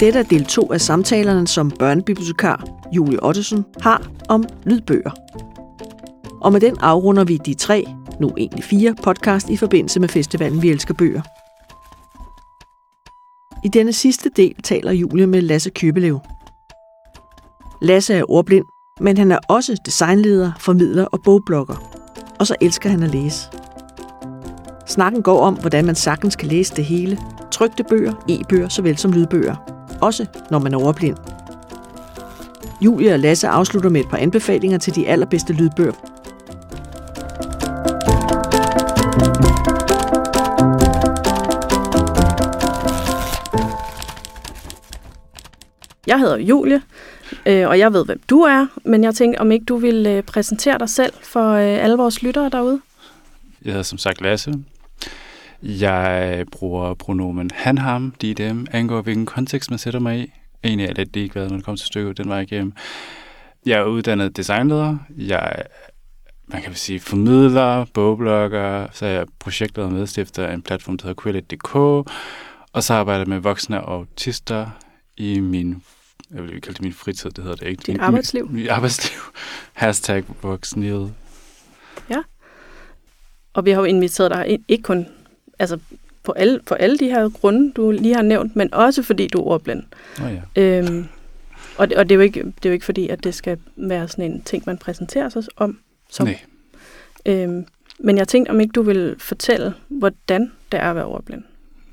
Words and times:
Dette 0.00 0.18
er 0.18 0.22
del 0.22 0.44
2 0.44 0.72
af 0.72 0.80
samtalerne, 0.80 1.46
som 1.46 1.70
børnebibliotekar 1.70 2.64
Julie 2.92 3.24
Ottesen 3.24 3.64
har 3.80 4.10
om 4.28 4.44
lydbøger. 4.64 5.10
Og 6.40 6.52
med 6.52 6.60
den 6.60 6.76
afrunder 6.80 7.24
vi 7.24 7.36
de 7.36 7.54
tre, 7.54 7.86
nu 8.20 8.30
egentlig 8.36 8.64
fire, 8.64 8.94
podcast 9.02 9.50
i 9.50 9.56
forbindelse 9.56 10.00
med 10.00 10.08
festivalen 10.08 10.62
Vi 10.62 10.70
Elsker 10.70 10.94
Bøger. 10.94 11.22
I 13.64 13.68
denne 13.68 13.92
sidste 13.92 14.30
del 14.36 14.54
taler 14.62 14.92
Julie 14.92 15.26
med 15.26 15.42
Lasse 15.42 15.70
Købelev. 15.70 16.20
Lasse 17.82 18.14
er 18.14 18.30
ordblind, 18.30 18.64
men 19.00 19.18
han 19.18 19.32
er 19.32 19.38
også 19.48 19.76
designleder, 19.84 20.52
formidler 20.60 21.04
og 21.04 21.22
bogblogger. 21.22 21.92
Og 22.38 22.46
så 22.46 22.56
elsker 22.60 22.90
han 22.90 23.02
at 23.02 23.10
læse. 23.10 23.48
Snakken 24.86 25.22
går 25.22 25.40
om, 25.40 25.54
hvordan 25.54 25.84
man 25.84 25.94
sagtens 25.94 26.36
kan 26.36 26.48
læse 26.48 26.76
det 26.76 26.84
hele. 26.84 27.18
Trygte 27.52 27.84
bøger, 27.84 28.14
e-bøger 28.28 28.68
såvel 28.68 28.98
som 28.98 29.12
lydbøger. 29.12 29.79
Også 30.00 30.26
når 30.50 30.58
man 30.58 30.74
er 30.74 30.78
overblind. 30.78 31.16
Julie 32.80 33.12
og 33.12 33.18
Lasse 33.18 33.48
afslutter 33.48 33.90
med 33.90 34.00
et 34.00 34.08
par 34.08 34.16
anbefalinger 34.16 34.78
til 34.78 34.94
de 34.94 35.08
allerbedste 35.08 35.52
lydbøger. 35.52 35.92
Jeg 46.06 46.18
hedder 46.18 46.36
Julie, 46.36 46.82
øh, 47.46 47.68
og 47.68 47.78
jeg 47.78 47.92
ved, 47.92 48.04
hvem 48.04 48.20
du 48.30 48.40
er, 48.40 48.66
men 48.84 49.04
jeg 49.04 49.14
tænkte, 49.14 49.40
om 49.40 49.52
ikke 49.52 49.64
du 49.64 49.76
vil 49.76 50.06
øh, 50.06 50.22
præsentere 50.22 50.78
dig 50.78 50.88
selv 50.88 51.12
for 51.22 51.52
øh, 51.52 51.84
alle 51.84 51.96
vores 51.96 52.22
lyttere 52.22 52.48
derude? 52.48 52.80
Jeg 53.64 53.72
hedder 53.72 53.82
som 53.82 53.98
sagt 53.98 54.20
Lasse. 54.20 54.54
Jeg 55.62 56.44
bruger 56.52 56.94
pronomen 56.94 57.50
han, 57.54 57.78
ham, 57.78 58.14
de, 58.20 58.34
dem, 58.34 58.66
angår 58.70 59.02
hvilken 59.02 59.26
kontekst 59.26 59.70
man 59.70 59.78
sætter 59.78 60.00
mig 60.00 60.20
i. 60.20 60.32
Egentlig 60.64 60.88
er 60.88 60.92
det 60.92 61.16
ikke 61.16 61.34
været, 61.34 61.50
når 61.50 61.56
det 61.56 61.64
kommer 61.64 61.76
til 61.76 61.86
stykket 61.86 62.18
den 62.18 62.28
vej 62.28 62.40
igennem. 62.40 62.72
Jeg 63.66 63.78
er 63.78 63.84
uddannet 63.84 64.36
designleder. 64.36 64.96
Jeg 65.16 65.62
man 66.52 66.62
kan 66.62 66.74
sige, 66.74 67.00
formidler, 67.00 67.84
bogblogger, 67.84 68.86
så 68.92 69.06
er 69.06 69.10
jeg 69.10 69.26
projektleder 69.38 69.88
og 69.88 69.92
medstifter 69.94 70.46
af 70.46 70.54
en 70.54 70.62
platform, 70.62 70.98
der 70.98 71.06
hedder 71.06 71.22
Quillet.dk, 71.22 71.74
og 71.74 72.82
så 72.82 72.94
arbejder 72.94 73.20
jeg 73.20 73.28
med 73.28 73.38
voksne 73.38 73.84
og 73.84 73.94
autister 73.94 74.70
i 75.16 75.40
min, 75.40 75.82
jeg 76.30 76.42
vil 76.42 76.60
kalde 76.60 76.74
det 76.74 76.82
min 76.82 76.92
fritid, 76.92 77.30
det 77.30 77.44
hedder 77.44 77.56
det 77.56 77.66
ikke. 77.66 77.82
Dit 77.86 78.00
arbejdsliv. 78.00 78.46
Mit, 78.46 78.54
mit 78.54 78.68
arbejdsliv. 78.68 79.18
Hashtag 79.72 80.24
voksenlivet. 80.42 81.14
Ja. 82.10 82.22
Og 83.52 83.64
vi 83.64 83.70
har 83.70 83.78
jo 83.78 83.84
inviteret 83.84 84.30
dig 84.30 84.58
ikke 84.68 84.82
kun 84.82 85.06
altså 85.60 85.78
på 86.22 86.32
alle, 86.32 86.60
for 86.66 86.74
alle 86.74 86.98
de 86.98 87.04
her 87.04 87.28
grunde, 87.28 87.72
du 87.72 87.90
lige 87.90 88.14
har 88.14 88.22
nævnt, 88.22 88.56
men 88.56 88.74
også 88.74 89.02
fordi 89.02 89.26
du 89.26 89.38
er 89.38 89.42
ordblind. 89.42 89.82
Oh, 90.22 90.38
ja. 90.56 90.78
øhm, 90.78 91.06
og 91.76 91.88
det, 91.88 91.96
og 91.96 92.08
det, 92.08 92.14
er 92.14 92.16
jo 92.16 92.22
ikke, 92.22 92.40
det 92.40 92.66
er 92.66 92.70
jo 92.70 92.72
ikke 92.72 92.84
fordi, 92.84 93.08
at 93.08 93.24
det 93.24 93.34
skal 93.34 93.58
være 93.76 94.08
sådan 94.08 94.32
en 94.32 94.42
ting, 94.42 94.62
man 94.66 94.78
præsenterer 94.78 95.28
sig 95.28 95.42
om. 95.56 95.78
Som, 96.10 96.26
Nej. 96.26 96.38
Øhm, 97.26 97.66
men 97.98 98.18
jeg 98.18 98.28
tænkte, 98.28 98.50
om 98.50 98.60
ikke 98.60 98.72
du 98.72 98.82
vil 98.82 99.16
fortælle, 99.18 99.74
hvordan 99.88 100.52
det 100.72 100.80
er 100.80 100.90
at 100.90 100.96
være 100.96 101.04
ordblind 101.04 101.42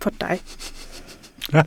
for 0.02 0.12
dig. 0.22 0.40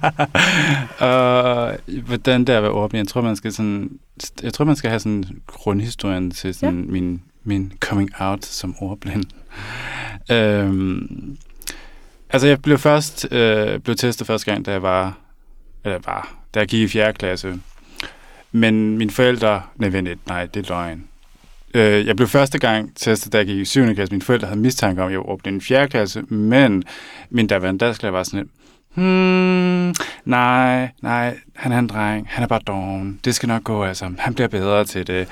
uh, 1.01 2.01
hvordan 2.07 2.41
det 2.41 2.49
er 2.49 2.57
at 2.57 2.63
være 2.63 2.73
ordblind? 2.73 3.07
Jeg 3.07 3.09
tror, 3.09 3.21
man 3.21 3.37
skal 3.37 3.53
sådan, 3.53 3.99
jeg 4.43 4.53
tror, 4.53 4.65
man 4.65 4.77
skal 4.77 4.91
have 4.91 5.01
sådan 5.01 5.25
grundhistorien 5.47 6.31
til 6.31 6.55
sådan 6.55 6.85
ja. 6.85 6.91
min, 6.91 7.23
min 7.45 7.73
coming 7.81 8.11
out 8.19 8.45
som 8.45 8.75
ordblind. 8.81 9.25
øhm, 10.31 11.39
Altså, 12.33 12.49
jeg 12.49 12.63
blev 12.63 12.79
først 12.79 13.33
øh, 13.33 13.79
blev 13.79 13.97
testet 13.97 14.27
første 14.27 14.53
gang, 14.53 14.67
da 14.67 14.73
jeg 14.73 14.83
var, 14.83 15.19
eller 15.85 15.99
var, 16.07 16.35
da 16.55 16.61
jeg 16.61 16.69
gik 16.69 16.81
i 16.81 16.89
4. 16.89 17.13
klasse. 17.13 17.61
Men 18.53 18.99
mine 18.99 19.11
forældre, 19.11 19.63
nej, 19.77 19.89
vent 19.89 20.27
nej, 20.27 20.47
det 20.47 20.67
er 20.67 20.69
løgn. 20.69 21.05
Øh, 21.75 22.07
jeg 22.07 22.17
blev 22.17 22.29
første 22.29 22.59
gang 22.59 22.97
testet, 22.97 23.33
da 23.33 23.39
jeg 23.39 23.47
gik 23.47 23.59
i 23.59 23.65
7. 23.65 23.95
klasse. 23.95 24.15
Mine 24.15 24.23
forældre 24.23 24.49
havde 24.49 24.61
mistanke 24.61 25.03
om, 25.03 25.09
at 25.09 25.13
jeg 25.13 25.21
var 25.21 25.51
i 25.51 25.61
4. 25.61 25.89
klasse, 25.89 26.23
men 26.23 26.85
min 27.31 27.47
daværende 27.47 27.85
dansklærer 27.85 28.13
var 28.13 28.23
sådan 28.23 28.49
hmm, 28.95 29.95
nej, 30.25 30.89
nej, 31.03 31.39
han 31.57 31.73
er 31.73 31.79
en 31.79 31.87
dreng, 31.87 32.27
han 32.31 32.45
er 32.45 32.49
bare 32.49 32.61
doven, 32.67 33.21
det 33.25 33.35
skal 33.35 33.47
nok 33.47 33.65
gå, 33.65 33.85
altså, 33.85 34.11
han 34.19 34.35
bliver 34.35 34.49
bedre 34.49 34.85
til 34.85 35.07
det. 35.07 35.29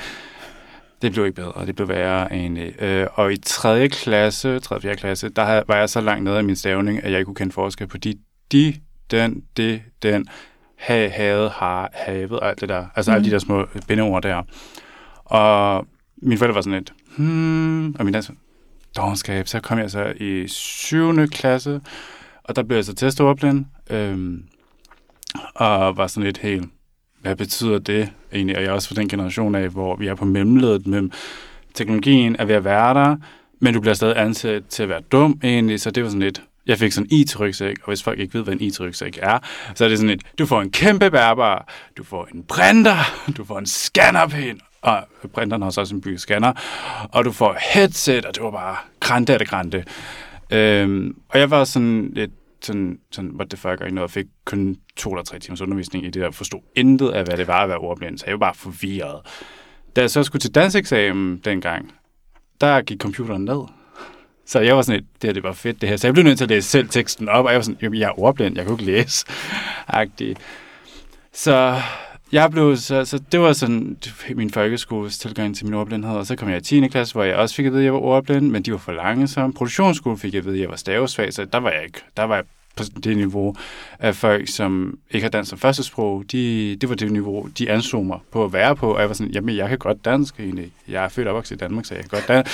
Det 1.03 1.13
blev 1.13 1.27
ikke 1.27 1.37
bedre, 1.37 1.67
det 1.67 1.77
blev 1.77 1.89
værre 1.89 2.33
egentlig. 2.33 2.83
Øh, 2.83 3.07
og 3.15 3.33
i 3.33 3.37
3. 3.37 3.89
klasse, 3.89 4.61
3. 4.61 4.81
4. 4.81 4.97
klasse, 4.97 5.29
der 5.29 5.63
var 5.67 5.77
jeg 5.77 5.91
så 5.91 6.01
langt 6.01 6.25
nede 6.25 6.39
af 6.39 6.45
min 6.45 6.57
stavning, 6.57 7.05
at 7.05 7.11
jeg 7.11 7.19
ikke 7.19 7.25
kunne 7.25 7.35
kende 7.35 7.53
forskel 7.53 7.87
på 7.87 7.99
de, 7.99 8.15
de, 8.53 8.75
den, 9.11 9.43
det, 9.57 9.83
den, 10.03 10.29
have, 10.77 11.11
havde, 11.11 11.49
har, 11.49 11.91
havet, 11.93 12.39
alt 12.43 12.61
det 12.61 12.69
der. 12.69 12.87
Altså 12.97 13.11
mm. 13.11 13.15
alle 13.15 13.27
de 13.27 13.31
der 13.31 13.39
små 13.39 13.67
bindeord 13.89 14.23
der. 14.23 14.43
Og 15.25 15.87
min 16.23 16.39
forældre 16.39 16.55
var 16.55 16.61
sådan 16.61 16.79
lidt, 16.79 16.93
hmm, 17.17 17.95
og 17.95 18.05
min 18.05 18.13
dansk, 18.13 18.31
dogenskab. 18.97 19.49
Så 19.49 19.61
kom 19.61 19.79
jeg 19.79 19.91
så 19.91 20.13
i 20.21 20.49
7. 20.49 21.27
klasse, 21.27 21.81
og 22.45 22.57
der 22.57 22.63
blev 22.63 22.77
jeg 22.77 22.85
så 22.85 22.95
testordblind, 22.95 23.65
øhm, 23.91 24.45
og 25.55 25.97
var 25.97 26.07
sådan 26.07 26.25
lidt 26.25 26.39
helt, 26.39 26.65
hvad 27.21 27.37
betyder 27.37 27.79
det 27.79 28.11
egentlig? 28.33 28.57
Og 28.57 28.63
jeg 28.63 28.69
er 28.69 28.73
også 28.73 28.89
fra 28.89 28.95
den 28.95 29.09
generation 29.09 29.55
af, 29.55 29.69
hvor 29.69 29.97
vi 29.97 30.07
er 30.07 30.15
på 30.15 30.25
mellemledet 30.25 30.87
mellem 30.87 31.13
teknologien 31.75 32.37
er 32.39 32.45
ved 32.45 32.55
at 32.55 32.65
være 32.65 32.95
der, 32.95 33.17
men 33.61 33.75
du 33.75 33.81
bliver 33.81 33.95
stadig 33.95 34.21
ansat 34.21 34.63
til 34.69 34.83
at 34.83 34.89
være 34.89 35.01
dum 35.01 35.41
egentlig, 35.43 35.81
så 35.81 35.91
det 35.91 36.03
var 36.03 36.09
sådan 36.09 36.23
lidt, 36.23 36.43
jeg 36.67 36.79
fik 36.79 36.93
sådan 36.93 37.09
en 37.11 37.19
IT-rygsæk, 37.19 37.77
og 37.83 37.87
hvis 37.87 38.03
folk 38.03 38.19
ikke 38.19 38.35
ved, 38.35 38.43
hvad 38.43 38.55
en 38.55 38.61
IT-rygsæk 38.61 39.19
er, 39.23 39.39
så 39.75 39.85
er 39.85 39.89
det 39.89 39.99
sådan 39.99 40.11
et, 40.11 40.23
du 40.39 40.47
får 40.47 40.61
en 40.61 40.71
kæmpe 40.71 41.11
bærbar, 41.11 41.69
du 41.97 42.05
får 42.05 42.29
en 42.35 42.43
printer, 42.43 43.31
du 43.37 43.45
får 43.45 43.59
en 43.59 43.67
scannerpind, 43.67 44.61
og 44.83 45.05
printeren 45.33 45.63
har 45.63 45.71
så 45.71 45.81
også 45.81 45.95
en 45.95 46.01
bygget 46.01 46.21
scanner, 46.21 46.53
og 47.13 47.25
du 47.25 47.33
får 47.33 47.57
headset, 47.75 48.25
og 48.25 48.35
det 48.35 48.43
var 48.43 48.51
bare 48.51 48.77
grænte 49.01 49.33
af 49.33 49.39
det 49.39 49.49
grænte. 49.49 49.85
Øhm, 50.51 51.17
og 51.29 51.39
jeg 51.39 51.51
var 51.51 51.65
sådan 51.65 52.11
lidt, 52.15 52.31
sådan, 52.63 52.99
sådan, 53.11 53.31
what 53.31 53.51
the 53.51 53.57
fuck, 53.57 53.81
og 53.81 53.87
ikke 53.87 53.95
noget, 53.95 54.05
og 54.05 54.11
fik 54.11 54.27
kun 54.45 54.77
to 54.97 55.11
eller 55.11 55.25
tre 55.25 55.39
timers 55.39 55.61
undervisning 55.61 56.05
i 56.05 56.11
det, 56.11 56.25
og 56.25 56.35
forstod 56.35 56.61
intet 56.77 57.11
af, 57.11 57.25
hvad 57.25 57.37
det 57.37 57.47
var 57.47 57.63
at 57.63 57.69
være 57.69 57.79
ordblind, 57.79 58.19
så 58.19 58.25
jeg 58.27 58.33
var 58.33 58.47
bare 58.47 58.55
forvirret. 58.55 59.21
Da 59.97 60.01
jeg 60.01 60.11
så 60.11 60.23
skulle 60.23 60.41
til 60.41 60.55
danseksamen 60.55 61.39
dengang, 61.45 61.93
der 62.61 62.83
gik 62.83 63.01
computeren 63.01 63.45
ned. 63.45 63.61
Så 64.47 64.61
jeg 64.61 64.77
var 64.77 64.83
sådan 64.83 65.01
lidt, 65.01 65.23
det 65.23 65.29
her 65.29 65.35
det 65.35 65.43
var 65.43 65.53
fedt 65.53 65.81
det 65.81 65.89
her. 65.89 65.97
Så 65.97 66.07
jeg 66.07 66.15
blev 66.15 66.25
nødt 66.25 66.39
til 66.39 66.45
at 66.45 66.51
læse 66.51 66.69
selv 66.69 66.89
teksten 66.89 67.29
op, 67.29 67.45
og 67.45 67.51
jeg 67.51 67.57
var 67.57 67.63
sådan, 67.63 67.95
jeg 67.95 68.09
er 68.09 68.21
ordblind, 68.21 68.57
jeg 68.57 68.65
kan 68.65 68.75
ikke 68.75 68.85
læse. 68.85 69.27
Agtig. 69.89 70.37
Så 71.33 71.81
jeg 72.33 72.51
blev 72.51 72.77
så, 72.77 73.05
så 73.05 73.19
det 73.33 73.41
var 73.41 73.53
sådan 73.53 73.97
min 74.35 74.51
folkeskoles 74.51 75.19
tilgang 75.19 75.57
til 75.57 75.67
min 75.67 75.75
ordblindhed, 75.75 76.17
og 76.17 76.27
så 76.27 76.37
kom 76.37 76.49
jeg 76.49 76.57
i 76.57 76.61
10. 76.61 76.89
klasse, 76.89 77.15
hvor 77.15 77.25
jeg 77.25 77.37
også 77.37 77.55
fik 77.55 77.67
at 77.67 77.73
vide, 77.73 77.83
at 77.83 77.85
jeg 77.85 77.93
var 77.93 78.01
ordblind, 78.01 78.51
men 78.51 78.63
de 78.63 78.73
var 78.73 78.79
for 78.79 78.93
langsomme. 78.93 79.55
Produktionsskole 79.55 80.19
fik 80.19 80.35
jeg 80.35 80.39
at 80.39 80.45
vide, 80.45 80.55
at 80.55 80.61
jeg 80.61 80.71
var 80.71 80.77
stavesvag, 80.77 81.33
så 81.33 81.45
der 81.45 81.59
var 81.59 81.71
jeg 81.71 81.85
ikke. 81.85 82.01
Der 82.17 82.23
var 82.23 82.35
jeg 82.35 82.45
på 82.77 82.85
det 83.05 83.17
niveau 83.17 83.55
af 83.99 84.17
folk, 84.17 84.49
som 84.49 84.99
ikke 85.11 85.25
har 85.25 85.31
dansk 85.31 85.51
som 85.51 85.59
første 85.59 85.83
sprog, 85.83 86.25
de, 86.33 86.77
det 86.81 86.89
var 86.89 86.95
det 86.95 87.13
niveau, 87.13 87.49
de 87.59 87.71
anså 87.71 88.03
mig 88.03 88.19
på 88.33 88.45
at 88.45 88.53
være 88.53 88.77
på, 88.77 88.95
og 88.95 89.01
jeg 89.01 89.09
var 89.09 89.15
sådan, 89.15 89.33
jamen, 89.33 89.57
jeg 89.57 89.69
kan 89.69 89.79
godt 89.79 90.05
dansk 90.05 90.41
egentlig. 90.41 90.73
Jeg 90.89 91.05
er 91.05 91.09
født 91.09 91.29
og 91.29 91.35
opvokset 91.35 91.57
i 91.57 91.59
Danmark, 91.59 91.85
så 91.85 91.95
jeg 91.95 92.03
kan 92.03 92.11
godt 92.11 92.29
dansk. 92.29 92.53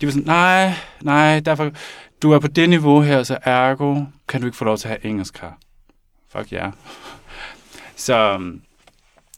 De 0.00 0.06
var 0.06 0.12
sådan, 0.12 0.26
nej, 0.26 0.72
nej, 1.02 1.40
derfor, 1.40 1.70
du 2.22 2.32
er 2.32 2.38
på 2.38 2.46
det 2.46 2.68
niveau 2.68 3.00
her, 3.00 3.22
så 3.22 3.38
ergo 3.42 4.04
kan 4.28 4.40
du 4.40 4.46
ikke 4.46 4.56
få 4.56 4.64
lov 4.64 4.78
til 4.78 4.88
at 4.88 4.90
have 4.90 5.10
engelsk 5.10 5.38
her. 5.38 5.50
Fuck 6.32 6.52
ja. 6.52 6.62
Yeah. 6.62 6.72
Så, 7.96 8.40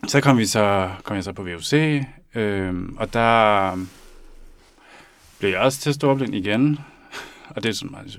så 0.09 0.21
kom, 0.21 0.39
vi 0.39 0.47
så, 0.47 0.91
kom 1.05 1.17
jeg 1.17 1.25
så 1.25 1.33
på 1.33 1.43
VUC, 1.43 2.03
øh, 2.35 2.75
og 2.97 3.13
der 3.13 3.71
blev 5.39 5.51
jeg 5.51 5.61
også 5.61 5.81
til 5.81 5.95
storblind 5.95 6.35
igen, 6.35 6.79
og 7.49 7.63
det 7.63 7.69
er 7.69 7.73
sådan 7.73 7.91
meget, 7.91 8.19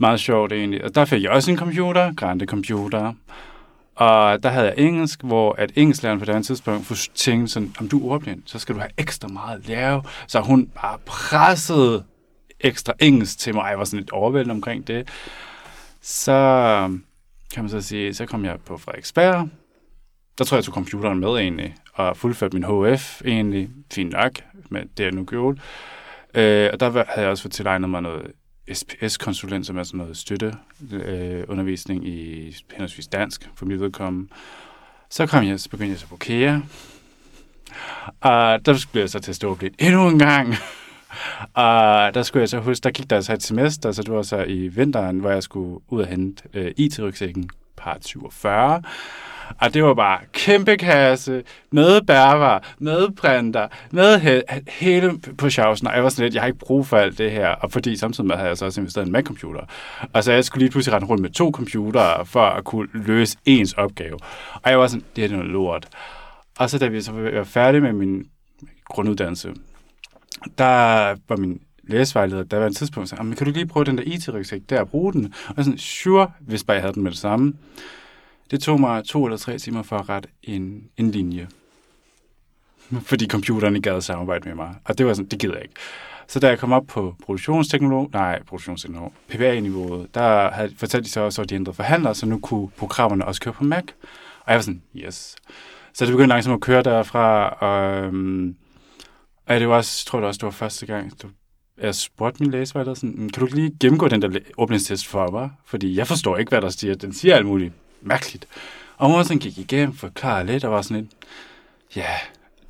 meget 0.00 0.20
sjovt 0.20 0.52
egentlig. 0.52 0.84
Og 0.84 0.94
der 0.94 1.04
fik 1.04 1.22
jeg 1.22 1.30
også 1.30 1.50
en 1.50 1.56
computer, 1.56 2.14
Grande 2.14 2.46
Computer, 2.46 3.12
og 3.94 4.42
der 4.42 4.48
havde 4.48 4.66
jeg 4.66 4.74
engelsk, 4.78 5.22
hvor 5.22 5.52
at 5.52 5.72
engelsklæreren 5.76 6.18
på 6.18 6.24
det 6.24 6.46
tidspunkt 6.46 7.10
tænkte 7.14 7.52
sådan, 7.52 7.74
om 7.78 7.88
du 7.88 7.98
er 7.98 8.12
ordblind, 8.12 8.42
så 8.46 8.58
skal 8.58 8.74
du 8.74 8.80
have 8.80 8.90
ekstra 8.98 9.28
meget 9.28 9.58
at 9.58 9.68
lære. 9.68 10.02
Så 10.26 10.40
hun 10.40 10.66
bare 10.66 10.98
pressede 11.06 12.04
ekstra 12.60 12.92
engelsk 13.00 13.38
til 13.38 13.54
mig. 13.54 13.70
Jeg 13.70 13.78
var 13.78 13.84
sådan 13.84 13.98
lidt 13.98 14.10
overvældet 14.10 14.50
omkring 14.50 14.86
det. 14.86 15.08
Så 16.02 16.32
øhm, 16.32 17.04
kan 17.54 17.62
man 17.62 17.70
så 17.70 17.80
sige, 17.80 18.14
så 18.14 18.26
kom 18.26 18.44
jeg 18.44 18.56
på 18.66 18.76
Frederiksberg, 18.76 19.48
der 20.38 20.44
tror 20.44 20.56
jeg, 20.56 20.58
jeg 20.58 20.64
tog 20.64 20.74
computeren 20.74 21.18
med 21.18 21.28
egentlig, 21.28 21.74
og 21.94 22.16
fuldførte 22.16 22.56
min 22.56 22.94
HF 22.94 23.22
egentlig, 23.24 23.68
fint 23.92 24.12
nok, 24.12 24.32
med 24.70 24.82
det 24.96 25.04
jeg 25.04 25.12
nu 25.12 25.24
gjorde. 25.24 25.60
Øh, 26.34 26.70
og 26.72 26.80
der 26.80 26.90
havde 26.90 27.20
jeg 27.20 27.28
også 27.28 27.42
fået 27.42 27.52
tilegnet 27.52 27.90
mig 27.90 28.02
noget 28.02 28.30
SPS-konsulent, 28.72 29.66
som 29.66 29.78
er 29.78 29.82
sådan 29.82 29.98
noget 29.98 30.16
støtteundervisning 30.16 32.04
øh, 32.04 32.10
i 32.10 32.56
henholdsvis 32.70 33.06
dansk, 33.06 33.50
for 33.54 33.66
mit 33.66 33.80
vedkommende. 33.80 34.28
Så 35.10 35.26
kom 35.26 35.44
jeg, 35.44 35.60
så 35.60 35.70
begyndte 35.70 35.92
jeg 35.92 35.98
så 35.98 36.06
på 36.06 36.16
KEA, 36.16 36.60
og 38.20 38.66
der 38.66 38.86
blev 38.92 39.02
jeg 39.02 39.10
så 39.10 39.18
til 39.18 39.32
at 39.32 39.36
stå 39.36 39.58
lidt 39.60 39.74
endnu 39.78 40.08
en 40.08 40.18
gang. 40.18 40.54
Og 41.54 42.14
der 42.14 42.22
skulle 42.22 42.40
jeg 42.40 42.48
så 42.48 42.58
huske, 42.58 42.84
der 42.84 42.90
gik 42.90 43.10
der 43.10 43.20
så 43.20 43.32
et 43.32 43.42
semester, 43.42 43.92
så 43.92 44.02
det 44.02 44.12
var 44.12 44.22
så 44.22 44.44
i 44.44 44.68
vinteren, 44.68 45.18
hvor 45.18 45.30
jeg 45.30 45.42
skulle 45.42 45.80
ud 45.88 46.00
og 46.00 46.06
hente 46.06 46.42
øh, 46.54 46.72
IT-rygsækken 46.76 47.50
part 47.76 48.04
47. 48.04 48.82
Og 49.60 49.74
det 49.74 49.84
var 49.84 49.94
bare 49.94 50.18
kæmpe 50.32 50.76
kasse, 50.76 51.42
med 51.72 52.00
bærvar, 52.02 52.74
med 52.78 53.08
printer, 53.16 53.68
med 53.90 54.16
he- 54.16 54.58
hele 54.70 55.18
på 55.38 55.50
showsen. 55.50 55.86
Og 55.86 55.94
jeg 55.94 56.02
var 56.02 56.08
sådan 56.08 56.24
lidt, 56.24 56.34
jeg 56.34 56.42
har 56.42 56.46
ikke 56.46 56.58
brug 56.58 56.86
for 56.86 56.96
alt 56.96 57.18
det 57.18 57.30
her. 57.30 57.48
Og 57.48 57.72
fordi 57.72 57.96
samtidig 57.96 58.28
med 58.28 58.36
havde 58.36 58.48
jeg 58.48 58.58
så 58.58 58.64
også 58.64 58.80
investeret 58.80 59.04
i 59.04 59.08
en 59.08 59.12
Mac-computer. 59.12 59.60
Og 60.12 60.24
så 60.24 60.32
jeg 60.32 60.44
skulle 60.44 60.62
lige 60.64 60.70
pludselig 60.70 60.94
rende 60.94 61.06
rundt 61.06 61.22
med 61.22 61.30
to 61.30 61.50
computere, 61.50 62.26
for 62.26 62.42
at 62.46 62.64
kunne 62.64 62.88
løse 62.94 63.36
ens 63.44 63.72
opgave. 63.72 64.18
Og 64.62 64.70
jeg 64.70 64.78
var 64.78 64.86
sådan, 64.86 65.04
det 65.16 65.24
her 65.24 65.30
er 65.30 65.36
noget 65.36 65.52
lort. 65.52 65.88
Og 66.58 66.70
så 66.70 66.78
da 66.78 66.86
vi 66.86 67.00
så 67.00 67.12
var 67.12 67.44
færdige 67.44 67.80
med 67.80 67.92
min 67.92 68.24
grunduddannelse, 68.84 69.54
der 70.58 71.14
var 71.28 71.36
min 71.36 71.60
læsevejleder, 71.88 72.42
der 72.42 72.58
var 72.58 72.66
en 72.66 72.74
tidspunkt, 72.74 73.08
sagde, 73.08 73.34
kan 73.34 73.46
du 73.46 73.52
lige 73.52 73.66
prøve 73.66 73.84
den 73.84 73.98
der 73.98 74.04
IT-rygsæk 74.06 74.60
der 74.70 74.80
og 74.80 74.88
bruge 74.88 75.12
den? 75.12 75.34
Og 75.48 75.54
jeg 75.56 75.64
sådan, 75.64 75.78
sure, 75.78 76.30
hvis 76.40 76.64
bare 76.64 76.74
jeg 76.74 76.82
havde 76.82 76.94
den 76.94 77.02
med 77.02 77.10
det 77.10 77.18
samme. 77.18 77.54
Det 78.50 78.60
tog 78.60 78.80
mig 78.80 79.04
to 79.04 79.24
eller 79.24 79.36
tre 79.36 79.58
timer 79.58 79.82
for 79.82 79.96
at 79.96 80.08
rette 80.08 80.28
en, 80.42 80.84
en 80.96 81.10
linje. 81.10 81.48
Fordi 83.02 83.26
computeren 83.26 83.76
ikke 83.76 83.90
gad 83.90 84.00
samarbejde 84.00 84.48
med 84.48 84.56
mig. 84.56 84.74
Og 84.84 84.98
det 84.98 85.06
var 85.06 85.14
sådan, 85.14 85.28
det 85.28 85.38
gider 85.38 85.54
jeg 85.54 85.62
ikke. 85.62 85.74
Så 86.28 86.40
da 86.40 86.48
jeg 86.48 86.58
kom 86.58 86.72
op 86.72 86.86
på 86.86 87.14
produktionsteknolog, 87.24 88.10
nej, 88.12 88.42
produktionsteknolog, 88.42 89.12
PPA-niveauet, 89.28 90.14
der 90.14 90.50
havde, 90.50 90.74
fortalte 90.76 91.04
de 91.04 91.10
så 91.10 91.20
også, 91.20 91.42
at 91.42 91.50
de 91.50 91.54
ændrede 91.54 91.76
forhandlere, 91.76 92.14
så 92.14 92.26
nu 92.26 92.38
kunne 92.38 92.68
programmerne 92.68 93.24
også 93.24 93.40
køre 93.40 93.54
på 93.54 93.64
Mac. 93.64 93.84
Og 94.40 94.52
jeg 94.52 94.54
var 94.54 94.62
sådan, 94.62 94.82
yes. 94.96 95.36
Så 95.92 96.04
det 96.04 96.12
begyndte 96.12 96.28
langsomt 96.28 96.54
at 96.54 96.60
køre 96.60 96.82
derfra, 96.82 97.48
og, 97.48 98.04
øhm, 98.04 98.56
og 99.46 99.60
det 99.60 99.68
var 99.68 99.76
også, 99.76 100.06
tror 100.06 100.18
jeg 100.18 100.28
også, 100.28 100.38
det 100.38 100.44
var 100.44 100.50
første 100.50 100.86
gang, 100.86 101.22
du, 101.22 101.28
jeg 101.80 101.94
spurgte 101.94 102.42
min 102.42 102.50
læsevejleder 102.50 102.94
sådan, 102.94 103.14
mm, 103.18 103.30
kan 103.30 103.46
du 103.46 103.54
lige 103.54 103.76
gennemgå 103.80 104.08
den 104.08 104.22
der 104.22 104.38
åbningstest 104.58 105.06
for 105.06 105.30
mig? 105.30 105.50
Fordi 105.66 105.96
jeg 105.96 106.06
forstår 106.06 106.36
ikke, 106.36 106.48
hvad 106.48 106.60
der 106.60 106.68
siger. 106.68 106.94
Den 106.94 107.12
siger 107.12 107.36
alt 107.36 107.46
muligt 107.46 107.72
mærkeligt. 108.00 108.48
Og 108.96 109.10
mor 109.10 109.22
sådan 109.22 109.38
gik 109.38 109.58
igennem, 109.58 109.96
forklarede 109.96 110.46
lidt, 110.46 110.64
og 110.64 110.72
var 110.72 110.82
sådan 110.82 111.02
lidt, 111.02 111.12
ja, 111.96 112.10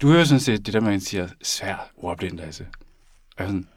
du 0.02 0.08
hører 0.08 0.24
sådan 0.24 0.40
set 0.40 0.66
det 0.66 0.74
der, 0.74 0.80
man 0.80 1.00
siger, 1.00 1.28
svær 1.42 1.90
ordblindelse. 1.96 2.46
altså. 2.46 2.64
Og 3.36 3.44
jeg 3.44 3.46
sådan, 3.46 3.68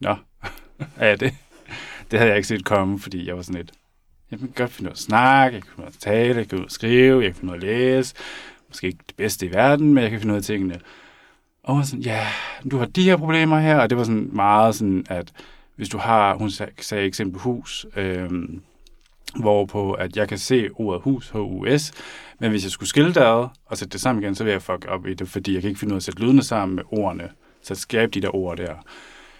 nå, 0.00 0.16
er 0.96 1.16
det? 1.16 1.34
Det 2.10 2.18
havde 2.18 2.30
jeg 2.30 2.36
ikke 2.36 2.48
set 2.48 2.64
komme, 2.64 2.98
fordi 2.98 3.26
jeg 3.26 3.36
var 3.36 3.42
sådan 3.42 3.60
lidt, 3.60 3.72
jeg 4.30 4.38
kan 4.38 4.52
godt 4.56 4.70
finde 4.70 4.88
ud 4.88 4.90
af 4.90 4.94
at 4.94 4.98
snakke, 4.98 5.54
jeg 5.54 5.62
kan 5.62 5.70
finde 5.70 5.82
ud 5.82 5.86
af 5.86 5.90
at 5.90 5.98
tale, 6.00 6.26
jeg 6.26 6.34
kan 6.34 6.50
finde 6.50 6.60
ud 6.60 6.64
af 6.64 6.68
at 6.68 6.72
skrive, 6.72 7.22
jeg 7.22 7.32
kan 7.32 7.40
finde 7.40 7.52
ud 7.52 7.58
af 7.58 7.60
at 7.60 7.66
læse. 7.66 8.14
Måske 8.68 8.86
ikke 8.86 9.04
det 9.08 9.16
bedste 9.16 9.46
i 9.46 9.52
verden, 9.52 9.94
men 9.94 10.02
jeg 10.02 10.10
kan 10.10 10.20
finde 10.20 10.32
ud 10.34 10.38
af 10.38 10.44
tingene. 10.44 10.80
Og 11.62 11.72
hun 11.72 11.78
var 11.78 11.84
sådan, 11.84 12.02
ja, 12.02 12.26
du 12.70 12.78
har 12.78 12.86
de 12.86 13.02
her 13.02 13.16
problemer 13.16 13.60
her, 13.60 13.78
og 13.78 13.90
det 13.90 13.98
var 13.98 14.04
sådan 14.04 14.30
meget 14.32 14.74
sådan, 14.74 15.06
at 15.08 15.32
hvis 15.76 15.88
du 15.88 15.98
har, 15.98 16.34
hun 16.34 16.50
sag, 16.50 16.68
sagde 16.80 17.06
eksempel 17.06 17.40
hus, 17.40 17.86
øhm, 17.96 18.62
hvorpå 19.36 19.92
at 19.92 20.16
jeg 20.16 20.28
kan 20.28 20.38
se 20.38 20.68
ordet 20.74 21.02
hus, 21.02 21.28
H-U-S, 21.30 21.92
men 22.38 22.50
hvis 22.50 22.64
jeg 22.64 22.70
skulle 22.70 22.88
skille 22.88 23.14
det 23.14 23.20
ad 23.20 23.48
og 23.66 23.78
sætte 23.78 23.92
det 23.92 24.00
sammen 24.00 24.22
igen, 24.22 24.34
så 24.34 24.44
vil 24.44 24.50
jeg 24.50 24.62
fuck 24.62 24.86
op 24.88 25.06
i 25.06 25.14
det, 25.14 25.28
fordi 25.28 25.54
jeg 25.54 25.62
kan 25.62 25.68
ikke 25.68 25.80
finde 25.80 25.92
ud 25.92 25.96
af 25.96 26.00
at 26.00 26.02
sætte 26.02 26.20
lydene 26.20 26.42
sammen 26.42 26.76
med 26.76 26.84
ordene, 26.92 27.28
så 27.62 27.74
skabe 27.74 28.10
de 28.10 28.20
der 28.20 28.34
ord 28.34 28.56
der. 28.56 28.74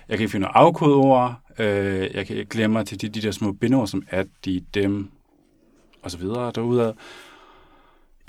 Jeg 0.09 0.19
kan 0.19 0.21
ikke 0.21 0.33
finde 0.33 0.47
ud 0.47 0.51
af 0.55 0.61
at 0.61 0.67
afkode 0.67 0.95
ord, 0.95 1.35
øh, 1.59 2.11
jeg 2.15 2.27
kan 2.27 2.47
glemme 2.51 2.73
mig 2.73 2.87
til 2.87 3.01
de, 3.01 3.09
de 3.09 3.21
der 3.21 3.31
små 3.31 3.53
bindord, 3.53 3.87
som 3.87 4.03
at, 4.09 4.27
de, 4.45 4.65
dem, 4.75 5.11
og 6.03 6.11
så 6.11 6.19
videre 6.19 6.53
derude. 6.55 6.95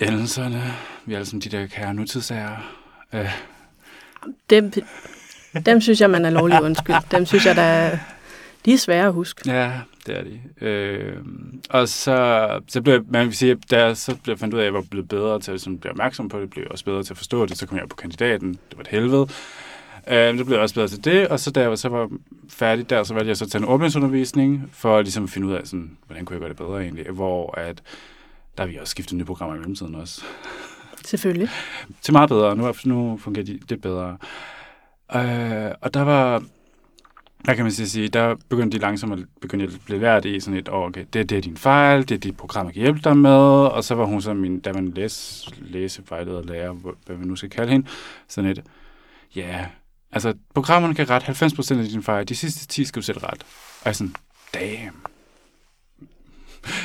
Endelserne, 0.00 0.62
vi 1.06 1.12
er 1.12 1.16
alle 1.16 1.26
sammen 1.26 1.40
de 1.40 1.48
der 1.48 1.66
kære 1.66 1.94
nutidssager. 1.94 2.56
Øh, 3.12 3.30
Dem, 4.50 4.72
dem 5.66 5.80
synes 5.80 6.00
jeg, 6.00 6.10
man 6.10 6.24
er 6.24 6.30
lovlig 6.30 6.62
undskyld. 6.62 6.96
Dem 7.10 7.26
synes 7.26 7.46
jeg, 7.46 7.56
der 7.56 7.62
er, 7.62 7.98
de 8.64 8.72
er 8.72 8.78
svære 8.78 9.06
at 9.06 9.12
huske. 9.12 9.52
Ja, 9.52 9.72
det 10.06 10.18
er 10.18 10.24
de. 10.24 10.66
Øh, 10.66 11.16
og 11.70 11.88
så, 11.88 12.60
så 12.68 12.82
blev 12.82 13.04
man 13.08 13.26
vil 13.26 13.36
sige, 13.36 13.54
da 13.54 13.84
jeg 13.84 13.96
så 13.96 14.16
blev 14.22 14.38
fandt 14.38 14.54
ud 14.54 14.58
af, 14.58 14.62
at 14.62 14.66
jeg 14.66 14.74
var 14.74 14.84
blevet 14.90 15.08
bedre 15.08 15.40
til 15.40 15.52
at 15.52 15.60
sådan, 15.60 15.78
blive 15.78 15.90
opmærksom 15.90 16.28
på 16.28 16.40
det, 16.40 16.50
blev 16.50 16.62
jeg 16.62 16.72
også 16.72 16.84
bedre 16.84 17.02
til 17.02 17.12
at 17.12 17.16
forstå 17.16 17.46
det, 17.46 17.58
så 17.58 17.66
kom 17.66 17.78
jeg 17.78 17.88
på 17.88 17.96
kandidaten. 17.96 18.52
Det 18.52 18.76
var 18.76 18.80
et 18.80 18.88
helvede. 18.88 19.28
Øh, 20.08 20.38
så 20.38 20.44
blev 20.44 20.54
jeg 20.54 20.62
også 20.62 20.74
bedre 20.74 20.88
til 20.88 21.04
det, 21.04 21.28
og 21.28 21.40
så 21.40 21.50
da 21.50 21.68
jeg 21.68 21.78
så 21.78 21.88
var 21.88 22.10
færdig 22.48 22.90
der, 22.90 23.02
så 23.02 23.14
valgte 23.14 23.28
jeg 23.28 23.36
så 23.36 23.44
at 23.44 23.50
tage 23.50 23.62
en 23.62 23.68
åbningsundervisning, 23.68 24.70
for 24.72 24.98
at 24.98 25.04
ligesom 25.04 25.28
finde 25.28 25.46
ud 25.46 25.52
af, 25.52 25.66
sådan, 25.66 25.96
hvordan 26.06 26.24
kunne 26.24 26.34
jeg 26.34 26.40
gøre 26.40 26.48
det 26.48 26.56
bedre 26.56 26.82
egentlig, 26.82 27.10
hvor 27.10 27.58
at, 27.58 27.82
der 28.56 28.64
har 28.64 28.70
vi 28.70 28.76
også 28.76 28.90
skiftet 28.90 29.18
nye 29.18 29.24
programmer 29.24 29.56
i 29.56 29.58
mellemtiden 29.58 29.94
også. 29.94 30.24
Selvfølgelig. 31.04 31.48
Til 32.02 32.12
meget 32.12 32.28
bedre. 32.28 32.56
Nu, 32.56 32.74
nu 32.84 33.16
fungerer 33.16 33.44
de 33.44 33.60
lidt 33.68 33.82
bedre. 33.82 34.16
Øh, 35.14 35.72
og 35.80 35.94
der 35.94 36.02
var, 36.02 36.42
hvad 37.44 37.56
kan 37.56 37.64
man 37.64 37.72
så 37.72 37.90
sige, 37.90 38.08
der 38.08 38.34
begyndte 38.48 38.78
de 38.78 38.82
langsomt 38.82 39.12
at 39.12 39.18
begynde 39.40 39.64
at 39.64 39.70
blive 39.84 40.00
lært 40.00 40.24
i 40.24 40.40
sådan 40.40 40.58
et, 40.58 40.68
oh, 40.68 40.84
okay, 40.84 41.04
det, 41.12 41.30
det 41.30 41.38
er 41.38 41.42
din 41.42 41.56
fejl, 41.56 42.08
det 42.08 42.14
er 42.14 42.18
dit 42.18 42.36
program, 42.36 42.66
jeg 42.66 42.74
kan 42.74 42.82
hjælpe 42.82 43.00
dig 43.04 43.16
med, 43.16 43.66
og 43.66 43.84
så 43.84 43.94
var 43.94 44.04
hun 44.04 44.22
så 44.22 44.34
min, 44.34 44.60
da 44.60 44.72
man 44.72 44.88
læs, 44.88 45.48
læsevejleder 45.60 46.42
lærer, 46.42 46.72
hvad 47.06 47.16
vi 47.16 47.24
nu 47.24 47.36
skal 47.36 47.50
kalde 47.50 47.72
hende, 47.72 47.88
sådan 48.28 48.50
et, 48.50 48.62
ja, 49.36 49.40
yeah, 49.40 49.66
altså 50.12 50.34
programmerne 50.54 50.94
kan 50.94 51.10
rette 51.10 51.26
90% 51.26 51.78
af 51.78 51.88
din 51.88 52.02
fejl, 52.02 52.28
de 52.28 52.36
sidste 52.36 52.66
10 52.66 52.84
skal 52.84 53.00
du 53.02 53.04
sætte 53.06 53.24
ret. 53.24 53.42
Og 53.80 53.86
jeg 53.86 53.96
sådan, 53.96 54.14
damn. 54.54 54.96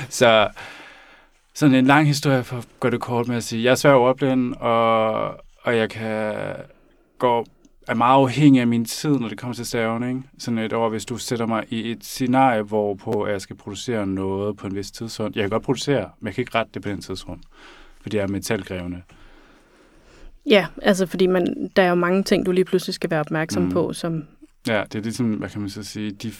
så 0.09 0.49
sådan 1.53 1.75
en 1.75 1.85
lang 1.85 2.07
historie 2.07 2.43
for 2.43 2.57
at 2.57 2.67
gøre 2.79 2.91
det 2.91 3.01
kort 3.01 3.27
med 3.27 3.37
at 3.37 3.43
sige, 3.43 3.63
jeg 3.63 3.71
er 3.71 3.75
svær 3.75 3.93
ordblind, 3.93 4.55
og, 4.55 5.27
og 5.61 5.77
jeg 5.77 5.89
kan 5.89 6.33
gå 7.19 7.45
er 7.87 7.93
meget 7.93 8.15
afhængig 8.21 8.61
af 8.61 8.67
min 8.67 8.85
tid, 8.85 9.09
når 9.09 9.29
det 9.29 9.37
kommer 9.37 9.53
til 9.53 9.65
stavning. 9.65 10.29
Sådan 10.37 10.57
et 10.57 10.73
år, 10.73 10.89
hvis 10.89 11.05
du 11.05 11.17
sætter 11.17 11.45
mig 11.45 11.63
i 11.69 11.91
et 11.91 12.03
scenarie, 12.03 12.61
hvorpå 12.61 13.27
jeg 13.27 13.41
skal 13.41 13.55
producere 13.55 14.07
noget 14.07 14.57
på 14.57 14.67
en 14.67 14.75
vis 14.75 14.91
tidsrum. 14.91 15.31
Jeg 15.35 15.43
kan 15.43 15.49
godt 15.49 15.63
producere, 15.63 16.09
men 16.19 16.25
jeg 16.27 16.33
kan 16.35 16.41
ikke 16.41 16.55
rette 16.57 16.71
det 16.73 16.81
på 16.81 16.89
den 16.89 17.01
tidsrum, 17.01 17.39
fordi 18.01 18.17
jeg 18.17 18.23
er 18.23 18.27
metalkrævende. 18.27 19.01
Ja, 20.49 20.67
altså 20.81 21.05
fordi 21.05 21.27
man, 21.27 21.71
der 21.75 21.81
er 21.83 21.89
jo 21.89 21.95
mange 21.95 22.23
ting, 22.23 22.45
du 22.45 22.51
lige 22.51 22.65
pludselig 22.65 22.93
skal 22.93 23.09
være 23.09 23.19
opmærksom 23.19 23.63
Mm. 23.63 23.71
på, 23.71 23.93
som 23.93 24.23
Ja, 24.67 24.83
det 24.91 24.95
er 24.99 25.03
ligesom, 25.03 25.33
hvad 25.33 25.49
kan 25.49 25.61
man 25.61 25.69
så 25.69 25.83
sige, 25.83 26.11
de 26.11 26.31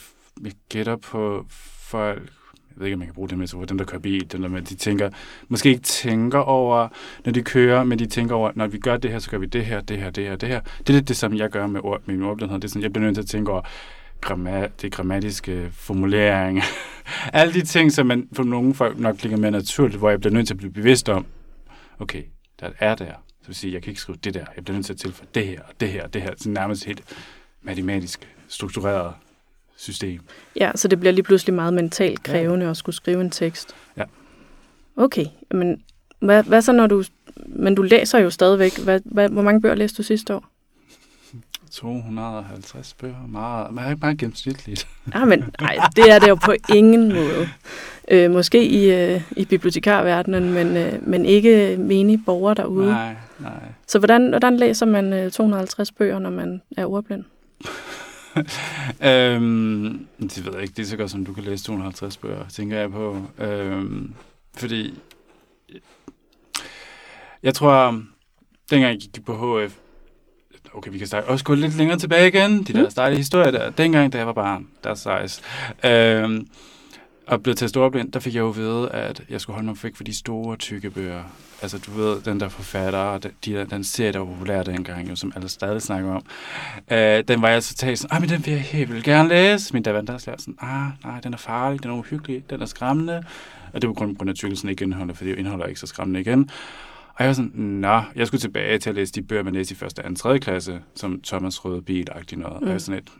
jeg 0.43 0.51
gætter 0.69 0.95
på 0.95 1.45
folk, 1.79 2.29
jeg 2.77 2.81
ved 2.81 2.87
ikke, 2.87 2.95
om 2.95 2.99
man 2.99 3.07
kan 3.07 3.15
bruge 3.15 3.29
det 3.29 3.37
med, 3.37 3.47
så 3.47 3.65
dem, 3.69 3.77
der 3.77 3.85
kører 3.85 4.01
bil, 4.01 4.31
dem 4.31 4.41
der 4.41 4.49
med, 4.49 4.61
de 4.61 4.75
tænker, 4.75 5.09
måske 5.47 5.69
ikke 5.69 5.81
tænker 5.81 6.39
over, 6.39 6.87
når 7.25 7.31
de 7.31 7.41
kører, 7.43 7.83
men 7.83 7.99
de 7.99 8.05
tænker 8.05 8.35
over, 8.35 8.51
når 8.55 8.67
vi 8.67 8.77
gør 8.77 8.97
det 8.97 9.11
her, 9.11 9.19
så 9.19 9.29
gør 9.29 9.37
vi 9.37 9.45
det 9.45 9.65
her, 9.65 9.81
det 9.81 9.97
her, 9.97 10.09
det 10.09 10.23
her, 10.23 10.35
det 10.35 10.49
her. 10.49 10.61
Det 10.79 10.89
er 10.89 10.93
lidt 10.93 11.07
det, 11.07 11.17
som 11.17 11.33
jeg 11.33 11.49
gør 11.49 11.67
med, 11.67 11.81
ord, 11.83 12.01
med 12.05 12.15
min 12.15 12.25
ordblindhed. 12.25 12.59
Det 12.59 12.63
er 12.63 12.69
sådan, 12.69 12.83
jeg 12.83 12.93
bliver 12.93 13.05
nødt 13.05 13.15
til 13.15 13.21
at 13.21 13.27
tænke 13.27 13.51
over 13.51 13.61
gramma, 14.21 14.67
det 14.81 14.91
grammatiske 14.91 15.69
formulering. 15.73 16.61
Alle 17.33 17.53
de 17.53 17.61
ting, 17.61 17.91
som 17.91 18.07
man 18.07 18.27
for 18.33 18.43
nogle 18.43 18.73
folk 18.73 18.99
nok 18.99 19.23
ligger 19.23 19.37
mere 19.37 19.51
naturligt, 19.51 19.97
hvor 19.97 20.09
jeg 20.09 20.19
bliver 20.19 20.33
nødt 20.33 20.47
til 20.47 20.53
at 20.53 20.57
blive 20.57 20.71
bevidst 20.71 21.09
om, 21.09 21.25
okay, 21.99 22.23
der 22.59 22.69
er 22.79 22.95
der. 22.95 23.13
Så 23.41 23.47
vil 23.47 23.55
sige, 23.55 23.73
jeg 23.73 23.81
kan 23.81 23.91
ikke 23.91 24.01
skrive 24.01 24.17
det 24.23 24.33
der. 24.33 24.45
Jeg 24.55 24.65
bliver 24.65 24.75
nødt 24.75 24.85
til 24.85 24.93
at 24.93 24.99
tilføje 24.99 25.27
det 25.35 25.47
her, 25.47 25.61
og 25.61 25.73
det 25.79 25.89
her, 25.89 26.03
og 26.03 26.13
det 26.13 26.21
her. 26.21 26.33
Så 26.37 26.49
nærmest 26.49 26.85
helt 26.85 27.03
matematisk 27.61 28.27
struktureret 28.47 29.13
system. 29.77 30.21
Ja, 30.55 30.71
så 30.75 30.87
det 30.87 30.99
bliver 30.99 31.13
lige 31.13 31.23
pludselig 31.23 31.55
meget 31.55 31.73
mentalt 31.73 32.23
krævende 32.23 32.65
at 32.65 32.77
skulle 32.77 32.95
skrive 32.95 33.21
en 33.21 33.29
tekst. 33.29 33.75
Ja. 33.97 34.03
Okay, 34.95 35.25
men 35.51 35.81
hvad, 36.19 36.43
hvad 36.43 36.61
så 36.61 36.71
når 36.71 36.87
du... 36.87 37.03
Men 37.45 37.75
du 37.75 37.81
læser 37.81 38.19
jo 38.19 38.29
stadigvæk. 38.29 38.77
Hvad, 38.77 38.99
hvad, 39.05 39.29
hvor 39.29 39.41
mange 39.41 39.61
bøger 39.61 39.75
læste 39.75 39.97
du 39.97 40.03
sidste 40.03 40.35
år? 40.35 40.49
250 41.71 42.93
bøger, 42.93 43.27
meget, 43.27 43.73
meget, 43.73 44.01
meget 44.01 44.17
gennemsnitligt. 44.17 44.87
Ah, 45.13 45.27
men 45.27 45.43
nej, 45.61 45.77
det 45.95 46.11
er 46.11 46.19
det 46.19 46.27
jo 46.27 46.35
på 46.35 46.53
ingen 46.69 47.13
måde. 47.13 47.49
Øh, 48.11 48.31
måske 48.31 48.67
i, 48.67 48.91
øh, 48.91 49.21
i 49.31 49.45
bibliotekarverdenen, 49.45 50.53
men, 50.53 50.77
øh, 50.77 51.07
men 51.07 51.25
ikke 51.25 51.77
menige 51.79 52.21
borgere 52.25 52.53
derude. 52.53 52.89
Nej, 52.89 53.15
nej. 53.39 53.51
Så 53.87 53.99
hvordan, 53.99 54.29
hvordan 54.29 54.57
læser 54.57 54.85
man 54.85 55.13
øh, 55.13 55.31
250 55.31 55.91
bøger, 55.91 56.19
når 56.19 56.29
man 56.29 56.61
er 56.77 56.85
ordblind? 56.85 57.23
øhm, 59.11 60.07
det 60.21 60.45
ved 60.45 60.53
jeg 60.53 60.61
ikke. 60.61 60.73
Det 60.77 60.83
er 60.83 60.87
så 60.87 60.97
godt, 60.97 61.11
som 61.11 61.25
du 61.25 61.33
kan 61.33 61.43
læse 61.43 61.63
250 61.63 62.17
bøger, 62.17 62.47
tænker 62.49 62.77
jeg 62.79 62.91
på. 62.91 63.21
Øhm, 63.37 64.13
fordi 64.57 64.99
jeg 67.43 67.53
tror, 67.53 68.01
dengang 68.69 68.93
jeg 68.93 68.99
gik 68.99 69.25
på 69.25 69.33
HF, 69.65 69.73
okay, 70.73 70.91
vi 70.91 70.97
kan 70.97 71.07
starte, 71.07 71.25
også 71.27 71.45
gå 71.45 71.53
lidt 71.53 71.77
længere 71.77 71.99
tilbage 71.99 72.27
igen, 72.27 72.63
de 72.63 72.73
der 72.73 72.83
Mm. 72.83 72.89
stejle 72.89 73.17
historier 73.17 73.51
der. 73.51 73.69
Dengang, 73.69 74.13
da 74.13 74.17
jeg 74.17 74.27
var 74.27 74.33
barn, 74.33 74.67
der 74.83 74.89
er 74.89 74.95
sejs, 74.95 75.41
øhm, 75.85 76.47
og 77.27 77.43
blev 77.43 77.55
til 77.55 77.69
storblind, 77.69 78.11
der 78.11 78.19
fik 78.19 78.33
jeg 78.35 78.39
jo 78.41 78.49
vide, 78.49 78.89
at 78.89 79.23
jeg 79.29 79.41
skulle 79.41 79.53
holde 79.55 79.65
mig 79.67 79.77
væk 79.83 79.95
for 79.95 80.03
de 80.03 80.13
store, 80.13 80.55
tykke 80.55 80.89
bøger. 80.89 81.23
Altså, 81.61 81.77
du 81.77 81.91
ved, 81.91 82.21
den 82.21 82.39
der 82.39 82.49
forfatter, 82.49 82.99
og 82.99 83.23
den, 83.23 83.31
de, 83.45 83.53
der- 83.53 83.65
den 83.65 83.83
serie, 83.83 84.11
der 84.13 84.19
var 84.19 84.25
populær 84.25 84.63
dengang, 84.63 85.09
jo, 85.09 85.15
som 85.15 85.31
alle 85.35 85.49
stadig 85.49 85.81
snakker 85.81 86.11
om. 86.11 86.21
Øh, 86.91 87.23
den 87.27 87.41
var 87.41 87.49
jeg 87.49 87.63
så 87.63 87.75
taget 87.75 87.99
sådan, 87.99 88.15
ah, 88.15 88.21
men 88.21 88.29
den 88.29 88.45
vil 88.45 88.51
jeg 88.51 88.61
helt 88.61 88.91
vildt 88.91 89.05
gerne 89.05 89.29
læse. 89.29 89.73
Min 89.73 89.83
daværende 89.83 90.11
der 90.11 90.17
sådan, 90.17 90.55
ah, 90.61 90.89
nej, 91.03 91.19
den 91.19 91.33
er 91.33 91.37
farlig, 91.37 91.83
den 91.83 91.91
er 91.91 91.95
uhyggelig, 91.95 92.49
den 92.49 92.61
er 92.61 92.65
skræmmende. 92.65 93.23
Og 93.73 93.81
det 93.81 93.87
var 93.87 93.93
kun 93.93 94.13
på 94.15 94.17
grund 94.17 94.29
af 94.29 94.35
tykkelsen 94.35 94.69
ikke 94.69 94.83
indeholder, 94.83 95.13
fordi 95.13 95.29
det 95.29 95.37
indeholder 95.39 95.65
ikke 95.65 95.79
så 95.79 95.87
skræmmende 95.87 96.21
igen. 96.21 96.49
Og 97.07 97.15
jeg 97.23 97.27
var 97.27 97.33
sådan, 97.33 97.51
nå, 97.55 98.01
jeg 98.15 98.27
skulle 98.27 98.41
tilbage 98.41 98.77
til 98.79 98.89
at 98.89 98.95
læse 98.95 99.13
de 99.13 99.21
bøger, 99.21 99.43
man 99.43 99.53
læste 99.53 99.73
i 99.73 99.75
første, 99.75 100.01
anden, 100.03 100.15
tredje 100.15 100.39
klasse, 100.39 100.79
som 100.95 101.21
Thomas 101.21 101.65
Røde 101.65 101.81
bil 101.81 102.07
noget. 102.15 102.37
Mm. 102.37 102.43
Og 102.43 102.61
jeg 102.61 102.67
var 102.67 102.73
Mm. 102.73 102.79
sådan 102.79 102.95
lidt, 102.99 103.11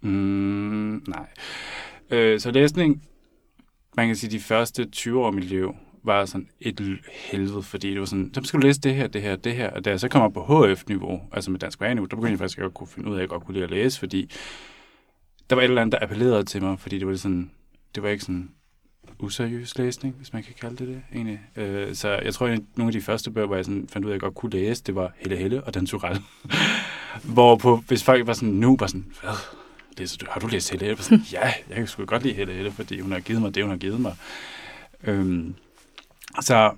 mm, 0.00 1.02
nej. 1.08 1.26
Øh, 2.10 2.40
så 2.40 2.50
læsning, 2.50 3.02
man 3.96 4.06
kan 4.06 4.16
sige, 4.16 4.30
de 4.30 4.40
første 4.40 4.84
20 4.84 5.20
år 5.20 5.26
af 5.26 5.32
mit 5.32 5.44
liv, 5.44 5.74
var 6.02 6.24
sådan 6.24 6.48
et 6.60 6.98
helvede, 7.30 7.62
fordi 7.62 7.90
det 7.90 8.00
var 8.00 8.06
sådan, 8.06 8.34
så 8.34 8.40
skal 8.44 8.60
du 8.60 8.66
læse 8.66 8.80
det 8.80 8.94
her, 8.94 9.06
det 9.06 9.22
her, 9.22 9.36
det 9.36 9.54
her, 9.54 9.70
og 9.70 9.84
da 9.84 9.90
jeg 9.90 10.00
så 10.00 10.08
kommer 10.08 10.28
på 10.28 10.64
HF-niveau, 10.64 11.20
altså 11.32 11.50
med 11.50 11.58
dansk 11.58 11.80
niveau, 11.80 12.04
der 12.04 12.16
begyndte 12.16 12.30
jeg 12.30 12.38
faktisk 12.38 12.58
at 12.58 12.74
kunne 12.74 12.86
finde 12.86 13.08
ud 13.08 13.14
af, 13.14 13.18
at 13.18 13.20
jeg 13.20 13.28
godt 13.28 13.44
kunne 13.44 13.54
lide 13.54 13.64
at 13.64 13.70
læse, 13.70 13.98
fordi 13.98 14.30
der 15.50 15.56
var 15.56 15.62
et 15.62 15.68
eller 15.68 15.82
andet, 15.82 15.92
der 15.92 16.06
appellerede 16.06 16.44
til 16.44 16.62
mig, 16.62 16.80
fordi 16.80 16.98
det 16.98 17.06
var 17.06 17.14
sådan, 17.14 17.50
det 17.94 18.02
var 18.02 18.08
ikke 18.08 18.24
sådan 18.24 18.50
useriøs 19.18 19.78
læsning, 19.78 20.14
hvis 20.14 20.32
man 20.32 20.42
kan 20.42 20.54
kalde 20.60 20.76
det 20.76 20.88
det, 20.88 21.02
egentlig. 21.14 21.40
Øh, 21.56 21.94
så 21.94 22.08
jeg 22.08 22.34
tror, 22.34 22.46
at 22.46 22.60
nogle 22.76 22.88
af 22.88 22.92
de 22.92 23.00
første 23.00 23.30
bøger, 23.30 23.46
hvor 23.46 23.56
jeg 23.56 23.64
sådan 23.64 23.88
fandt 23.88 24.04
ud 24.04 24.10
af, 24.10 24.14
at 24.14 24.16
jeg 24.16 24.20
godt 24.20 24.34
kunne 24.34 24.50
læse, 24.50 24.82
det 24.84 24.94
var 24.94 25.12
Helle 25.18 25.36
Helle 25.36 25.64
og 25.64 25.74
Den 25.74 25.86
Turelle. 25.86 26.22
hvor 27.34 27.56
på, 27.56 27.76
hvis 27.76 28.04
folk 28.04 28.26
var 28.26 28.32
sådan, 28.32 28.54
nu 28.54 28.76
var 28.80 28.86
sådan, 28.86 29.12
hvad, 29.20 29.30
læser 29.98 30.18
du, 30.18 30.26
har 30.30 30.40
du 30.40 30.46
læst 30.46 30.70
Helle 30.70 30.86
Helle? 30.86 31.02
Sådan, 31.02 31.24
ja, 31.32 31.52
jeg 31.68 31.76
kan 31.76 31.86
sgu 31.86 32.04
godt 32.04 32.22
lide 32.22 32.34
Helle 32.34 32.52
Helle, 32.52 32.72
fordi 32.72 33.00
hun 33.00 33.12
har 33.12 33.20
givet 33.20 33.42
mig 33.42 33.54
det, 33.54 33.62
hun 33.62 33.70
har 33.70 33.78
givet 33.78 34.00
mig. 34.00 34.16
Øhm, 35.04 35.54
så 36.40 36.72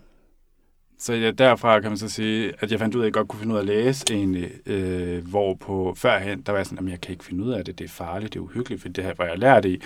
så 1.02 1.14
ja, 1.14 1.30
derfra 1.30 1.80
kan 1.80 1.90
man 1.90 1.98
så 1.98 2.08
sige, 2.08 2.52
at 2.58 2.70
jeg 2.70 2.78
fandt 2.78 2.94
ud 2.94 3.00
af, 3.00 3.04
at 3.04 3.06
jeg 3.06 3.12
godt 3.12 3.28
kunne 3.28 3.40
finde 3.40 3.52
ud 3.54 3.58
af 3.58 3.62
at 3.62 3.66
læse 3.66 4.04
egentlig, 4.10 4.50
øh, 4.66 5.28
hvor 5.28 5.54
på 5.54 5.94
førhen, 5.96 6.42
der 6.42 6.52
var 6.52 6.58
jeg 6.58 6.66
sådan, 6.66 6.86
at 6.86 6.90
jeg 6.90 7.00
kan 7.00 7.12
ikke 7.12 7.24
finde 7.24 7.44
ud 7.44 7.52
af 7.52 7.64
det, 7.64 7.78
det 7.78 7.84
er 7.84 7.88
farligt, 7.88 8.34
det 8.34 8.38
er 8.38 8.42
uhyggeligt, 8.42 8.82
for 8.82 8.88
det 8.88 9.04
her 9.04 9.14
var 9.18 9.24
jeg 9.24 9.38
lært 9.38 9.64
i. 9.64 9.80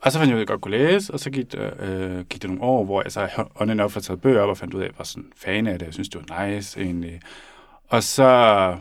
Og 0.00 0.12
så 0.12 0.18
fandt 0.18 0.28
jeg 0.30 0.34
ud 0.36 0.38
af, 0.38 0.42
at 0.42 0.48
jeg 0.48 0.48
godt 0.48 0.60
kunne 0.60 0.78
læse, 0.78 1.12
og 1.12 1.20
så 1.20 1.30
gik 1.30 1.54
øh, 1.56 1.70
øh 1.78 2.24
gik 2.24 2.42
det 2.42 2.50
nogle 2.50 2.62
år, 2.62 2.84
hvor 2.84 3.02
jeg 3.02 3.12
så 3.12 3.44
ånden 3.60 3.80
op 3.80 3.92
for 3.92 4.00
taget 4.00 4.20
bøger 4.20 4.40
op 4.40 4.48
og 4.48 4.58
fandt 4.58 4.74
ud 4.74 4.80
af, 4.80 4.84
at 4.84 4.90
jeg 4.90 4.98
var 4.98 5.04
sådan 5.04 5.32
fan 5.36 5.66
af 5.66 5.78
det, 5.78 5.86
jeg 5.86 5.94
synes, 5.94 6.08
det 6.08 6.20
var 6.28 6.46
nice 6.46 6.80
egentlig. 6.80 7.20
Og 7.88 8.02
så 8.02 8.76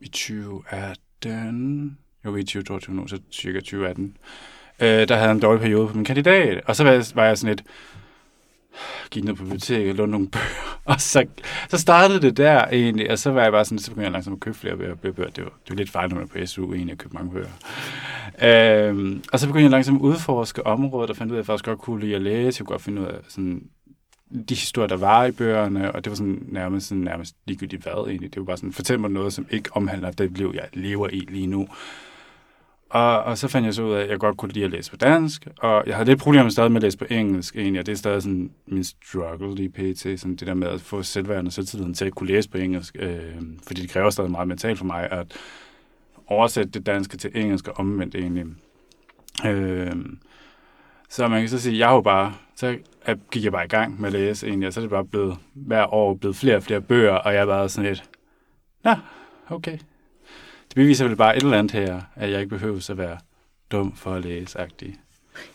i 0.00 0.08
2018, 0.08 1.98
jo 2.24 2.36
i 2.36 2.42
2022 2.42 2.96
nu, 2.96 3.06
så 3.06 3.18
cirka 3.32 3.60
2018, 3.60 4.16
øh, 4.80 4.88
der 4.88 5.14
havde 5.14 5.28
jeg 5.28 5.34
en 5.34 5.40
dårlig 5.40 5.60
periode 5.60 5.88
på 5.88 5.94
min 5.94 6.04
kandidat, 6.04 6.60
og 6.64 6.76
så 6.76 6.84
var 6.84 6.92
jeg, 6.92 7.04
var 7.14 7.24
jeg 7.24 7.38
sådan 7.38 7.56
lidt, 7.56 7.66
gik 9.10 9.24
ned 9.24 9.34
på 9.34 9.42
biblioteket 9.42 9.90
og 9.90 9.96
lånte 9.96 10.12
nogle 10.12 10.28
bøger. 10.28 10.80
Og 10.84 11.00
så, 11.00 11.26
så 11.68 11.78
startede 11.78 12.20
det 12.20 12.36
der 12.36 12.64
egentlig, 12.64 13.10
og 13.10 13.18
så 13.18 13.30
var 13.30 13.42
jeg 13.42 13.52
bare 13.52 13.64
sådan, 13.64 13.78
så 13.78 13.90
begyndte 13.90 14.04
jeg 14.04 14.12
langsomt 14.12 14.34
at 14.34 14.40
købe 14.40 14.56
flere 14.56 14.76
bøger. 14.76 14.94
bøger. 14.94 15.30
Det, 15.30 15.44
var, 15.44 15.50
det 15.50 15.70
var 15.70 15.76
lidt 15.76 15.90
fejl, 15.90 16.10
når 16.10 16.16
man 16.16 16.28
på 16.28 16.46
SU 16.46 16.72
egentlig 16.72 16.92
at 16.92 16.98
købe 16.98 17.14
mange 17.14 17.30
bøger. 17.32 17.48
Øhm, 18.42 19.22
og 19.32 19.40
så 19.40 19.46
begyndte 19.46 19.62
jeg 19.62 19.70
langsomt 19.70 19.96
at 19.96 20.02
udforske 20.02 20.66
området, 20.66 21.10
og 21.10 21.16
fandt 21.16 21.32
ud 21.32 21.36
af, 21.36 21.38
at 21.38 21.42
jeg 21.42 21.46
faktisk 21.46 21.64
godt 21.64 21.78
kunne 21.78 22.00
lide 22.00 22.14
at 22.14 22.22
læse. 22.22 22.60
Jeg 22.60 22.66
kunne 22.66 22.74
godt 22.74 22.82
finde 22.82 23.02
ud 23.02 23.06
af 23.06 23.18
sådan, 23.28 23.62
de 24.48 24.54
historier, 24.54 24.88
der 24.88 24.96
var 24.96 25.24
i 25.24 25.30
bøgerne, 25.30 25.92
og 25.92 26.04
det 26.04 26.10
var 26.10 26.16
sådan 26.16 26.42
nærmest, 26.48 26.88
sådan, 26.88 27.02
nærmest 27.02 27.36
ligegyldigt 27.46 27.82
hvad 27.82 28.08
egentlig. 28.08 28.34
Det 28.34 28.40
var 28.40 28.46
bare 28.46 28.56
sådan, 28.56 28.72
fortæl 28.72 29.00
mig 29.00 29.10
noget, 29.10 29.32
som 29.32 29.46
ikke 29.50 29.70
omhandler 29.72 30.10
det 30.10 30.38
liv, 30.38 30.52
jeg 30.54 30.68
lever 30.72 31.08
i 31.08 31.26
lige 31.28 31.46
nu. 31.46 31.68
Og, 32.90 33.22
og 33.22 33.38
så 33.38 33.48
fandt 33.48 33.66
jeg 33.66 33.74
så 33.74 33.82
ud 33.82 33.92
af, 33.92 34.02
at 34.02 34.10
jeg 34.10 34.18
godt 34.18 34.36
kunne 34.36 34.52
lide 34.52 34.64
at 34.64 34.70
læse 34.70 34.90
på 34.90 34.96
dansk, 34.96 35.46
og 35.58 35.82
jeg 35.86 35.96
havde 35.96 36.08
lidt 36.08 36.20
problemer 36.20 36.50
stadig 36.50 36.72
med 36.72 36.78
at 36.78 36.82
læse 36.82 36.98
på 36.98 37.04
engelsk 37.10 37.56
egentlig, 37.56 37.80
og 37.80 37.86
det 37.86 37.92
er 37.92 37.96
stadig 37.96 38.22
sådan 38.22 38.50
min 38.66 38.84
struggle 38.84 39.64
i 39.64 39.68
PT, 39.68 40.20
sådan 40.20 40.36
det 40.36 40.46
der 40.46 40.54
med 40.54 40.68
at 40.68 40.80
få 40.80 41.02
selvværende 41.02 41.48
og 41.48 41.52
selvtilliden 41.52 41.94
til 41.94 42.04
at 42.04 42.14
kunne 42.14 42.26
læse 42.26 42.50
på 42.50 42.58
engelsk, 42.58 42.96
øh, 42.98 43.34
fordi 43.66 43.82
det 43.82 43.90
kræver 43.90 44.10
stadig 44.10 44.30
meget 44.30 44.48
mentalt 44.48 44.78
for 44.78 44.84
mig 44.84 45.12
at 45.12 45.26
oversætte 46.26 46.70
det 46.70 46.86
danske 46.86 47.16
til 47.16 47.30
engelsk 47.34 47.68
og 47.68 47.78
omvendt 47.78 48.14
egentlig. 48.14 48.46
Øh, 49.46 49.92
så 51.08 51.28
man 51.28 51.40
kan 51.40 51.48
så 51.48 51.58
sige, 51.58 51.78
jeg 51.78 51.88
har 51.88 51.94
jo 51.94 52.00
bare, 52.00 52.34
så 52.56 52.76
gik 53.30 53.44
jeg 53.44 53.52
bare 53.52 53.64
i 53.64 53.68
gang 53.68 54.00
med 54.00 54.06
at 54.06 54.12
læse 54.12 54.46
egentlig, 54.46 54.66
og 54.66 54.72
så 54.72 54.80
er 54.80 54.82
det 54.82 54.90
bare 54.90 55.04
blevet 55.04 55.36
hver 55.54 55.94
år 55.94 56.14
blevet 56.14 56.36
flere 56.36 56.56
og 56.56 56.62
flere 56.62 56.80
bøger, 56.80 57.14
og 57.14 57.34
jeg 57.34 57.40
er 57.40 57.46
bare 57.46 57.68
sådan 57.68 57.88
lidt, 57.88 58.04
ja, 58.84 58.96
okay, 59.48 59.78
det 60.70 60.74
beviser 60.74 61.06
vel 61.06 61.16
bare 61.16 61.36
et 61.36 61.42
eller 61.42 61.58
andet 61.58 61.72
her, 61.72 62.00
at 62.16 62.30
jeg 62.30 62.40
ikke 62.40 62.50
behøver 62.50 62.90
at 62.90 62.98
være 62.98 63.18
dum 63.72 63.96
for 63.96 64.14
at 64.14 64.24
læse 64.24 64.58
-agtig. 64.58 64.96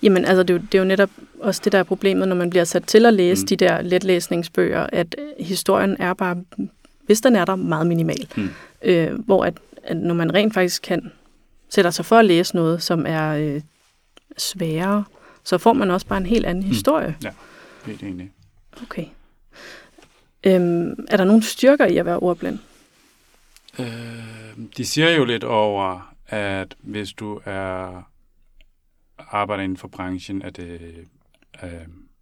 Jamen, 0.02 0.26
altså, 0.26 0.44
det 0.44 0.50
er, 0.50 0.54
jo, 0.54 0.60
det 0.72 0.76
er 0.76 0.80
jo 0.80 0.86
netop 0.86 1.10
også 1.40 1.62
det, 1.64 1.72
der 1.72 1.80
er 1.80 1.84
problemet, 1.84 2.28
når 2.28 2.36
man 2.36 2.50
bliver 2.50 2.64
sat 2.64 2.84
til 2.84 3.06
at 3.06 3.14
læse 3.14 3.44
mm. 3.44 3.48
de 3.48 3.56
der 3.56 3.82
letlæsningsbøger, 3.82 4.88
at 4.92 5.16
historien 5.40 5.96
er 6.00 6.14
bare, 6.14 6.44
hvis 7.06 7.22
den 7.22 7.36
er 7.36 7.46
der, 7.46 7.56
meget 7.56 7.88
minimal. 7.88 8.28
Mm. 8.38 8.50
Øh, 8.82 9.20
hvor 9.20 9.46
at, 9.46 9.54
at 9.84 9.98
når 9.98 10.14
man 10.14 10.34
rent 10.34 10.54
faktisk 10.54 10.82
kan 10.82 11.12
sætte 11.70 11.92
sig 11.92 12.06
for 12.06 12.18
at 12.18 12.26
læse 12.26 12.56
noget, 12.56 12.84
som 12.84 13.06
er 13.08 13.30
øh, 13.30 13.62
sværere, 14.38 15.04
så 15.44 15.58
får 15.58 15.74
man 15.74 15.92
også 15.92 16.08
bare 16.08 16.18
en 16.18 16.26
helt 16.26 16.46
anden 16.46 16.64
mm. 16.64 16.70
historie. 16.70 17.16
Ja, 17.24 17.30
helt 17.86 18.04
enig. 18.04 18.32
Okay. 18.84 19.06
Øhm, 20.44 21.06
er 21.08 21.18
der 21.18 21.24
nogle 21.24 21.44
styrker 21.44 21.86
i 21.86 21.98
at 21.98 22.06
være 22.06 22.20
ordblind? 22.20 22.60
Øh, 23.80 24.58
de 24.78 24.86
siger 24.86 25.10
jo 25.10 25.26
lidt 25.26 25.44
over, 25.44 26.14
at 26.28 26.76
hvis 26.80 27.14
du 27.14 27.42
er 27.46 28.02
arbejder 29.18 29.64
inden 29.64 29.78
for 29.78 29.88
branchen, 29.88 30.42
at 30.42 30.58
det 30.58 31.08
øh, 31.64 31.70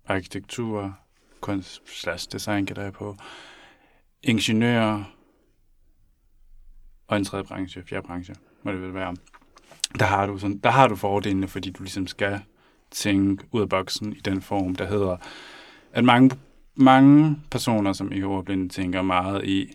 arkitektur, 0.07 0.97
kunst 1.41 1.81
slash 2.01 2.27
design 2.31 2.65
kan 2.65 2.75
der 2.75 2.91
på, 2.91 3.17
ingeniør 4.23 5.03
og 7.07 7.17
en 7.17 7.25
tredje 7.25 7.43
branche, 7.43 7.83
fjerde 7.83 8.07
branche, 8.07 8.35
må 8.63 8.71
det 8.71 8.81
vel 8.81 8.93
være. 8.93 9.15
Der 9.99 10.05
har 10.05 10.25
du, 10.25 10.37
sådan, 10.37 10.57
der 10.57 10.69
har 10.69 10.87
du 10.87 10.95
fordelene, 10.95 11.47
fordi 11.47 11.71
du 11.71 11.83
ligesom 11.83 12.07
skal 12.07 12.41
tænke 12.91 13.45
ud 13.51 13.61
af 13.61 13.69
boksen 13.69 14.13
i 14.13 14.19
den 14.19 14.41
form, 14.41 14.75
der 14.75 14.87
hedder, 14.87 15.17
at 15.91 16.03
mange, 16.03 16.37
mange 16.75 17.37
personer, 17.51 17.93
som 17.93 18.11
ikke 18.11 18.25
er 18.25 18.29
ordblinde, 18.29 18.69
tænker 18.69 19.01
meget 19.01 19.45
i, 19.45 19.71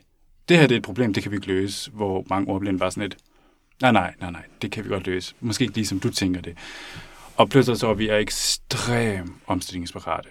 det 0.49 0.59
her 0.59 0.67
det 0.67 0.75
er 0.75 0.79
et 0.79 0.85
problem, 0.85 1.15
det 1.15 1.23
kan 1.23 1.33
vi 1.33 1.37
ikke 1.37 1.47
løse, 1.47 1.91
hvor 1.91 2.25
mange 2.31 2.49
ordblinde 2.49 2.81
var 2.81 2.91
sådan 2.91 3.03
et, 3.03 3.17
nej, 3.83 3.93
nej, 3.93 4.15
nej, 4.21 4.31
nej, 4.31 4.43
det 4.63 4.71
kan 4.71 4.85
vi 4.85 4.89
godt 4.89 5.07
løse. 5.07 5.35
Måske 5.41 5.63
ikke 5.63 5.75
lige 5.75 5.87
som 5.87 6.01
du 6.01 6.11
tænker 6.11 6.41
det. 6.41 6.57
Og 7.37 7.49
pludselig 7.49 7.79
så 7.79 7.89
er 7.89 7.95
vi 7.95 8.09
er 8.09 8.17
ekstremt 8.17 9.33
omstillingsparate. 9.47 10.29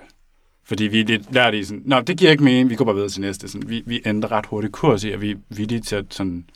Fordi 0.63 0.83
vi 0.83 0.99
er 0.99 1.05
lidt 1.05 1.33
lært 1.33 1.53
i 1.53 1.63
sådan, 1.63 1.83
nej, 1.85 2.01
det 2.01 2.17
giver 2.17 2.31
ikke 2.31 2.43
mening, 2.43 2.69
vi 2.69 2.75
går 2.75 2.85
bare 2.85 2.95
videre 2.95 3.09
til 3.09 3.21
næste. 3.21 3.47
Sådan, 3.47 3.69
vi, 3.69 3.83
vi 3.85 4.01
ændrer 4.05 4.31
ret 4.31 4.45
hurtigt 4.45 4.73
kurs 4.73 5.03
i, 5.03 5.11
at 5.11 5.21
vi 5.21 5.31
er 5.31 5.35
villige 5.49 5.81
til 5.81 5.95
at 5.95 6.05
sådan, 6.09 6.49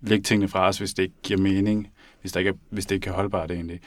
lægge 0.00 0.22
tingene 0.22 0.48
fra 0.48 0.68
os, 0.68 0.78
hvis 0.78 0.94
det 0.94 1.02
ikke 1.02 1.14
giver 1.22 1.40
mening, 1.40 1.88
hvis, 2.20 2.32
der 2.32 2.40
ikke 2.40 2.48
er, 2.48 2.54
hvis 2.70 2.86
det 2.86 2.94
ikke 2.94 3.10
er 3.10 3.14
holdbart 3.14 3.50
egentlig. 3.50 3.80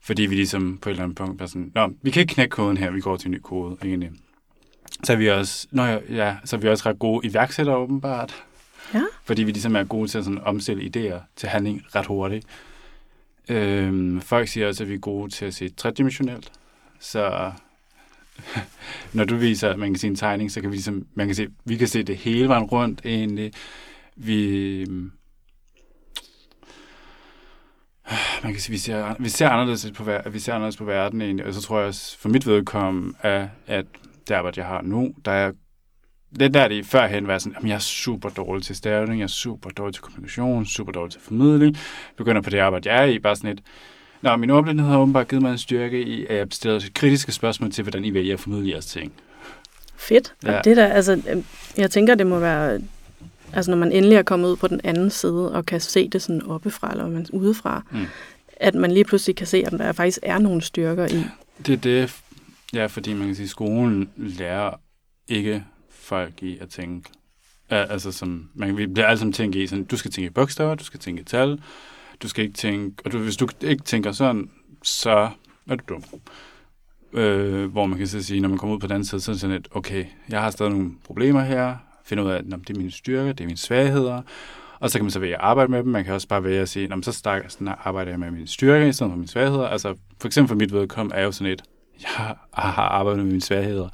Fordi 0.00 0.22
vi 0.22 0.34
ligesom 0.34 0.78
på 0.82 0.88
et 0.88 0.92
eller 0.92 1.04
andet 1.04 1.16
punkt 1.16 1.42
er 1.42 1.46
sådan, 1.46 1.72
nå, 1.74 1.92
vi 2.02 2.10
kan 2.10 2.20
ikke 2.20 2.34
knække 2.34 2.50
koden 2.50 2.76
her, 2.76 2.90
vi 2.90 3.00
går 3.00 3.16
til 3.16 3.28
en 3.28 3.32
ny 3.32 3.40
kode 3.42 3.76
egentlig 3.84 4.10
så 5.04 5.12
er 5.12 5.16
vi 5.16 5.30
også, 5.30 5.66
nå 5.70 5.84
ja, 5.84 5.98
ja, 6.10 6.36
så 6.44 6.56
er 6.56 6.60
vi 6.60 6.68
også 6.68 6.88
ret 6.88 6.98
gode 6.98 7.26
iværksættere 7.26 7.76
åbenbart. 7.76 8.44
Ja. 8.94 9.02
Fordi 9.24 9.42
vi 9.42 9.50
ligesom 9.50 9.76
er 9.76 9.84
gode 9.84 10.08
til 10.08 10.18
at 10.18 10.24
sådan 10.24 10.40
omstille 10.44 10.82
idéer 10.82 11.20
til 11.36 11.48
handling 11.48 11.82
ret 11.94 12.06
hurtigt. 12.06 12.46
Øhm, 13.48 14.20
folk 14.20 14.48
siger 14.48 14.68
også, 14.68 14.82
at 14.82 14.88
vi 14.88 14.94
er 14.94 14.98
gode 14.98 15.30
til 15.30 15.44
at 15.44 15.54
se 15.54 15.68
tredimensionelt. 15.68 16.52
Så 17.00 17.52
når 19.12 19.24
du 19.24 19.36
viser, 19.36 19.70
at 19.70 19.78
man 19.78 19.92
kan 19.92 19.98
se 19.98 20.06
en 20.06 20.16
tegning, 20.16 20.50
så 20.50 20.60
kan 20.60 20.70
vi 20.70 20.74
ligesom, 20.74 21.06
man 21.14 21.26
kan 21.26 21.36
se, 21.36 21.48
vi 21.64 21.76
kan 21.76 21.88
se 21.88 22.02
det 22.02 22.16
hele 22.16 22.48
vejen 22.48 22.64
rundt 22.64 23.00
egentlig. 23.04 23.52
Vi, 24.16 24.86
man 28.42 28.52
kan 28.52 28.60
sige, 28.60 28.72
vi 28.72 28.78
ser, 28.78 29.14
vi 29.18 29.28
ser 29.28 29.48
anderledes 29.48 29.90
på, 29.94 30.04
vi 30.30 30.38
ser 30.38 30.54
anderledes 30.54 30.76
på 30.76 30.84
verden 30.84 31.22
egentlig, 31.22 31.46
og 31.46 31.54
så 31.54 31.62
tror 31.62 31.78
jeg 31.78 31.88
også, 31.88 32.18
for 32.18 32.28
mit 32.28 32.46
vedkommende, 32.46 33.16
at, 33.20 33.48
at 33.66 33.86
det 34.30 34.36
arbejde, 34.36 34.60
jeg 34.60 34.68
har 34.68 34.82
nu, 34.82 35.14
der 35.24 35.32
er 35.32 35.52
det 36.38 36.54
der 36.54 36.68
det 36.68 36.86
førhen 36.86 37.26
var 37.26 37.38
sådan, 37.38 37.56
at 37.56 37.68
jeg 37.68 37.74
er 37.74 37.78
super 37.78 38.28
dårlig 38.28 38.64
til 38.64 38.76
stavning, 38.76 39.18
jeg 39.18 39.24
er 39.24 39.28
super 39.28 39.70
dårlig 39.70 39.94
til 39.94 40.02
kommunikation, 40.02 40.66
super 40.66 40.92
dårlig 40.92 41.12
til 41.12 41.20
formidling. 41.20 41.76
Begynder 42.16 42.42
på 42.42 42.50
det 42.50 42.58
arbejde, 42.58 42.92
jeg 42.92 43.02
er 43.02 43.06
i, 43.06 43.18
bare 43.18 43.36
sådan 43.36 43.50
et, 43.50 43.62
Nå, 44.22 44.36
min 44.36 44.50
ordblindhed 44.50 44.88
har 44.88 44.98
åbenbart 44.98 45.28
givet 45.28 45.42
mig 45.42 45.52
en 45.52 45.58
styrke 45.58 46.02
i, 46.02 46.26
at 46.26 46.36
jeg 46.36 46.46
stiller 46.50 46.80
kritiske 46.94 47.32
spørgsmål 47.32 47.72
til, 47.72 47.82
hvordan 47.82 48.04
I 48.04 48.14
vælger 48.14 48.34
at 48.34 48.40
formidle 48.40 48.70
jeres 48.70 48.86
ting. 48.86 49.12
Fedt. 49.96 50.34
Ja. 50.44 50.58
Og 50.58 50.64
det 50.64 50.76
der, 50.76 50.86
altså, 50.86 51.22
øhm, 51.28 51.44
jeg 51.76 51.90
tænker, 51.90 52.14
det 52.14 52.26
må 52.26 52.38
være, 52.38 52.80
altså 53.52 53.70
når 53.70 53.78
man 53.78 53.92
endelig 53.92 54.16
er 54.16 54.22
kommet 54.22 54.48
ud 54.48 54.56
på 54.56 54.68
den 54.68 54.80
anden 54.84 55.10
side, 55.10 55.52
og 55.52 55.66
kan 55.66 55.80
se 55.80 56.08
det 56.08 56.22
sådan 56.22 56.42
oppefra, 56.42 56.90
eller 56.90 57.08
man 57.08 57.26
udefra, 57.32 57.82
mm. 57.90 58.06
at 58.56 58.74
man 58.74 58.90
lige 58.90 59.04
pludselig 59.04 59.36
kan 59.36 59.46
se, 59.46 59.62
at 59.66 59.72
der 59.72 59.92
faktisk 59.92 60.18
er 60.22 60.38
nogle 60.38 60.62
styrker 60.62 61.06
i. 61.06 61.24
Det 61.66 61.72
er 61.72 61.76
det, 61.76 62.20
Ja, 62.74 62.86
fordi 62.86 63.12
man 63.12 63.26
kan 63.26 63.34
sige, 63.34 63.44
at 63.44 63.50
skolen 63.50 64.10
lærer 64.16 64.70
ikke 65.28 65.64
folk 65.90 66.42
i 66.42 66.58
at 66.58 66.68
tænke. 66.68 67.10
Altså, 67.68 68.12
som, 68.12 68.50
man, 68.54 68.76
vi 68.76 68.86
bliver 68.86 69.06
alle 69.06 69.18
sammen 69.18 69.32
tænke 69.32 69.62
i, 69.62 69.66
sådan, 69.66 69.84
du 69.84 69.96
skal 69.96 70.10
tænke 70.10 70.26
i 70.26 70.30
bogstaver, 70.30 70.74
du 70.74 70.84
skal 70.84 71.00
tænke 71.00 71.20
i 71.20 71.24
tal, 71.24 71.62
du 72.22 72.28
skal 72.28 72.44
ikke 72.44 72.56
tænke, 72.56 73.02
og 73.04 73.12
du, 73.12 73.18
hvis 73.18 73.36
du 73.36 73.48
ikke 73.60 73.82
tænker 73.82 74.12
sådan, 74.12 74.50
så 74.82 75.30
er 75.68 75.74
du 75.76 75.84
dum. 75.88 76.04
Øh, 77.12 77.70
hvor 77.70 77.86
man 77.86 77.98
kan 77.98 78.06
så 78.06 78.22
sige, 78.22 78.40
når 78.40 78.48
man 78.48 78.58
kommer 78.58 78.76
ud 78.76 78.80
på 78.80 78.86
den 78.86 78.94
anden 78.94 79.06
side, 79.06 79.20
så 79.20 79.30
er 79.30 79.34
det 79.34 79.40
sådan 79.40 79.56
lidt, 79.56 79.68
okay, 79.70 80.04
jeg 80.28 80.40
har 80.40 80.50
stadig 80.50 80.72
nogle 80.72 80.90
problemer 81.04 81.40
her, 81.40 81.76
finde 82.04 82.24
ud 82.24 82.30
af, 82.30 82.36
at 82.36 82.44
det 82.44 82.70
er 82.70 82.78
mine 82.78 82.90
styrker, 82.90 83.32
det 83.32 83.44
er 83.44 83.46
mine 83.46 83.58
svagheder, 83.58 84.22
og 84.80 84.90
så 84.90 84.98
kan 84.98 85.04
man 85.04 85.10
så 85.10 85.20
vælge 85.20 85.34
at 85.34 85.40
arbejde 85.40 85.70
med 85.70 85.78
dem. 85.82 85.88
Man 85.88 86.04
kan 86.04 86.14
også 86.14 86.28
bare 86.28 86.44
vælge 86.44 86.60
at 86.60 86.68
sige, 86.68 87.02
så 87.02 87.12
starter, 87.12 87.48
sådan, 87.48 87.74
arbejder 87.84 88.10
jeg 88.10 88.20
med 88.20 88.30
mine 88.30 88.46
styrker 88.46 88.86
i 88.86 88.92
stedet 88.92 89.10
for 89.10 89.16
mine 89.16 89.28
svagheder. 89.28 89.68
Altså, 89.68 89.94
for 90.20 90.28
eksempel 90.28 90.48
for 90.48 90.56
mit 90.56 90.72
vedkommende 90.72 91.16
er 91.16 91.24
jo 91.24 91.32
sådan 91.32 91.52
et, 91.52 91.62
jeg 92.02 92.36
har 92.52 92.82
arbejdet 92.82 93.18
med 93.18 93.30
mine 93.30 93.42
sværheder 93.42 93.88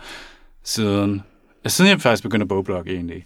siden, 0.64 1.22
siden 1.66 1.90
jeg 1.90 2.00
faktisk 2.00 2.22
begyndte 2.22 2.44
at 2.44 2.48
bogblogge 2.48 2.92
egentlig. 2.92 3.24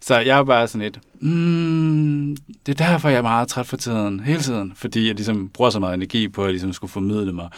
Så 0.00 0.18
jeg 0.18 0.38
er 0.38 0.44
bare 0.44 0.68
sådan 0.68 0.86
et, 0.86 1.00
mm, 1.20 2.36
det 2.66 2.80
er 2.80 2.86
derfor, 2.86 3.08
jeg 3.08 3.18
er 3.18 3.22
meget 3.22 3.48
træt 3.48 3.66
for 3.66 3.76
tiden, 3.76 4.20
hele 4.20 4.40
tiden, 4.40 4.72
fordi 4.74 5.06
jeg 5.06 5.14
ligesom 5.14 5.48
bruger 5.48 5.70
så 5.70 5.80
meget 5.80 5.94
energi 5.94 6.28
på 6.28 6.44
at 6.44 6.50
ligesom 6.50 6.72
skulle 6.72 6.90
formidle 6.90 7.32
mig. 7.32 7.48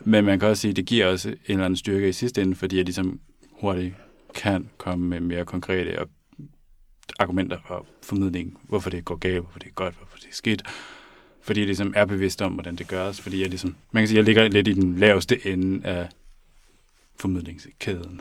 Men 0.00 0.24
man 0.24 0.40
kan 0.40 0.48
også 0.48 0.60
sige, 0.60 0.70
at 0.70 0.76
det 0.76 0.86
giver 0.86 1.06
også 1.06 1.28
en 1.28 1.36
eller 1.48 1.64
anden 1.64 1.76
styrke 1.76 2.08
i 2.08 2.12
sidste 2.12 2.42
ende, 2.42 2.56
fordi 2.56 2.76
jeg 2.76 2.84
ligesom 2.84 3.20
hurtigt 3.60 3.94
kan 4.34 4.68
komme 4.78 5.06
med 5.06 5.20
mere 5.20 5.44
konkrete 5.44 5.98
og 5.98 6.08
argumenter 7.18 7.58
for 7.66 7.86
formidling, 8.02 8.58
hvorfor 8.68 8.90
det 8.90 9.04
går 9.04 9.16
galt, 9.16 9.40
hvorfor 9.40 9.58
det 9.58 9.68
er 9.68 9.72
godt, 9.72 9.94
hvorfor 9.94 10.16
det 10.16 10.26
er 10.26 10.34
skidt. 10.34 10.62
Fordi 11.42 11.60
jeg 11.60 11.66
ligesom 11.66 11.92
er 11.96 12.04
bevidst 12.04 12.42
om, 12.42 12.52
hvordan 12.52 12.76
det 12.76 12.88
gøres. 12.88 13.20
Fordi 13.20 13.40
jeg 13.40 13.48
ligesom, 13.48 13.74
man 13.92 14.00
kan 14.00 14.08
sige, 14.08 14.16
jeg 14.16 14.24
ligger 14.24 14.48
lidt 14.48 14.68
i 14.68 14.72
den 14.72 14.96
laveste 14.98 15.46
ende 15.46 15.86
af 15.86 16.08
formidlingskæden. 17.20 18.20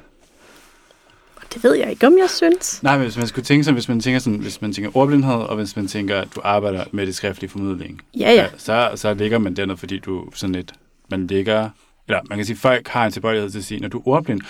Det 1.54 1.64
ved 1.64 1.76
jeg 1.76 1.90
ikke, 1.90 2.08
om 2.08 2.18
jeg 2.18 2.30
synes. 2.30 2.84
Nej, 2.84 2.98
men 2.98 3.04
hvis 3.04 3.18
man 3.18 3.28
skulle 3.28 3.46
tænke 3.46 3.64
sådan, 3.64 3.74
hvis 3.76 3.90
man 3.90 4.00
tænker 4.00 4.20
sådan, 4.20 4.40
hvis 4.40 4.62
man 4.62 4.74
tænker 4.74 4.98
ordblindhed, 4.98 5.34
og 5.34 5.56
hvis 5.56 5.76
man 5.76 5.88
tænker, 5.88 6.22
at 6.22 6.28
du 6.36 6.42
arbejder 6.44 6.86
med 6.92 7.08
det 7.08 7.16
skriftlige 7.16 7.50
formidling, 7.50 8.02
Ja, 8.20 8.32
ja. 8.32 8.48
så, 8.58 8.92
så 8.96 9.14
ligger 9.14 9.38
man 9.38 9.56
dernede, 9.56 9.78
fordi 9.78 10.00
du 10.00 10.30
sådan 10.34 10.56
lidt, 10.56 10.74
man 11.12 11.28
ligger, 11.28 11.70
eller 12.08 12.22
man 12.30 12.38
kan 12.38 12.46
sige, 12.46 12.58
folk 12.58 12.88
har 12.88 13.06
en 13.06 13.12
tilbøjelighed 13.12 13.50
til 13.50 13.58
at 13.60 13.66
sige, 13.66 13.80
når 13.80 13.88
du 13.88 13.98
er 13.98 14.08
ordblind, 14.08 14.42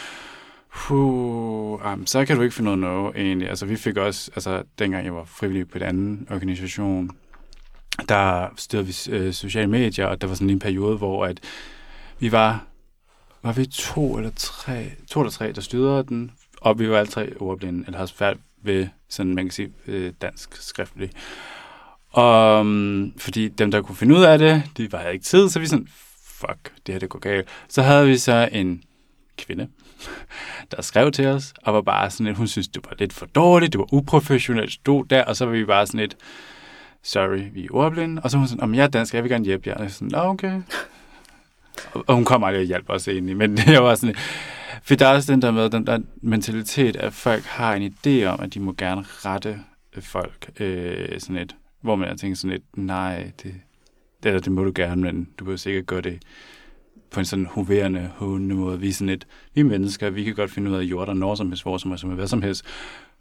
Puh, 0.75 1.85
um, 1.93 2.05
så 2.05 2.25
kan 2.25 2.35
du 2.35 2.41
ikke 2.41 2.55
finde 2.55 2.65
noget 2.65 2.79
noget, 2.79 3.15
egentlig. 3.15 3.49
Altså, 3.49 3.65
vi 3.65 3.75
fik 3.75 3.97
også, 3.97 4.31
altså, 4.35 4.63
dengang 4.79 5.05
jeg 5.05 5.15
var 5.15 5.23
frivillig 5.25 5.69
på 5.69 5.77
en 5.77 5.83
anden 5.83 6.27
organisation, 6.31 7.09
der 8.09 8.47
styrede 8.55 8.85
vi 8.85 8.95
øh, 9.09 9.33
sociale 9.33 9.67
medier, 9.67 10.05
og 10.05 10.21
der 10.21 10.27
var 10.27 10.35
sådan 10.35 10.49
en 10.49 10.59
periode, 10.59 10.97
hvor 10.97 11.25
at 11.25 11.39
vi 12.19 12.31
var, 12.31 12.65
var 13.43 13.51
vi 13.51 13.65
to 13.65 14.17
eller 14.17 14.31
tre, 14.35 14.91
to 15.11 15.19
eller 15.19 15.31
tre, 15.31 15.51
der 15.51 15.61
styrede 15.61 16.03
den, 16.03 16.31
og 16.61 16.79
vi 16.79 16.89
var 16.89 16.97
alle 16.97 17.11
tre 17.11 17.33
ordblinde, 17.39 17.83
eller 17.85 17.97
havde 17.97 18.11
svært 18.11 18.37
ved, 18.63 18.87
sådan 19.09 19.35
man 19.35 19.45
kan 19.45 19.51
sige, 19.51 19.71
øh, 19.87 20.13
dansk 20.21 20.61
skriftligt. 20.61 21.13
Og 22.09 22.59
um, 22.59 23.13
fordi 23.17 23.47
dem, 23.47 23.71
der 23.71 23.81
kunne 23.81 23.95
finde 23.95 24.15
ud 24.15 24.23
af 24.23 24.39
det, 24.39 24.63
de 24.77 24.91
var 24.91 25.07
ikke 25.07 25.25
tid, 25.25 25.49
så 25.49 25.59
vi 25.59 25.65
sådan, 25.65 25.87
fuck, 26.25 26.73
det 26.85 26.93
her 26.93 26.99
det 26.99 27.09
går 27.09 27.19
galt. 27.19 27.47
Så 27.67 27.81
havde 27.81 28.07
vi 28.07 28.17
så 28.17 28.49
en 28.51 28.83
kvinde, 29.37 29.67
der 30.71 30.81
skrev 30.81 31.11
til 31.11 31.27
os, 31.27 31.53
og 31.63 31.73
var 31.73 31.81
bare 31.81 32.09
sådan 32.09 32.25
lidt, 32.25 32.37
hun 32.37 32.47
synes, 32.47 32.67
det 32.67 32.85
var 32.85 32.95
lidt 32.99 33.13
for 33.13 33.25
dårligt, 33.25 33.73
det 33.73 33.79
var 33.79 33.93
uprofessionelt, 33.93 34.71
stod 34.71 35.05
der, 35.05 35.23
og 35.23 35.35
så 35.35 35.45
var 35.45 35.51
vi 35.51 35.65
bare 35.65 35.87
sådan 35.87 35.99
lidt, 35.99 36.17
sorry, 37.03 37.43
vi 37.53 37.65
er 37.65 37.69
ordblinde, 37.71 38.21
og 38.21 38.31
så 38.31 38.37
var 38.37 38.39
hun 38.39 38.47
sådan, 38.47 38.63
om 38.63 38.75
jeg 38.75 38.83
er 38.83 38.87
dansk, 38.87 39.13
jeg 39.13 39.23
vil 39.23 39.31
gerne 39.31 39.45
hjælpe 39.45 39.69
jer. 39.69 39.75
Og 39.75 39.83
jeg 39.83 39.91
sådan, 39.91 40.09
Nå, 40.11 40.17
okay. 40.17 40.61
Og, 41.93 42.03
og 42.07 42.15
hun 42.15 42.25
kommer 42.25 42.47
aldrig 42.47 42.61
og 42.61 42.67
hjælper 42.67 42.93
os 42.93 43.07
egentlig, 43.07 43.37
men 43.37 43.57
det 43.57 43.81
var 43.81 43.95
sådan, 43.95 44.15
for 44.83 44.95
der 44.95 45.07
er 45.07 45.15
også 45.15 45.33
den 45.33 45.41
der 45.41 45.51
med, 45.51 45.69
den 45.69 45.87
der 45.87 45.99
mentalitet, 46.21 46.95
at 46.95 47.13
folk 47.13 47.43
har 47.43 47.73
en 47.73 47.93
idé 47.93 48.23
om, 48.25 48.39
at 48.39 48.53
de 48.53 48.59
må 48.59 48.73
gerne 48.77 49.01
rette 49.01 49.59
øh, 49.95 50.03
folk, 50.03 50.49
øh, 50.59 51.19
sådan 51.19 51.41
et, 51.41 51.55
hvor 51.81 51.95
man 51.95 52.17
tænker 52.17 52.35
sådan 52.35 52.51
lidt, 52.51 52.77
nej, 52.77 53.31
det, 53.43 53.55
det, 54.23 54.45
det 54.45 54.51
må 54.51 54.63
du 54.63 54.71
gerne, 54.75 55.01
men 55.01 55.29
du 55.39 55.43
behøver 55.43 55.57
sikkert 55.57 55.85
gøre 55.85 56.01
det 56.01 56.19
på 57.11 57.19
en 57.19 57.25
sådan 57.25 57.45
hoverende, 57.45 58.09
hunde 58.15 58.55
måde. 58.55 58.79
Vi 58.79 58.89
er 58.89 58.93
sådan 58.93 59.09
et, 59.09 59.27
vi 59.53 59.61
er 59.61 59.65
mennesker, 59.65 60.09
vi 60.09 60.23
kan 60.23 60.35
godt 60.35 60.51
finde 60.51 60.71
ud 60.71 60.75
af, 60.75 60.81
jord 60.81 61.09
og 61.09 61.17
når 61.17 61.35
som 61.35 61.47
helst, 61.47 61.63
hvor 61.63 61.77
som 61.77 61.91
helst, 61.91 62.05
hvad 62.05 62.27
som 62.27 62.41
helst. 62.41 62.65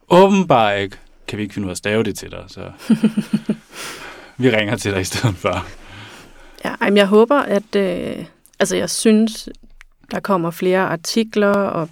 Åbenbart 0.08 0.80
ikke 0.80 0.96
kan 1.28 1.38
vi 1.38 1.42
ikke 1.42 1.54
finde 1.54 1.66
ud 1.66 1.70
af 1.70 1.74
at 1.74 1.78
stave 1.78 2.02
det 2.02 2.18
til 2.18 2.30
dig, 2.30 2.44
så 2.46 2.72
vi 4.38 4.50
ringer 4.50 4.76
til 4.76 4.92
dig 4.92 5.00
i 5.00 5.04
stedet 5.04 5.36
for. 5.36 5.66
Ja, 6.64 6.74
ej, 6.80 6.90
men 6.90 6.96
jeg 6.96 7.06
håber, 7.06 7.38
at... 7.38 7.76
Øh, 7.76 8.24
altså, 8.58 8.76
jeg 8.76 8.90
synes, 8.90 9.48
der 10.10 10.20
kommer 10.20 10.50
flere 10.50 10.80
artikler 10.80 11.52
og 11.52 11.88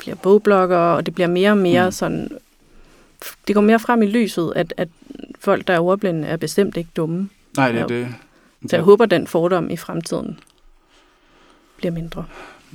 flere 0.00 0.16
bogblogger, 0.16 0.78
og 0.78 1.06
det 1.06 1.14
bliver 1.14 1.28
mere 1.28 1.50
og 1.50 1.58
mere 1.58 1.84
mm. 1.84 1.92
sådan... 1.92 2.30
Det 3.46 3.54
går 3.54 3.62
mere 3.62 3.78
frem 3.78 4.02
i 4.02 4.06
lyset, 4.06 4.52
at, 4.56 4.74
at 4.76 4.88
folk, 5.40 5.66
der 5.66 5.74
er 5.74 5.80
ordblinde, 5.80 6.28
er 6.28 6.36
bestemt 6.36 6.76
ikke 6.76 6.90
dumme. 6.96 7.28
Nej, 7.56 7.72
det 7.72 7.80
er 7.80 7.86
det. 7.86 8.14
Så 8.68 8.76
jeg 8.76 8.84
håber, 8.84 9.06
den 9.06 9.26
fordom 9.26 9.70
i 9.70 9.76
fremtiden 9.76 10.40
bliver 11.76 11.92
mindre. 11.92 12.24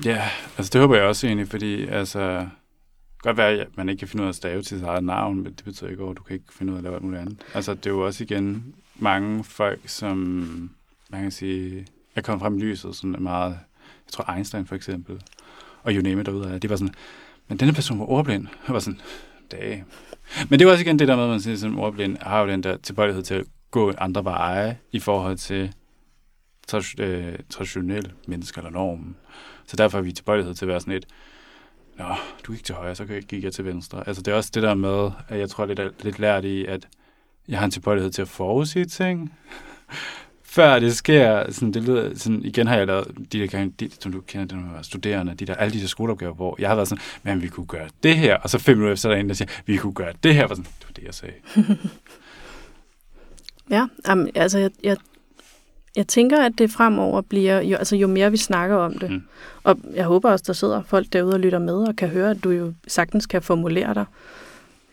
Ja, 0.06 0.30
altså 0.58 0.70
det 0.74 0.82
håber 0.82 0.96
jeg 0.96 1.06
også 1.06 1.28
egentlig, 1.28 1.48
fordi 1.48 1.88
altså, 1.88 2.48
godt 3.22 3.38
være, 3.38 3.52
at 3.52 3.68
man 3.76 3.90
ikke 3.90 4.00
kan 4.00 4.08
finde 4.08 4.24
ud 4.24 4.28
af 4.28 4.32
at 4.32 4.36
stave 4.36 4.62
til 4.62 4.78
sit 4.78 4.88
eget 4.88 5.04
navn, 5.04 5.36
men 5.36 5.46
det 5.46 5.64
betyder 5.64 5.90
ikke, 5.90 6.04
at 6.04 6.18
du 6.18 6.24
kan 6.24 6.34
ikke 6.34 6.54
finde 6.54 6.74
ud 6.74 6.78
af 6.78 6.80
at 6.80 6.84
lave 6.84 6.96
alt 6.96 7.04
muligt 7.04 7.22
andet. 7.22 7.38
Altså 7.54 7.74
det 7.74 7.86
er 7.86 7.90
jo 7.90 8.06
også 8.06 8.24
igen 8.24 8.74
mange 9.00 9.44
folk, 9.44 9.80
som 9.86 10.18
man 11.10 11.22
kan 11.22 11.32
sige, 11.32 11.88
er 12.16 12.22
kommet 12.22 12.42
frem 12.42 12.58
i 12.58 12.62
lyset, 12.62 12.96
sådan 12.96 13.16
meget, 13.20 13.52
jeg 14.06 14.12
tror 14.12 14.34
Einstein 14.34 14.66
for 14.66 14.76
eksempel, 14.76 15.22
og 15.84 15.94
you 15.94 16.02
name 16.02 16.22
it 16.22 16.26
derude, 16.26 16.60
det 16.60 16.70
var 16.70 16.76
sådan, 16.76 16.94
men 17.48 17.58
denne 17.58 17.74
person 17.74 18.00
var 18.00 18.06
ordblind. 18.06 18.48
Jeg 18.68 18.74
var 18.74 18.80
sådan, 18.80 19.00
dag. 19.52 19.84
Men 20.50 20.60
det 20.60 20.68
var 20.68 20.74
også 20.74 20.84
igen 20.84 21.00
det 21.00 21.08
der 21.08 21.16
med, 21.16 21.24
at 21.24 21.30
man 21.30 21.42
siger, 21.42 21.58
som 21.58 21.80
ordblind 21.80 22.18
har 22.22 22.42
jo 22.42 22.48
den 22.48 22.64
der 22.64 22.78
tilbøjelighed 22.78 23.24
til 23.24 23.34
at 23.34 23.46
gå 23.72 23.94
andre 23.98 24.24
veje 24.24 24.78
i 24.92 25.00
forhold 25.00 25.38
til 25.38 25.74
øh, 27.00 27.40
traditionelle 27.50 28.12
mennesker 28.28 28.62
eller 28.62 28.72
normen. 28.72 29.16
Så 29.66 29.76
derfor 29.76 29.98
er 29.98 30.02
vi 30.02 30.12
tilbøjelighed 30.12 30.56
til 30.56 30.66
at 30.66 30.70
være 30.70 30.80
sådan 30.80 30.94
et, 30.94 31.08
Nå, 31.98 32.16
du 32.48 32.54
gik 32.54 32.64
til 32.64 32.76
højre, 32.76 32.96
så 32.96 33.06
gik 33.06 33.44
jeg 33.44 33.54
til 33.54 33.66
venstre. 33.66 34.08
Altså 34.08 34.22
det 34.22 34.32
er 34.32 34.36
også 34.36 34.52
det 34.54 34.64
der 34.64 34.74
med, 34.74 35.12
at 35.28 35.40
jeg 35.40 35.50
tror 35.50 35.66
lidt, 35.66 36.04
lidt 36.04 36.20
lært 36.20 36.46
i, 36.46 36.66
at 36.66 36.88
jeg 37.48 37.60
har 37.60 37.66
en 37.66 37.72
tilbøjelighed 37.72 38.12
til 38.12 38.22
at 38.22 38.28
forudsige 38.28 38.86
ting. 38.86 39.34
Før 40.44 40.80
det 40.80 40.96
sker, 40.96 41.52
sådan, 41.52 41.74
det 41.74 41.84
lyder, 41.84 42.16
sådan, 42.16 42.46
igen 42.46 42.68
har 42.68 42.78
jeg 42.78 42.88
lavet 42.88 43.08
de 43.32 43.40
der 43.40 43.48
gange, 43.48 43.74
de, 43.80 43.90
som 44.00 44.12
du 44.12 44.22
kender, 44.22 44.74
var 44.74 44.82
studerende, 44.82 45.36
de 45.36 45.46
der, 45.46 45.56
alle 45.56 45.74
de 45.74 45.82
der 45.82 45.88
skoleopgaver, 45.88 46.34
hvor 46.34 46.56
jeg 46.60 46.70
har 46.70 46.76
været 46.76 46.88
sådan, 46.88 47.02
men 47.24 47.42
vi 47.42 47.48
kunne 47.48 47.66
gøre 47.66 47.90
det 48.04 48.18
her, 48.18 48.36
og 48.36 48.50
så 48.50 48.60
fem 48.60 48.78
minutter 48.78 48.94
efter, 48.94 49.02
så 49.02 49.10
er 49.10 49.14
der 49.14 49.20
en, 49.20 49.30
der 49.30 49.36
siger, 49.36 49.50
vi 49.66 49.78
kunne 49.78 49.94
gøre 49.94 50.14
det 50.24 50.36
her, 50.36 50.48
var 50.48 50.56
sådan, 50.56 50.72
det 50.80 50.88
var 50.88 50.94
det, 50.94 51.04
jeg 51.04 51.14
sagde. 51.14 51.34
ja, 53.76 54.12
um, 54.12 54.28
altså 54.36 54.60
jeg, 54.60 54.72
jeg 54.84 54.98
jeg 55.96 56.08
tænker, 56.08 56.42
at 56.42 56.52
det 56.58 56.72
fremover 56.72 57.22
bliver, 57.22 57.62
jo, 57.62 57.78
altså 57.78 57.96
jo 57.96 58.08
mere 58.08 58.32
vi 58.32 58.38
snakker 58.38 58.76
om 58.76 58.98
det, 58.98 59.12
mm. 59.12 59.22
og 59.64 59.80
jeg 59.94 60.06
håber 60.06 60.32
også, 60.32 60.44
der 60.48 60.54
sidder 60.54 60.84
folk 60.84 61.14
derude 61.14 61.34
og 61.34 61.40
lytter 61.40 61.60
med 61.60 61.74
og 61.74 61.96
kan 61.96 62.10
høre, 62.10 62.32
at 62.32 62.44
du 62.44 62.50
jo 62.50 62.74
sagtens 62.88 63.26
kan 63.26 63.42
formulere 63.42 63.94
dig. 63.94 64.06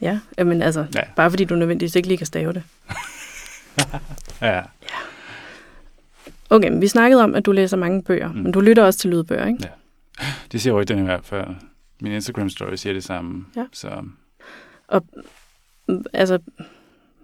Ja, 0.00 0.20
men 0.44 0.62
altså, 0.62 0.86
ja. 0.94 1.00
bare 1.16 1.30
fordi 1.30 1.44
du 1.44 1.54
nødvendigvis 1.54 1.96
ikke 1.96 2.08
lige 2.08 2.18
kan 2.18 2.26
stave 2.26 2.52
det. 2.52 2.62
ja. 4.42 4.56
ja. 4.56 4.62
Okay, 6.50 6.68
men 6.68 6.80
vi 6.80 6.88
snakkede 6.88 7.24
om, 7.24 7.34
at 7.34 7.46
du 7.46 7.52
læser 7.52 7.76
mange 7.76 8.02
bøger, 8.02 8.32
mm. 8.32 8.38
men 8.38 8.52
du 8.52 8.60
lytter 8.60 8.84
også 8.84 8.98
til 8.98 9.10
lydbøger, 9.10 9.46
ikke? 9.46 9.58
Ja. 9.62 10.26
Det 10.52 10.60
siger 10.60 10.84
den 10.84 10.98
i 10.98 11.02
hvert 11.02 11.24
fald. 11.24 11.46
Min 12.00 12.12
Instagram-story 12.12 12.76
siger 12.76 12.92
det 12.92 13.04
samme. 13.04 13.44
Ja. 13.56 13.64
Så. 13.72 14.02
Og 14.88 15.04
altså, 16.12 16.38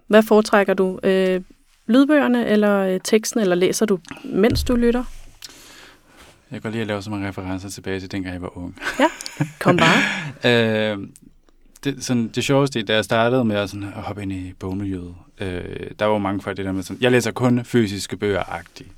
hvad 0.07 0.23
foretrækker 0.23 0.73
du? 0.73 0.99
Øh, 1.03 1.41
lydbøgerne 1.87 2.47
eller 2.47 2.79
øh, 2.79 2.99
teksten, 3.03 3.39
eller 3.39 3.55
læser 3.55 3.85
du, 3.85 3.99
mens 4.23 4.63
du 4.63 4.75
lytter? 4.75 5.03
Jeg 6.51 6.61
kan 6.61 6.71
lige 6.71 6.81
at 6.81 6.87
lave 6.87 7.01
så 7.01 7.09
mange 7.09 7.27
referencer 7.27 7.69
tilbage 7.69 7.99
til 7.99 8.11
dengang 8.11 8.33
jeg 8.33 8.41
var 8.41 8.57
ung. 8.57 8.77
Ja, 8.99 9.09
kom 9.59 9.77
bare. 9.77 9.99
øh, 10.91 11.07
det, 11.83 12.03
sådan, 12.03 12.27
det 12.27 12.43
sjoveste, 12.43 12.83
da 12.83 12.93
jeg 12.93 13.05
startede 13.05 13.45
med 13.45 13.55
at, 13.55 13.69
sådan, 13.69 13.83
at 13.83 14.01
hoppe 14.01 14.21
ind 14.21 14.31
i 14.31 14.53
bogmiljøet, 14.59 15.15
øh, 15.39 15.91
der 15.99 16.05
var 16.05 16.17
mange 16.17 16.41
folk 16.41 16.57
det 16.57 16.65
der 16.65 16.71
med 16.71 16.83
sådan, 16.83 17.01
jeg 17.01 17.11
læser 17.11 17.31
kun 17.31 17.65
fysiske 17.65 18.17
bøger-agtigt. 18.17 18.91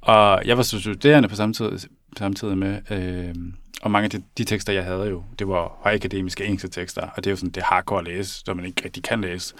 Og 0.00 0.42
jeg 0.44 0.56
var 0.56 0.62
så 0.62 0.80
studerende 0.80 1.28
på 1.28 1.36
samtidig, 1.36 1.80
samtidig 2.18 2.58
med, 2.58 2.78
øh, 2.90 3.34
og 3.82 3.90
mange 3.90 4.04
af 4.04 4.10
de, 4.10 4.22
de 4.38 4.44
tekster, 4.44 4.72
jeg 4.72 4.84
havde 4.84 5.04
jo, 5.04 5.22
det 5.38 5.48
var 5.48 5.78
højakademiske 5.82 6.44
engelske 6.44 6.68
tekster, 6.68 7.02
og 7.02 7.16
det 7.16 7.26
er 7.26 7.32
jo 7.32 7.36
sådan, 7.36 7.50
det 7.50 7.60
er 7.60 7.64
hardcore 7.64 7.98
at 7.98 8.04
læse, 8.04 8.42
som 8.44 8.56
man 8.56 8.66
ikke 8.66 8.84
rigtig 8.84 9.02
kan 9.02 9.20
læse. 9.20 9.54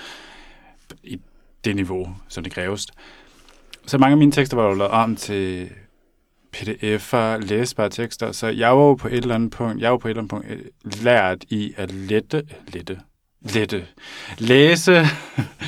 I 1.03 1.21
det 1.65 1.77
niveau, 1.77 2.17
som 2.29 2.45
det 2.45 2.53
kræves. 2.53 2.87
Så 3.87 3.99
mange 3.99 4.13
af 4.13 4.19
mine 4.19 4.33
tekster 4.33 4.57
var 4.57 4.65
jo 4.65 4.75
lavet 4.75 4.93
om 4.93 5.17
til 5.17 5.71
pdf'er, 6.57 7.47
læsbare 7.47 7.91
tekster, 7.91 8.33
så 8.33 8.47
jeg 8.47 8.77
var 8.77 8.85
jo 8.85 8.95
på 8.95 9.09
et 9.09 9.15
eller 9.15 9.35
andet 9.35 9.51
punkt, 9.51 9.83
jeg 9.83 9.91
var 9.91 9.99
på 9.99 10.09
et 10.09 10.11
eller 10.11 10.23
andet 10.23 10.31
punkt 10.31 10.47
øh, 10.51 10.59
lært 11.03 11.45
i 11.49 11.75
at 11.77 11.93
lette, 11.93 12.47
lette, 12.73 13.01
lette, 13.41 13.87
læse, 14.39 15.07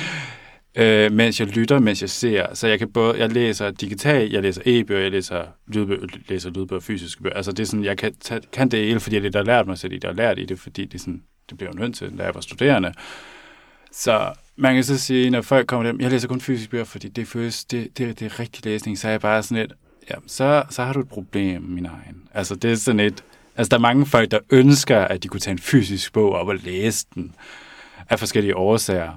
øh, 0.81 1.11
mens 1.11 1.39
jeg 1.39 1.47
lytter, 1.47 1.79
mens 1.79 2.01
jeg 2.01 2.09
ser. 2.09 2.53
Så 2.53 2.67
jeg 2.67 2.79
kan 2.79 2.91
både, 2.91 3.19
jeg 3.19 3.31
læser 3.31 3.71
digitalt, 3.71 4.33
jeg 4.33 4.41
læser 4.41 4.61
e-bøger, 4.65 5.01
jeg 5.01 5.11
læser 5.11 5.43
lydbøger, 5.67 6.07
læser 6.27 6.49
lydbøger, 6.49 6.79
fysiske 6.79 7.23
bøger. 7.23 7.35
Altså 7.35 7.51
det 7.51 7.59
er 7.59 7.67
sådan, 7.67 7.85
jeg 7.85 7.97
kan, 7.97 8.15
tage, 8.21 8.41
kan 8.53 8.69
det 8.69 8.79
hele, 8.79 8.99
fordi 8.99 9.15
jeg 9.15 9.23
lidt 9.23 9.35
har 9.35 9.43
lært 9.43 9.67
mig 9.67 9.77
selv 9.77 9.93
i 9.93 9.97
det, 9.97 10.09
og 10.09 10.15
lært 10.15 10.39
i 10.39 10.45
det, 10.45 10.59
fordi 10.59 10.85
det, 10.85 11.01
sådan, 11.01 11.23
det 11.49 11.57
bliver 11.57 11.71
jo 11.73 11.79
nødt 11.79 11.95
til, 11.95 12.17
da 12.17 12.23
jeg 12.23 12.35
var 12.35 12.41
studerende. 12.41 12.93
Så 13.91 14.33
man 14.55 14.73
kan 14.73 14.83
så 14.83 14.97
sige, 14.97 15.29
når 15.29 15.41
folk 15.41 15.67
kommer 15.67 15.91
dem, 15.91 16.01
jeg 16.01 16.11
læser 16.11 16.27
kun 16.27 16.41
fysisk 16.41 16.69
bøger, 16.69 16.83
fordi 16.83 17.07
det 17.07 17.27
føles, 17.27 17.65
det, 17.65 17.97
det, 17.97 18.19
det 18.19 18.25
er 18.25 18.39
rigtig 18.39 18.65
læsning, 18.65 18.97
så 18.97 19.07
er 19.07 19.11
jeg 19.11 19.21
bare 19.21 19.43
sådan 19.43 19.57
lidt, 19.57 19.73
ja, 20.09 20.15
så, 20.27 20.63
så 20.69 20.83
har 20.83 20.93
du 20.93 20.99
et 20.99 21.09
problem, 21.09 21.61
min 21.61 21.85
egen. 21.85 22.27
Altså, 22.33 22.55
det 22.55 22.71
er 22.71 22.75
sådan 22.75 22.99
et, 22.99 23.23
altså, 23.55 23.69
der 23.69 23.77
er 23.77 23.81
mange 23.81 24.05
folk, 24.05 24.31
der 24.31 24.39
ønsker, 24.49 24.99
at 24.99 25.23
de 25.23 25.27
kunne 25.27 25.39
tage 25.39 25.51
en 25.51 25.59
fysisk 25.59 26.13
bog 26.13 26.31
op 26.31 26.47
og 26.47 26.55
læse 26.55 27.05
den 27.15 27.35
af 28.09 28.19
forskellige 28.19 28.55
årsager. 28.55 29.11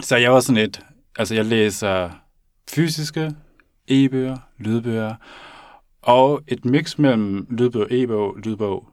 Så 0.00 0.16
jeg 0.16 0.32
var 0.32 0.40
sådan 0.40 0.62
et, 0.62 0.80
altså, 1.18 1.34
jeg 1.34 1.44
læser 1.44 2.10
fysiske 2.70 3.32
e-bøger, 3.88 4.36
lydbøger, 4.58 5.14
og 6.02 6.42
et 6.48 6.64
mix 6.64 6.98
mellem 6.98 7.46
lydbog, 7.50 7.86
e-bog, 7.90 8.36
lydbog, 8.44 8.88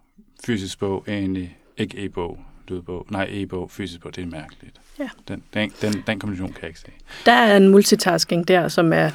fysisk 0.46 0.80
bog, 0.80 1.06
egentlig 1.08 1.58
ikke 1.78 2.06
e-bog, 2.06 2.40
lydbog, 2.68 3.06
nej, 3.10 3.28
e-bog, 3.30 3.72
fysisk 3.72 4.02
bog, 4.02 4.16
det 4.16 4.22
er 4.22 4.28
mærkeligt. 4.28 4.82
Ja. 5.00 5.10
Den, 5.28 5.44
den, 5.54 5.72
den, 5.82 6.04
den 6.08 6.20
kombination 6.20 6.54
kan 6.54 6.62
jeg 6.62 6.70
ikke 6.70 6.80
se. 6.80 6.92
Der 7.26 7.32
er 7.32 7.58
en 7.58 7.68
multitasking 7.68 8.48
der, 8.48 8.68
som 8.68 8.94
er 8.94 9.12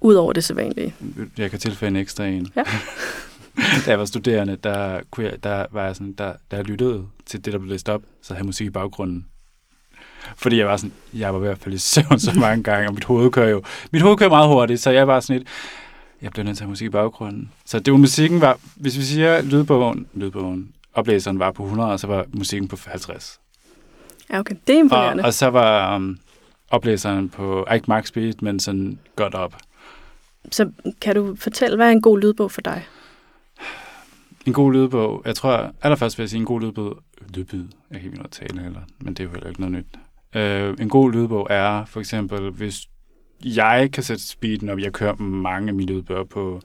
ud 0.00 0.14
over 0.14 0.32
det 0.32 0.44
sædvanlige. 0.44 0.94
Jeg 1.38 1.50
kan 1.50 1.58
tilføje 1.58 1.88
en 1.88 1.96
ekstra 1.96 2.24
en. 2.24 2.48
Ja. 2.56 2.62
da 3.84 3.90
jeg 3.90 3.98
var 3.98 4.04
studerende, 4.04 4.56
der, 4.56 5.00
kunne 5.10 5.26
jeg, 5.26 5.44
der 5.44 5.66
var 5.70 5.86
jeg 5.86 5.96
sådan, 5.96 6.12
der, 6.12 6.32
der 6.50 6.62
lyttede 6.62 7.06
til 7.26 7.44
det, 7.44 7.52
der 7.52 7.58
blev 7.58 7.70
læst 7.70 7.88
op, 7.88 8.02
så 8.22 8.34
havde 8.34 8.46
musik 8.46 8.66
i 8.66 8.70
baggrunden. 8.70 9.26
Fordi 10.36 10.58
jeg 10.58 10.66
var 10.66 10.76
sådan, 10.76 10.92
jeg 11.14 11.34
var 11.34 11.40
ved 11.40 11.48
at 11.48 11.58
falde 11.58 11.74
i 11.74 11.78
søvn 11.78 12.18
så 12.18 12.32
mange 12.40 12.62
gange, 12.62 12.88
og 12.88 12.94
mit 12.94 13.04
hoved 13.04 13.30
kører 13.30 13.48
jo, 13.48 13.62
mit 13.90 14.02
hoved 14.02 14.16
kører 14.16 14.30
meget 14.30 14.48
hurtigt, 14.48 14.80
så 14.80 14.90
jeg 14.90 15.06
var 15.08 15.20
sådan 15.20 15.36
lidt, 15.36 15.48
jeg 16.22 16.32
blev 16.32 16.44
nødt 16.44 16.56
til 16.56 16.62
at 16.62 16.66
have 16.66 16.70
musik 16.70 16.86
i 16.86 16.90
baggrunden. 16.90 17.52
Så 17.64 17.78
det 17.78 17.92
var 17.92 17.98
musikken 17.98 18.40
var, 18.40 18.58
hvis 18.74 18.98
vi 18.98 19.02
siger 19.02 19.42
lydbogen, 19.42 20.06
lydbogen, 20.14 20.72
oplæseren 20.94 21.38
var 21.38 21.50
på 21.50 21.62
100, 21.62 21.92
og 21.92 22.00
så 22.00 22.06
var 22.06 22.24
musikken 22.32 22.68
på 22.68 22.76
50. 22.86 23.40
Ja, 24.30 24.38
okay. 24.38 24.54
Det 24.66 24.74
er 24.74 24.80
imponerende. 24.80 25.22
Og, 25.22 25.26
og 25.26 25.34
så 25.34 25.46
var 25.46 25.96
um, 25.96 26.18
oplæseren 26.76 27.28
på, 27.28 27.66
ikke 27.74 27.84
max 27.88 28.08
speed, 28.08 28.32
men 28.42 28.60
sådan 28.60 28.98
godt 29.16 29.34
op. 29.34 29.56
Så 30.50 30.70
kan 31.00 31.14
du 31.14 31.36
fortælle, 31.36 31.76
hvad 31.76 31.86
er 31.86 31.92
en 31.92 32.02
god 32.02 32.20
lydbog 32.20 32.50
for 32.50 32.60
dig? 32.60 32.86
En 34.46 34.52
god 34.52 34.72
lydbog, 34.72 35.22
jeg 35.24 35.34
tror 35.34 35.72
allerførst 35.82 36.18
vil 36.18 36.22
jeg 36.22 36.30
sige 36.30 36.40
en 36.40 36.46
god 36.46 36.60
lydbog, 36.60 36.98
lydbyd, 37.34 37.64
jeg 37.90 38.00
kan 38.00 38.06
ikke 38.06 38.16
noget 38.16 38.32
tale 38.32 38.62
heller, 38.62 38.80
men 38.98 39.14
det 39.14 39.20
er 39.20 39.24
jo 39.24 39.30
heller 39.30 39.48
ikke 39.48 39.60
noget 39.60 39.72
nyt. 39.72 39.86
Uh, 40.36 40.80
en 40.80 40.88
god 40.88 41.12
lydbog 41.12 41.46
er 41.50 41.84
for 41.84 42.00
eksempel, 42.00 42.50
hvis 42.50 42.88
jeg 43.44 43.90
kan 43.92 44.02
sætte 44.02 44.28
speeden 44.28 44.68
op, 44.68 44.78
jeg 44.78 44.92
kører 44.92 45.16
mange 45.16 45.68
af 45.68 45.74
mine 45.74 45.92
lydbøger 45.92 46.24
på, 46.24 46.60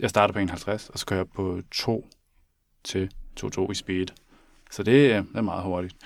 jeg 0.00 0.10
starter 0.10 0.32
på 0.32 0.38
51, 0.38 0.90
og 0.90 0.98
så 0.98 1.06
kører 1.06 1.20
jeg 1.20 1.28
på 1.34 1.60
2 1.70 2.08
til 2.84 3.10
2-2 3.40 3.70
i 3.70 3.74
speed. 3.74 4.06
Så 4.70 4.82
det, 4.82 5.24
det 5.32 5.36
er 5.36 5.42
meget 5.42 5.62
hurtigt. 5.62 5.96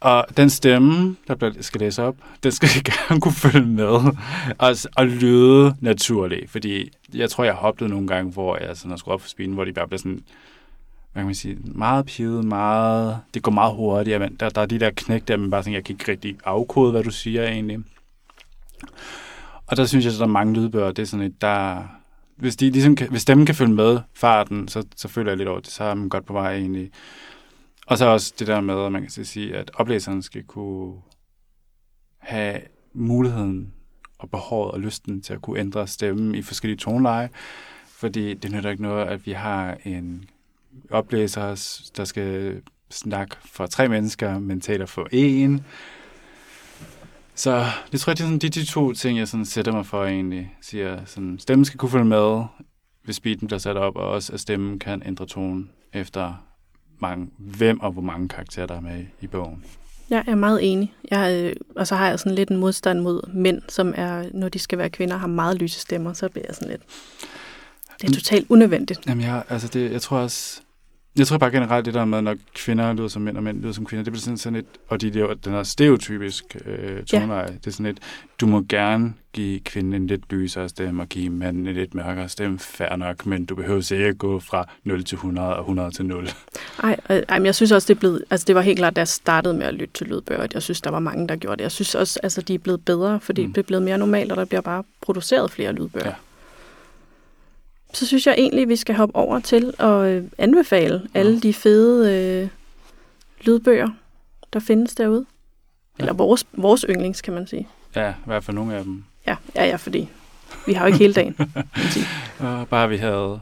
Og 0.00 0.26
den 0.36 0.50
stemme, 0.50 1.16
der 1.28 1.52
skal 1.60 1.80
læse 1.80 2.02
op, 2.02 2.16
den 2.42 2.52
skal 2.52 2.68
gerne 2.92 3.20
kunne 3.20 3.34
følge 3.34 3.66
med 3.66 4.14
og, 4.58 4.76
og 4.96 5.06
lyde 5.06 5.76
naturligt. 5.80 6.50
Fordi 6.50 6.90
jeg 7.14 7.30
tror, 7.30 7.44
jeg 7.44 7.54
hoppede 7.54 7.90
nogle 7.90 8.06
gange, 8.06 8.32
hvor 8.32 8.56
jeg 8.56 8.76
sådan 8.76 8.90
har 8.90 8.96
skulle 8.96 9.14
op 9.14 9.20
for 9.20 9.28
spinen, 9.28 9.54
hvor 9.54 9.64
de 9.64 9.72
bare 9.72 9.88
bliver 9.88 9.98
sådan, 9.98 10.22
hvad 11.12 11.20
kan 11.20 11.26
man 11.26 11.34
sige, 11.34 11.58
meget 11.64 12.06
pivet, 12.06 12.44
meget, 12.44 13.18
det 13.34 13.42
går 13.42 13.52
meget 13.52 13.74
hurtigt. 13.74 14.20
Men 14.20 14.36
der, 14.40 14.48
der 14.48 14.60
er 14.60 14.66
de 14.66 14.80
der 14.80 14.90
knæk 14.90 15.28
der, 15.28 15.36
men 15.36 15.50
bare 15.50 15.62
sådan, 15.62 15.74
jeg 15.74 15.84
kan 15.84 15.94
ikke 15.94 16.12
rigtig 16.12 16.38
afkode, 16.44 16.90
hvad 16.90 17.02
du 17.02 17.10
siger 17.10 17.46
egentlig. 17.46 17.78
Og 19.66 19.76
der 19.76 19.84
synes 19.84 20.04
jeg, 20.04 20.12
at 20.12 20.18
der 20.18 20.24
er 20.24 20.28
mange 20.28 20.54
lydbøger, 20.54 20.92
det 20.92 21.02
er 21.02 21.06
sådan 21.06 21.26
et, 21.26 21.40
der, 21.40 21.82
hvis, 22.36 22.56
de 22.56 22.70
ligesom 22.70 22.96
kan, 22.96 23.08
hvis 23.10 23.22
stemmen 23.22 23.46
kan 23.46 23.54
følge 23.54 23.74
med 23.74 24.00
farten, 24.14 24.68
så, 24.68 24.84
så 24.96 25.08
føler 25.08 25.30
jeg 25.30 25.38
lidt 25.38 25.48
over 25.48 25.60
det, 25.60 25.70
så 25.70 25.84
er 25.84 25.94
man 25.94 26.08
godt 26.08 26.26
på 26.26 26.32
vej 26.32 26.54
egentlig. 26.54 26.90
Og 27.86 27.98
så 27.98 28.06
også 28.06 28.34
det 28.38 28.46
der 28.46 28.60
med, 28.60 28.84
at 28.84 28.92
man 28.92 29.02
kan 29.02 29.10
sige, 29.10 29.56
at 29.56 29.70
oplæseren 29.74 30.22
skal 30.22 30.44
kunne 30.44 31.00
have 32.18 32.60
muligheden 32.92 33.72
og 34.18 34.30
behovet 34.30 34.70
og 34.70 34.80
lysten 34.80 35.22
til 35.22 35.32
at 35.32 35.42
kunne 35.42 35.60
ændre 35.60 35.86
stemmen 35.86 36.34
i 36.34 36.42
forskellige 36.42 36.78
toneleje, 36.78 37.30
fordi 37.86 38.34
det 38.34 38.52
nytter 38.52 38.70
ikke 38.70 38.82
noget, 38.82 39.06
at 39.06 39.26
vi 39.26 39.32
har 39.32 39.78
en 39.84 40.24
oplæser, 40.90 41.42
der 41.96 42.04
skal 42.04 42.62
snakke 42.90 43.36
for 43.44 43.66
tre 43.66 43.88
mennesker, 43.88 44.38
men 44.38 44.60
taler 44.60 44.86
for 44.86 45.08
én. 45.12 45.62
Så 47.34 47.64
det 47.92 48.00
tror 48.00 48.10
jeg, 48.10 48.18
det 48.18 48.24
er 48.24 48.26
sådan, 48.26 48.38
de, 48.38 48.48
de 48.48 48.64
to 48.64 48.92
ting, 48.92 49.18
jeg 49.18 49.28
sådan 49.28 49.44
sætter 49.44 49.72
mig 49.72 49.86
for 49.86 50.04
egentlig. 50.04 50.56
Siger, 50.60 51.04
sådan, 51.04 51.38
stemmen 51.38 51.64
skal 51.64 51.78
kunne 51.78 51.90
følge 51.90 52.04
med, 52.04 52.44
hvis 53.04 53.20
beaten 53.20 53.46
bliver 53.46 53.58
sat 53.58 53.76
op, 53.76 53.96
og 53.96 54.08
også 54.08 54.32
at 54.32 54.40
stemmen 54.40 54.78
kan 54.78 55.02
ændre 55.06 55.26
tonen 55.26 55.70
efter 55.92 56.51
mange, 57.02 57.28
hvem 57.38 57.80
og 57.80 57.92
hvor 57.92 58.02
mange 58.02 58.28
karakterer, 58.28 58.66
der 58.66 58.76
er 58.76 58.80
med 58.80 59.04
i 59.20 59.26
bogen. 59.26 59.64
Jeg 60.10 60.24
er 60.26 60.34
meget 60.34 60.72
enig. 60.72 60.94
Jeg, 61.10 61.42
øh, 61.44 61.56
og 61.76 61.86
så 61.86 61.94
har 61.96 62.08
jeg 62.08 62.18
sådan 62.18 62.34
lidt 62.34 62.50
en 62.50 62.56
modstand 62.56 63.00
mod 63.00 63.30
mænd, 63.34 63.62
som 63.68 63.94
er, 63.96 64.24
når 64.34 64.48
de 64.48 64.58
skal 64.58 64.78
være 64.78 64.90
kvinder, 64.90 65.16
har 65.16 65.26
meget 65.26 65.58
lyse 65.58 65.80
stemmer, 65.80 66.12
så 66.12 66.28
bliver 66.28 66.44
jeg 66.48 66.54
sådan 66.54 66.68
lidt... 66.68 66.82
Det 68.00 68.08
er 68.08 68.14
totalt 68.14 68.46
unødvendigt. 68.50 69.06
Jamen, 69.06 69.24
jeg, 69.24 69.42
altså 69.48 69.68
det, 69.68 69.92
jeg 69.92 70.02
tror 70.02 70.18
også, 70.18 70.60
jeg 71.18 71.26
tror 71.26 71.38
bare 71.38 71.50
generelt 71.50 71.86
det 71.86 71.94
der 71.94 72.04
med, 72.04 72.22
når 72.22 72.36
kvinder 72.54 72.92
lyder 72.92 73.08
som 73.08 73.22
mænd, 73.22 73.36
og 73.36 73.42
mænd 73.42 73.62
lyder 73.62 73.72
som 73.72 73.86
kvinder, 73.86 74.04
det 74.04 74.12
bliver 74.12 74.22
sådan, 74.22 74.38
sådan 74.38 74.58
et, 74.58 74.66
og 74.88 75.00
de, 75.00 75.10
den 75.44 75.54
er 75.54 75.62
stereotypisk 75.62 76.56
øh, 76.64 77.04
toneleje. 77.04 77.42
Ja. 77.42 77.52
Det 77.52 77.66
er 77.66 77.70
sådan 77.70 77.86
et, 77.86 78.00
du 78.40 78.46
må 78.46 78.64
gerne 78.68 79.14
give 79.32 79.60
kvinden 79.60 79.94
en 79.94 80.06
lidt 80.06 80.32
lysere 80.32 80.68
stemme, 80.68 81.02
og 81.02 81.08
give 81.08 81.30
manden 81.30 81.66
en 81.66 81.74
lidt 81.74 81.94
mørkere 81.94 82.28
stemme, 82.28 82.58
fair 82.58 82.96
nok, 82.96 83.26
men 83.26 83.44
du 83.44 83.54
behøver 83.54 83.92
ikke 83.92 84.14
gå 84.14 84.38
fra 84.38 84.68
0 84.84 85.04
til 85.04 85.16
100 85.16 85.56
og 85.56 85.60
100 85.60 85.90
til 85.90 86.04
0. 86.04 86.28
Ej, 86.82 86.96
ej, 87.08 87.38
men 87.38 87.46
jeg 87.46 87.54
synes 87.54 87.72
også, 87.72 87.88
det 87.88 87.98
blevet, 87.98 88.24
altså 88.30 88.44
det 88.46 88.54
var 88.54 88.60
helt 88.60 88.78
klart, 88.78 88.96
da 88.96 89.00
jeg 89.00 89.08
startede 89.08 89.54
med 89.54 89.66
at 89.66 89.74
lytte 89.74 89.94
til 89.94 90.06
lydbøger, 90.06 90.46
jeg 90.54 90.62
synes, 90.62 90.80
der 90.80 90.90
var 90.90 91.00
mange, 91.00 91.28
der 91.28 91.36
gjorde 91.36 91.56
det. 91.56 91.62
Jeg 91.62 91.72
synes 91.72 91.94
også, 91.94 92.20
altså 92.22 92.42
de 92.42 92.54
er 92.54 92.58
blevet 92.58 92.84
bedre, 92.84 93.20
fordi 93.20 93.46
mm. 93.46 93.52
det 93.52 93.62
er 93.62 93.66
blevet 93.66 93.82
mere 93.82 93.98
normalt, 93.98 94.32
og 94.32 94.36
der 94.36 94.44
bliver 94.44 94.60
bare 94.60 94.84
produceret 95.00 95.50
flere 95.50 95.72
lydbøger. 95.72 96.06
Ja 96.06 96.14
så 97.92 98.06
synes 98.06 98.26
jeg 98.26 98.34
egentlig, 98.38 98.68
vi 98.68 98.76
skal 98.76 98.94
hoppe 98.94 99.16
over 99.16 99.40
til 99.40 99.74
at 99.78 100.06
øh, 100.06 100.24
anbefale 100.38 101.08
alle 101.14 101.40
de 101.40 101.54
fede 101.54 102.12
øh, 102.14 102.48
lydbøger, 103.40 103.88
der 104.52 104.60
findes 104.60 104.94
derude. 104.94 105.26
Eller 105.98 106.12
vores, 106.12 106.46
vores 106.52 106.84
yndlings, 106.88 107.20
kan 107.20 107.34
man 107.34 107.46
sige. 107.46 107.68
Ja, 107.96 108.10
i 108.10 108.26
hvert 108.26 108.44
fald 108.44 108.54
nogle 108.54 108.74
af 108.74 108.84
dem. 108.84 109.04
Ja, 109.26 109.36
ja, 109.56 109.64
ja 109.64 109.76
fordi 109.76 110.08
vi 110.66 110.72
har 110.72 110.80
jo 110.80 110.86
ikke 110.86 110.98
hele 110.98 111.14
dagen. 111.14 111.36
og 112.38 112.68
bare 112.70 112.88
vi 112.88 112.96
havde 112.96 113.40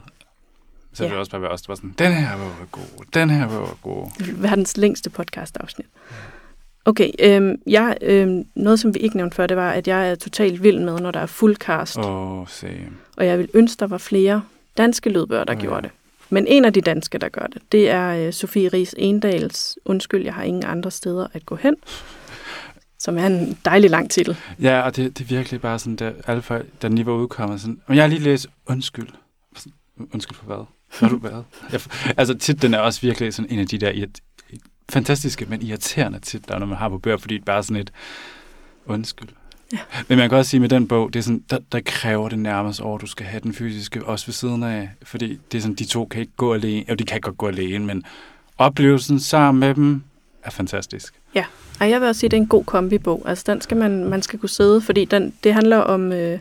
så 0.93 1.03
ja. 1.03 1.09
det 1.09 1.17
også 1.17 1.31
bare 1.31 1.41
der 1.41 1.47
var 1.47 1.75
sådan, 1.75 1.95
den 1.97 2.13
her 2.13 2.37
var 2.37 2.67
god, 2.71 3.05
den 3.13 3.29
her 3.29 3.47
var 3.47 3.77
god. 3.81 4.33
Verdens 4.33 4.77
længste 4.77 5.09
podcast-afsnit. 5.09 5.87
Okay, 6.85 7.11
øhm, 7.19 7.61
jeg, 7.67 7.97
øhm, 8.01 8.45
noget 8.55 8.79
som 8.79 8.93
vi 8.93 8.99
ikke 8.99 9.17
nævnte 9.17 9.35
før, 9.35 9.47
det 9.47 9.57
var, 9.57 9.71
at 9.71 9.87
jeg 9.87 10.11
er 10.11 10.15
totalt 10.15 10.63
vild 10.63 10.79
med, 10.79 10.99
når 10.99 11.11
der 11.11 11.19
er 11.19 11.25
fuld 11.25 11.55
cast. 11.55 11.97
Åh, 11.97 12.39
oh, 12.39 12.47
same. 12.47 12.91
Og 13.21 13.27
jeg 13.27 13.39
vil 13.39 13.49
ønske, 13.53 13.79
der 13.79 13.87
var 13.87 13.97
flere 13.97 14.43
danske 14.77 15.09
lydbøger, 15.09 15.43
der 15.43 15.55
oh, 15.55 15.61
gjorde 15.61 15.75
ja. 15.75 15.81
det. 15.81 15.91
Men 16.29 16.47
en 16.47 16.65
af 16.65 16.73
de 16.73 16.81
danske, 16.81 17.17
der 17.17 17.29
gør 17.29 17.45
det, 17.45 17.61
det 17.71 17.89
er 17.89 18.27
øh, 18.27 18.33
Sofie 18.33 18.69
Ries 18.69 18.95
Endals 18.97 19.77
Undskyld, 19.85 20.23
jeg 20.23 20.33
har 20.33 20.43
ingen 20.43 20.63
andre 20.63 20.91
steder 20.91 21.27
at 21.33 21.45
gå 21.45 21.55
hen. 21.55 21.75
Som 22.99 23.17
er 23.17 23.27
en 23.27 23.57
dejlig 23.65 23.89
lang 23.89 24.11
titel. 24.11 24.37
Ja, 24.61 24.81
og 24.81 24.95
det, 24.95 25.17
det 25.17 25.23
er 25.23 25.27
virkelig 25.27 25.61
bare 25.61 25.79
sådan, 25.79 25.95
der, 25.95 26.11
alle 26.27 26.41
folk, 26.41 26.65
der 26.81 26.89
lige 26.89 27.05
var 27.05 27.13
udkommet, 27.13 27.61
sådan, 27.61 27.81
men 27.87 27.95
jeg 27.95 28.03
har 28.03 28.09
lige 28.09 28.19
læst 28.19 28.47
Undskyld. 28.67 29.07
Undskyld 30.13 30.37
for 30.37 30.45
hvad? 30.45 30.65
Har 30.89 31.09
du 31.09 31.17
været? 31.17 31.45
Jeg, 31.71 31.81
altså, 32.17 32.37
titlen 32.37 32.73
er 32.73 32.79
også 32.79 33.01
virkelig 33.01 33.33
sådan 33.33 33.51
en 33.51 33.59
af 33.59 33.67
de 33.67 33.77
der 33.77 34.05
fantastiske, 34.89 35.45
men 35.45 35.61
irriterende 35.61 36.19
titler, 36.19 36.59
når 36.59 36.65
man 36.65 36.77
har 36.77 36.89
på 36.89 36.97
bøger, 36.97 37.17
fordi 37.17 37.33
det 37.33 37.41
er 37.41 37.45
bare 37.45 37.63
sådan 37.63 37.81
et 37.81 37.91
undskyld. 38.85 39.29
Ja. 39.73 39.77
Men 40.07 40.17
man 40.17 40.29
kan 40.29 40.37
også 40.37 40.51
sige, 40.51 40.59
med 40.59 40.69
den 40.69 40.87
bog, 40.87 41.13
det 41.13 41.19
er 41.19 41.23
sådan, 41.23 41.43
der, 41.49 41.59
der 41.71 41.79
kræver 41.85 42.29
det 42.29 42.39
nærmest 42.39 42.81
over, 42.81 42.95
at 42.95 43.01
du 43.01 43.07
skal 43.07 43.25
have 43.25 43.41
den 43.43 43.53
fysiske 43.53 44.05
også 44.05 44.25
ved 44.25 44.33
siden 44.33 44.63
af, 44.63 44.89
fordi 45.03 45.39
det 45.51 45.57
er 45.57 45.61
sådan, 45.61 45.75
de 45.75 45.85
to 45.85 46.05
kan 46.05 46.21
ikke 46.21 46.33
gå 46.37 46.53
alene, 46.53 46.85
jo, 46.89 46.95
de 46.95 47.03
kan 47.03 47.21
godt 47.21 47.37
gå 47.37 47.47
alene, 47.47 47.85
men 47.85 48.03
oplevelsen 48.57 49.19
sammen 49.19 49.59
med 49.59 49.75
dem 49.75 50.03
er 50.43 50.49
fantastisk. 50.49 51.13
Ja, 51.35 51.45
og 51.79 51.89
jeg 51.89 52.01
vil 52.01 52.07
også 52.07 52.19
sige, 52.19 52.27
at 52.27 52.31
det 52.31 52.37
er 52.37 52.41
en 52.41 52.47
god 52.47 52.63
kombibog. 52.63 53.23
Altså, 53.25 53.43
den 53.47 53.61
skal 53.61 53.77
man, 53.77 54.05
man 54.05 54.21
skal 54.21 54.39
kunne 54.39 54.49
sidde, 54.49 54.81
fordi 54.81 55.05
den, 55.05 55.33
det 55.43 55.53
handler 55.53 55.77
om 55.77 56.11
øh, 56.11 56.39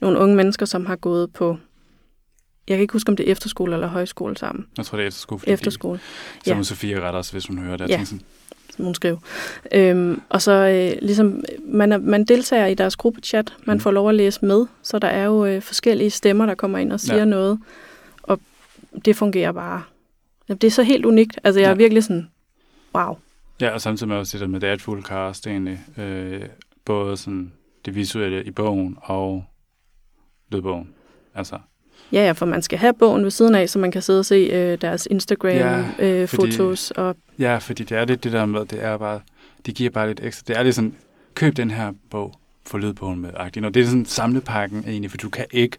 nogle 0.00 0.18
unge 0.18 0.36
mennesker, 0.36 0.66
som 0.66 0.86
har 0.86 0.96
gået 0.96 1.32
på 1.32 1.56
jeg 2.68 2.76
kan 2.76 2.82
ikke 2.82 2.92
huske, 2.92 3.08
om 3.08 3.16
det 3.16 3.28
er 3.28 3.32
efterskole 3.32 3.74
eller 3.74 3.86
højskole 3.86 4.36
sammen. 4.36 4.66
Jeg 4.76 4.86
tror, 4.86 4.98
det 4.98 5.04
er 5.04 5.08
efterskole. 5.08 5.40
Efterskole. 5.46 6.00
Så 6.44 6.54
ja. 6.54 6.62
Sofie 6.62 7.00
rette 7.00 7.16
os, 7.16 7.30
hvis 7.30 7.46
hun 7.46 7.58
hører 7.58 7.76
det. 7.76 7.88
Ja, 7.88 8.04
sådan. 8.04 8.22
Som 8.76 8.84
hun 8.84 8.94
skriver. 8.94 9.18
Øhm, 9.72 10.20
og 10.28 10.42
så 10.42 10.52
øh, 10.52 11.06
ligesom, 11.06 11.44
man, 11.60 11.92
er, 11.92 11.98
man 11.98 12.24
deltager 12.24 12.66
i 12.66 12.74
deres 12.74 12.96
gruppechat, 12.96 13.54
man 13.64 13.76
mm. 13.76 13.80
får 13.80 13.90
lov 13.90 14.08
at 14.08 14.14
læse 14.14 14.44
med, 14.44 14.66
så 14.82 14.98
der 14.98 15.08
er 15.08 15.24
jo 15.24 15.46
øh, 15.46 15.62
forskellige 15.62 16.10
stemmer, 16.10 16.46
der 16.46 16.54
kommer 16.54 16.78
ind 16.78 16.92
og 16.92 17.00
siger 17.00 17.18
ja. 17.18 17.24
noget, 17.24 17.58
og 18.22 18.40
det 19.04 19.16
fungerer 19.16 19.52
bare. 19.52 19.82
Det 20.48 20.64
er 20.64 20.70
så 20.70 20.82
helt 20.82 21.04
unikt. 21.04 21.38
Altså, 21.44 21.60
jeg 21.60 21.66
er 21.66 21.70
ja. 21.70 21.76
virkelig 21.76 22.04
sådan, 22.04 22.30
wow. 22.94 23.16
Ja, 23.60 23.70
og 23.70 23.80
samtidig 23.80 24.08
med 24.08 24.16
også 24.16 24.38
det 24.38 24.40
der 24.40 24.48
med, 24.48 24.60
det 24.60 24.68
er 24.68 24.72
et 24.72 24.82
full 24.82 25.02
cast 25.02 25.46
egentlig. 25.46 25.80
Øh, 25.96 26.42
både 26.84 27.16
sådan 27.16 27.52
det 27.84 27.94
visuelle 27.94 28.44
i 28.44 28.50
bogen 28.50 28.96
og 29.02 29.44
lydbogen. 30.52 30.88
Altså, 31.34 31.58
Ja, 32.12 32.26
ja, 32.26 32.32
for 32.32 32.46
man 32.46 32.62
skal 32.62 32.78
have 32.78 32.94
bogen 32.94 33.24
ved 33.24 33.30
siden 33.30 33.54
af, 33.54 33.68
så 33.68 33.78
man 33.78 33.90
kan 33.90 34.02
sidde 34.02 34.18
og 34.18 34.24
se 34.24 34.34
øh, 34.34 34.80
deres 34.80 35.08
Instagram-fotos. 35.10 36.92
Ja, 36.96 37.02
øh, 37.02 37.08
og... 37.08 37.16
ja, 37.38 37.58
fordi 37.58 37.84
det 37.84 37.98
er 37.98 38.04
lidt 38.04 38.24
det 38.24 38.32
der 38.32 38.46
med, 38.46 38.64
det 38.64 38.84
er 38.84 38.98
bare, 38.98 39.20
det 39.66 39.74
giver 39.74 39.90
bare 39.90 40.08
lidt 40.08 40.20
ekstra. 40.22 40.44
Det 40.46 40.56
er 40.56 40.62
lidt 40.62 40.74
sådan, 40.74 40.94
køb 41.34 41.56
den 41.56 41.70
her 41.70 41.92
bog, 42.10 42.34
få 42.66 42.78
lydbogen 42.78 43.20
med. 43.20 43.30
Agtigt. 43.36 43.66
Og 43.66 43.74
det 43.74 43.82
er 43.82 43.86
sådan 43.86 44.06
samlepakken 44.06 44.84
egentlig, 44.86 45.10
for 45.10 45.18
du 45.18 45.30
kan 45.30 45.46
ikke, 45.50 45.76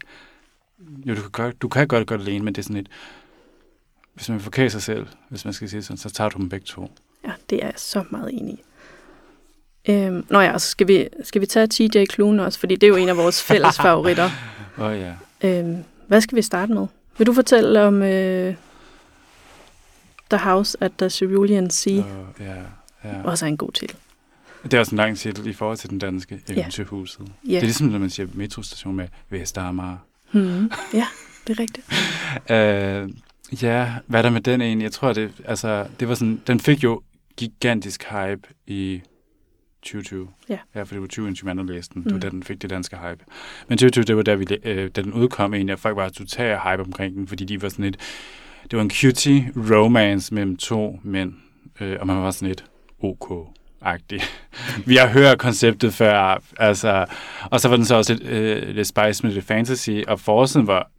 jo, 1.06 1.14
du 1.14 1.20
kan, 1.20 1.30
gøre, 1.30 1.52
du 1.52 1.68
kan 1.68 1.88
godt 1.88 2.06
gøre 2.06 2.18
det 2.18 2.24
alene, 2.24 2.44
men 2.44 2.54
det 2.54 2.58
er 2.58 2.62
sådan 2.62 2.76
et, 2.76 2.88
hvis 4.14 4.28
man 4.28 4.40
forkærer 4.40 4.68
sig 4.68 4.82
selv, 4.82 5.06
hvis 5.28 5.44
man 5.44 5.54
skal 5.54 5.68
sige 5.68 5.82
sådan, 5.82 5.96
så 5.96 6.10
tager 6.10 6.30
du 6.30 6.38
dem 6.38 6.48
begge 6.48 6.66
to. 6.66 6.90
Ja, 7.26 7.32
det 7.50 7.62
er 7.62 7.66
jeg 7.66 7.74
så 7.76 8.04
meget 8.10 8.30
enig 8.32 8.54
i. 8.54 8.62
Øhm, 9.92 10.26
nå 10.30 10.40
ja, 10.40 10.58
så 10.58 10.68
skal 10.68 10.88
vi, 10.88 11.08
skal 11.22 11.40
vi 11.40 11.46
tage 11.46 11.66
TJ 11.66 12.04
Klune 12.04 12.44
også, 12.44 12.58
fordi 12.58 12.76
det 12.76 12.82
er 12.82 12.88
jo 12.88 12.96
en 12.96 13.08
af 13.08 13.16
vores 13.16 13.42
fælles 13.42 13.76
favoritter. 13.86 14.30
Åh 14.78 14.84
oh, 14.84 14.98
ja. 14.98 15.12
Øhm, 15.42 15.84
hvad 16.06 16.20
skal 16.20 16.36
vi 16.36 16.42
starte 16.42 16.72
med? 16.72 16.86
Vil 17.18 17.26
du 17.26 17.32
fortælle 17.32 17.82
om 17.82 17.94
uh, 17.94 18.54
The 20.30 20.38
House 20.38 20.78
at 20.80 20.92
the 20.98 21.10
Cerulean 21.10 21.70
Sea? 21.70 21.98
Uh, 21.98 22.04
ja, 22.40 22.54
ja. 23.04 23.22
Også 23.24 23.46
en 23.46 23.56
god 23.56 23.72
titel. 23.72 23.96
Det 24.64 24.74
er 24.74 24.78
også 24.78 24.92
en 24.92 24.96
lang 24.96 25.18
titel 25.18 25.46
i 25.46 25.52
forhold 25.52 25.78
til 25.78 25.90
den 25.90 25.98
danske 25.98 26.40
eventyrhuset. 26.48 27.26
Ja. 27.44 27.48
Det 27.48 27.56
er 27.56 27.60
ligesom, 27.60 27.86
når 27.86 27.98
man 27.98 28.10
siger 28.10 28.26
metrostation 28.34 28.96
med 28.96 29.08
Vestamager. 29.30 29.96
Hmm. 30.32 30.70
Ja. 30.94 31.06
det 31.46 31.58
er 31.58 31.60
rigtigt. 31.60 31.86
Øh, 32.50 33.10
ja, 33.62 33.92
hvad 34.06 34.20
er 34.20 34.22
der 34.22 34.30
med 34.30 34.40
den 34.40 34.60
egentlig? 34.60 34.84
Jeg 34.84 34.92
tror, 34.92 35.12
det, 35.12 35.32
altså, 35.44 35.86
det 36.00 36.08
var 36.08 36.14
sådan, 36.14 36.42
den 36.46 36.60
fik 36.60 36.84
jo 36.84 37.02
gigantisk 37.36 38.04
hype 38.04 38.48
i 38.66 39.02
2020. 39.84 40.28
Ja. 40.48 40.58
Ja, 40.74 40.82
for 40.82 40.94
det 40.94 41.00
var 41.00 41.06
2021, 41.06 41.54
man 41.54 41.66
læste 41.66 41.94
den. 41.94 42.02
Det 42.04 42.10
Mm. 42.12 42.14
var 42.14 42.20
da 42.20 42.28
den 42.30 42.42
fik 42.42 42.62
det 42.62 42.70
danske 42.70 42.96
hype. 42.96 43.24
Men 43.68 43.78
2020, 43.78 44.04
det 44.04 44.16
var 44.16 44.22
da, 44.22 44.34
vi, 44.34 44.46
øh, 44.64 44.90
da 44.90 45.02
den 45.02 45.12
udkom 45.12 45.54
egentlig, 45.54 45.72
og 45.72 45.78
folk 45.78 45.96
var 45.96 46.08
totalt 46.08 46.58
hype 46.62 46.82
omkring 46.82 47.14
den, 47.16 47.28
fordi 47.28 47.44
de 47.44 47.62
var 47.62 47.68
sådan 47.68 47.84
et, 47.84 47.96
det 48.70 48.76
var 48.76 48.82
en 48.82 48.90
cutie 48.90 49.52
romance 49.56 50.34
mellem 50.34 50.56
to 50.56 51.00
mænd, 51.02 51.32
øh, 51.80 51.96
og 52.00 52.06
man 52.06 52.16
var 52.16 52.30
sådan 52.30 52.50
et 52.50 52.64
OK-agtig. 53.04 54.22
vi 54.90 54.96
har 54.96 55.08
hørt 55.08 55.38
konceptet 55.38 55.94
før, 55.94 56.42
altså, 56.58 57.06
og 57.50 57.60
så 57.60 57.68
var 57.68 57.76
den 57.76 57.84
så 57.84 57.94
også 57.94 58.14
lidt, 58.14 58.28
øh, 58.28 58.68
lidt 58.74 58.86
spice 58.88 59.26
med 59.26 59.32
lidt 59.34 59.44
fantasy, 59.44 59.90
og 60.08 60.20
forsiden 60.20 60.66
var 60.66 60.90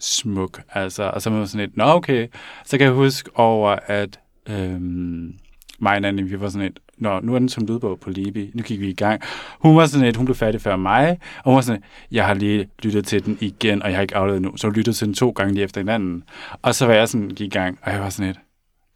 smuk, 0.00 0.60
altså, 0.70 1.02
og 1.02 1.22
så 1.22 1.30
var 1.30 1.38
man 1.38 1.46
sådan 1.48 1.66
lidt, 1.66 1.76
nå 1.76 1.84
okay, 1.84 2.28
så 2.64 2.78
kan 2.78 2.84
jeg 2.86 2.94
huske 2.94 3.30
over, 3.34 3.76
at 3.86 4.20
øhm, 4.48 5.34
mig 5.78 5.94
og 5.94 6.00
Nanny, 6.02 6.28
vi 6.28 6.40
var 6.40 6.48
sådan 6.48 6.66
et, 6.66 6.78
Nå, 6.98 7.20
nu 7.20 7.34
er 7.34 7.38
den 7.38 7.48
som 7.48 7.66
lydbog 7.66 8.00
på 8.00 8.10
Libi, 8.10 8.50
nu 8.54 8.62
gik 8.62 8.80
vi 8.80 8.88
i 8.88 8.94
gang. 8.94 9.22
Hun 9.60 9.76
var 9.76 9.86
sådan 9.86 10.06
et, 10.06 10.16
hun 10.16 10.26
blev 10.26 10.36
færdig 10.36 10.60
før 10.60 10.76
mig, 10.76 11.18
og 11.38 11.44
hun 11.44 11.54
var 11.54 11.60
sådan 11.60 11.82
jeg 12.10 12.26
har 12.26 12.34
lige 12.34 12.68
lyttet 12.82 13.06
til 13.06 13.24
den 13.24 13.38
igen, 13.40 13.82
og 13.82 13.88
jeg 13.88 13.96
har 13.96 14.02
ikke 14.02 14.16
afledt 14.16 14.42
nu, 14.42 14.56
så 14.56 14.66
hun 14.66 14.74
lyttede 14.74 14.96
til 14.96 15.06
den 15.06 15.14
to 15.14 15.30
gange 15.30 15.54
lige 15.54 15.64
efter 15.64 15.80
hinanden. 15.80 16.22
Og 16.62 16.74
så 16.74 16.86
var 16.86 16.94
jeg 16.94 17.08
sådan, 17.08 17.28
gik 17.28 17.46
i 17.46 17.58
gang, 17.58 17.78
og 17.82 17.92
jeg 17.92 18.00
var 18.00 18.08
sådan 18.08 18.30
et, 18.30 18.38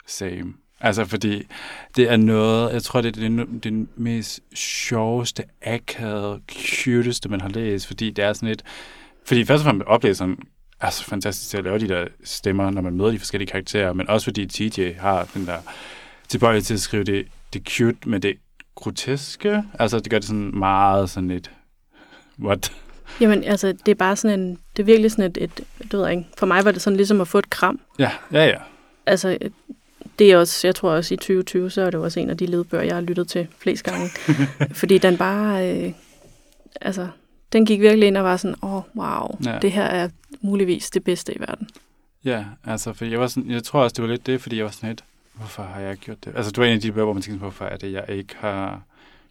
same. 0.08 0.54
Altså, 0.80 1.04
fordi 1.04 1.42
det 1.96 2.10
er 2.10 2.16
noget, 2.16 2.72
jeg 2.72 2.82
tror, 2.82 3.00
det 3.00 3.16
er 3.16 3.20
den, 3.20 3.58
den 3.58 3.88
mest 3.96 4.40
sjoveste, 4.54 5.42
akavede, 5.62 6.40
cuteste, 6.52 7.28
man 7.28 7.40
har 7.40 7.48
læst, 7.48 7.86
fordi 7.86 8.10
det 8.10 8.24
er 8.24 8.32
sådan 8.32 8.48
et, 8.48 8.62
fordi 9.26 9.44
først 9.44 9.60
og 9.60 9.64
fremmest 9.64 9.86
oplæseren 9.86 10.38
er 10.80 10.90
så 10.90 11.04
fantastisk 11.04 11.50
til 11.50 11.58
at 11.58 11.64
lave 11.64 11.78
de 11.78 11.88
der 11.88 12.06
stemmer, 12.24 12.70
når 12.70 12.82
man 12.82 12.96
møder 12.96 13.10
de 13.10 13.18
forskellige 13.18 13.50
karakterer, 13.50 13.92
men 13.92 14.08
også 14.08 14.24
fordi 14.24 14.46
TJ 14.46 14.92
har 14.98 15.28
den 15.34 15.46
der 15.46 15.58
tilbøjelighed 16.28 16.64
til 16.64 16.74
at 16.74 16.80
skrive 16.80 17.04
det, 17.04 17.26
det 17.52 17.62
cute, 17.68 18.08
men 18.08 18.22
det 18.22 18.38
groteske. 18.74 19.64
Altså, 19.78 19.98
det 19.98 20.10
gør 20.10 20.18
det 20.18 20.26
sådan 20.26 20.58
meget 20.58 21.10
sådan 21.10 21.30
et, 21.30 21.50
what? 22.40 22.72
Jamen, 23.20 23.44
altså, 23.44 23.68
det 23.72 23.88
er 23.88 23.94
bare 23.94 24.16
sådan 24.16 24.40
en, 24.40 24.58
det 24.76 24.82
er 24.82 24.84
virkelig 24.84 25.10
sådan 25.10 25.24
et, 25.24 25.38
et 25.40 25.64
det 25.82 25.92
ved 25.92 26.10
ikke, 26.10 26.26
for 26.38 26.46
mig 26.46 26.64
var 26.64 26.72
det 26.72 26.82
sådan 26.82 26.96
ligesom 26.96 27.20
at 27.20 27.28
få 27.28 27.38
et 27.38 27.50
kram. 27.50 27.80
Ja, 27.98 28.10
ja, 28.32 28.46
ja. 28.46 28.58
Altså, 29.06 29.38
det 30.18 30.32
er 30.32 30.36
også, 30.36 30.66
jeg 30.66 30.74
tror 30.74 30.90
også 30.90 31.14
i 31.14 31.16
2020, 31.16 31.70
så 31.70 31.82
er 31.82 31.90
det 31.90 32.00
også 32.00 32.20
en 32.20 32.30
af 32.30 32.36
de 32.36 32.46
ledbøger, 32.46 32.84
jeg 32.84 32.94
har 32.94 33.00
lyttet 33.00 33.28
til 33.28 33.46
flest 33.58 33.84
gange. 33.84 34.10
fordi 34.80 34.98
den 34.98 35.16
bare, 35.16 35.72
øh, 35.72 35.92
altså, 36.80 37.08
den 37.52 37.66
gik 37.66 37.80
virkelig 37.80 38.06
ind 38.06 38.16
og 38.16 38.24
var 38.24 38.36
sådan, 38.36 38.56
åh, 38.62 38.74
oh, 38.74 38.82
wow, 38.96 39.38
ja. 39.44 39.58
det 39.62 39.72
her 39.72 39.84
er 39.84 40.08
muligvis 40.40 40.90
det 40.90 41.04
bedste 41.04 41.34
i 41.34 41.40
verden. 41.40 41.68
Ja, 42.24 42.44
altså, 42.64 42.92
for 42.92 43.04
jeg 43.04 43.20
var 43.20 43.26
sådan, 43.26 43.50
jeg 43.50 43.62
tror 43.62 43.82
også, 43.82 43.94
det 43.94 44.02
var 44.02 44.10
lidt 44.10 44.26
det, 44.26 44.40
fordi 44.40 44.56
jeg 44.56 44.64
var 44.64 44.70
sådan 44.70 44.88
lidt, 44.88 45.04
hvorfor 45.38 45.62
har 45.62 45.80
jeg 45.80 45.90
ikke 45.90 46.04
gjort 46.04 46.24
det? 46.24 46.32
Altså, 46.36 46.52
du 46.52 46.60
er 46.62 46.66
en 46.66 46.72
af 46.72 46.80
de 46.80 46.92
bøger, 46.92 47.04
hvor 47.04 47.12
man 47.12 47.22
tænker, 47.22 47.38
hvorfor 47.38 47.64
er 47.64 47.76
det, 47.76 47.92
jeg 47.92 48.04
ikke 48.08 48.36
har 48.36 48.82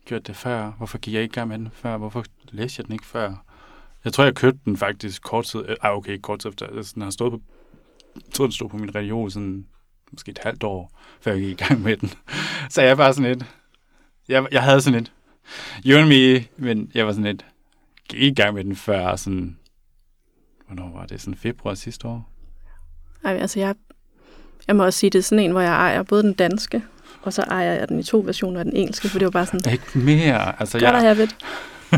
gjort 0.06 0.28
det 0.28 0.36
før? 0.36 0.72
Hvorfor 0.72 0.98
gik 0.98 1.13
jeg 1.13 1.22
ikke 1.22 1.34
i 1.34 1.36
gang 1.36 1.48
med 1.48 1.58
den 1.58 1.70
før? 1.74 1.98
Hvorfor 1.98 2.24
læste 2.52 2.80
jeg 2.80 2.86
den 2.86 2.93
ikke 2.93 3.06
før? 3.06 3.36
Jeg 4.06 4.13
tror, 4.13 4.24
jeg 4.24 4.36
købte 4.36 4.60
den 4.65 4.78
faktisk 4.78 5.22
kort 5.22 5.46
tid, 5.46 5.63
øh, 5.67 5.76
ah, 5.82 5.98
okay, 5.98 6.17
kort 6.17 6.39
tid 6.39 6.50
efter, 6.50 6.67
altså, 6.67 6.91
den 6.96 7.02
har 7.02 7.10
stået 7.10 7.32
på, 7.32 7.41
jeg 8.15 8.34
tror, 8.34 8.46
den 8.46 8.52
stod 8.52 8.70
på 8.70 8.78
min 8.78 8.96
religion 8.96 9.32
sådan, 9.32 9.65
måske 10.12 10.32
et 10.32 10.39
halvt 10.43 10.63
år, 10.63 11.00
før 11.22 11.32
jeg 11.32 11.41
gik 11.41 11.62
i 11.62 11.63
gang 11.63 11.82
med 11.82 11.98
den. 11.98 12.10
Så 12.70 12.82
jeg 12.82 12.98
var 12.98 13.12
sådan 13.12 13.32
lidt, 13.32 13.46
jeg, 14.28 14.48
jeg 14.52 14.63
havde 14.63 14.82
sådan 14.82 15.00
lidt, 15.00 15.13
you 15.86 16.00
and 16.00 16.08
me, 16.08 16.48
men 16.58 16.91
jeg 16.93 17.06
var 17.06 17.12
sådan 17.12 17.24
lidt, 17.24 17.46
gik 18.10 18.20
ikke 18.20 18.32
i 18.32 18.43
gang 18.43 18.54
med 18.54 18.63
den 18.63 18.76
før 18.76 19.15
sådan, 19.15 19.58
hvornår 20.65 20.91
var 20.91 21.06
det? 21.06 21.22
Sådan 21.22 21.36
februar 21.36 21.74
sidste 21.74 22.08
år? 22.08 22.30
Ej, 23.24 23.38
altså, 23.38 23.60
jeg, 23.60 23.76
jeg 24.67 24.75
må 24.75 24.86
også 24.86 24.99
sige, 24.99 25.10
det 25.10 25.19
er 25.19 25.23
sådan 25.23 25.43
en, 25.45 25.51
hvor 25.51 25.62
jeg 25.62 25.73
ejer 25.73 26.03
både 26.03 26.23
den 26.23 26.34
danske, 26.34 26.84
og 27.21 27.34
så 27.34 27.41
ejer 27.41 27.73
jeg 27.73 27.89
den 27.89 27.99
i 27.99 28.03
to 28.03 28.19
versioner 28.25 28.60
af 28.60 28.65
den 28.65 28.75
engelske, 28.75 29.10
for 29.10 29.19
det 29.19 29.25
var 29.25 29.32
bare 29.32 29.45
sådan, 29.45 29.71
Ikke 29.71 29.86
mere. 29.99 30.60
Altså, 30.60 30.77
jeg, 30.77 30.99
have 31.01 31.23
it. 31.23 31.36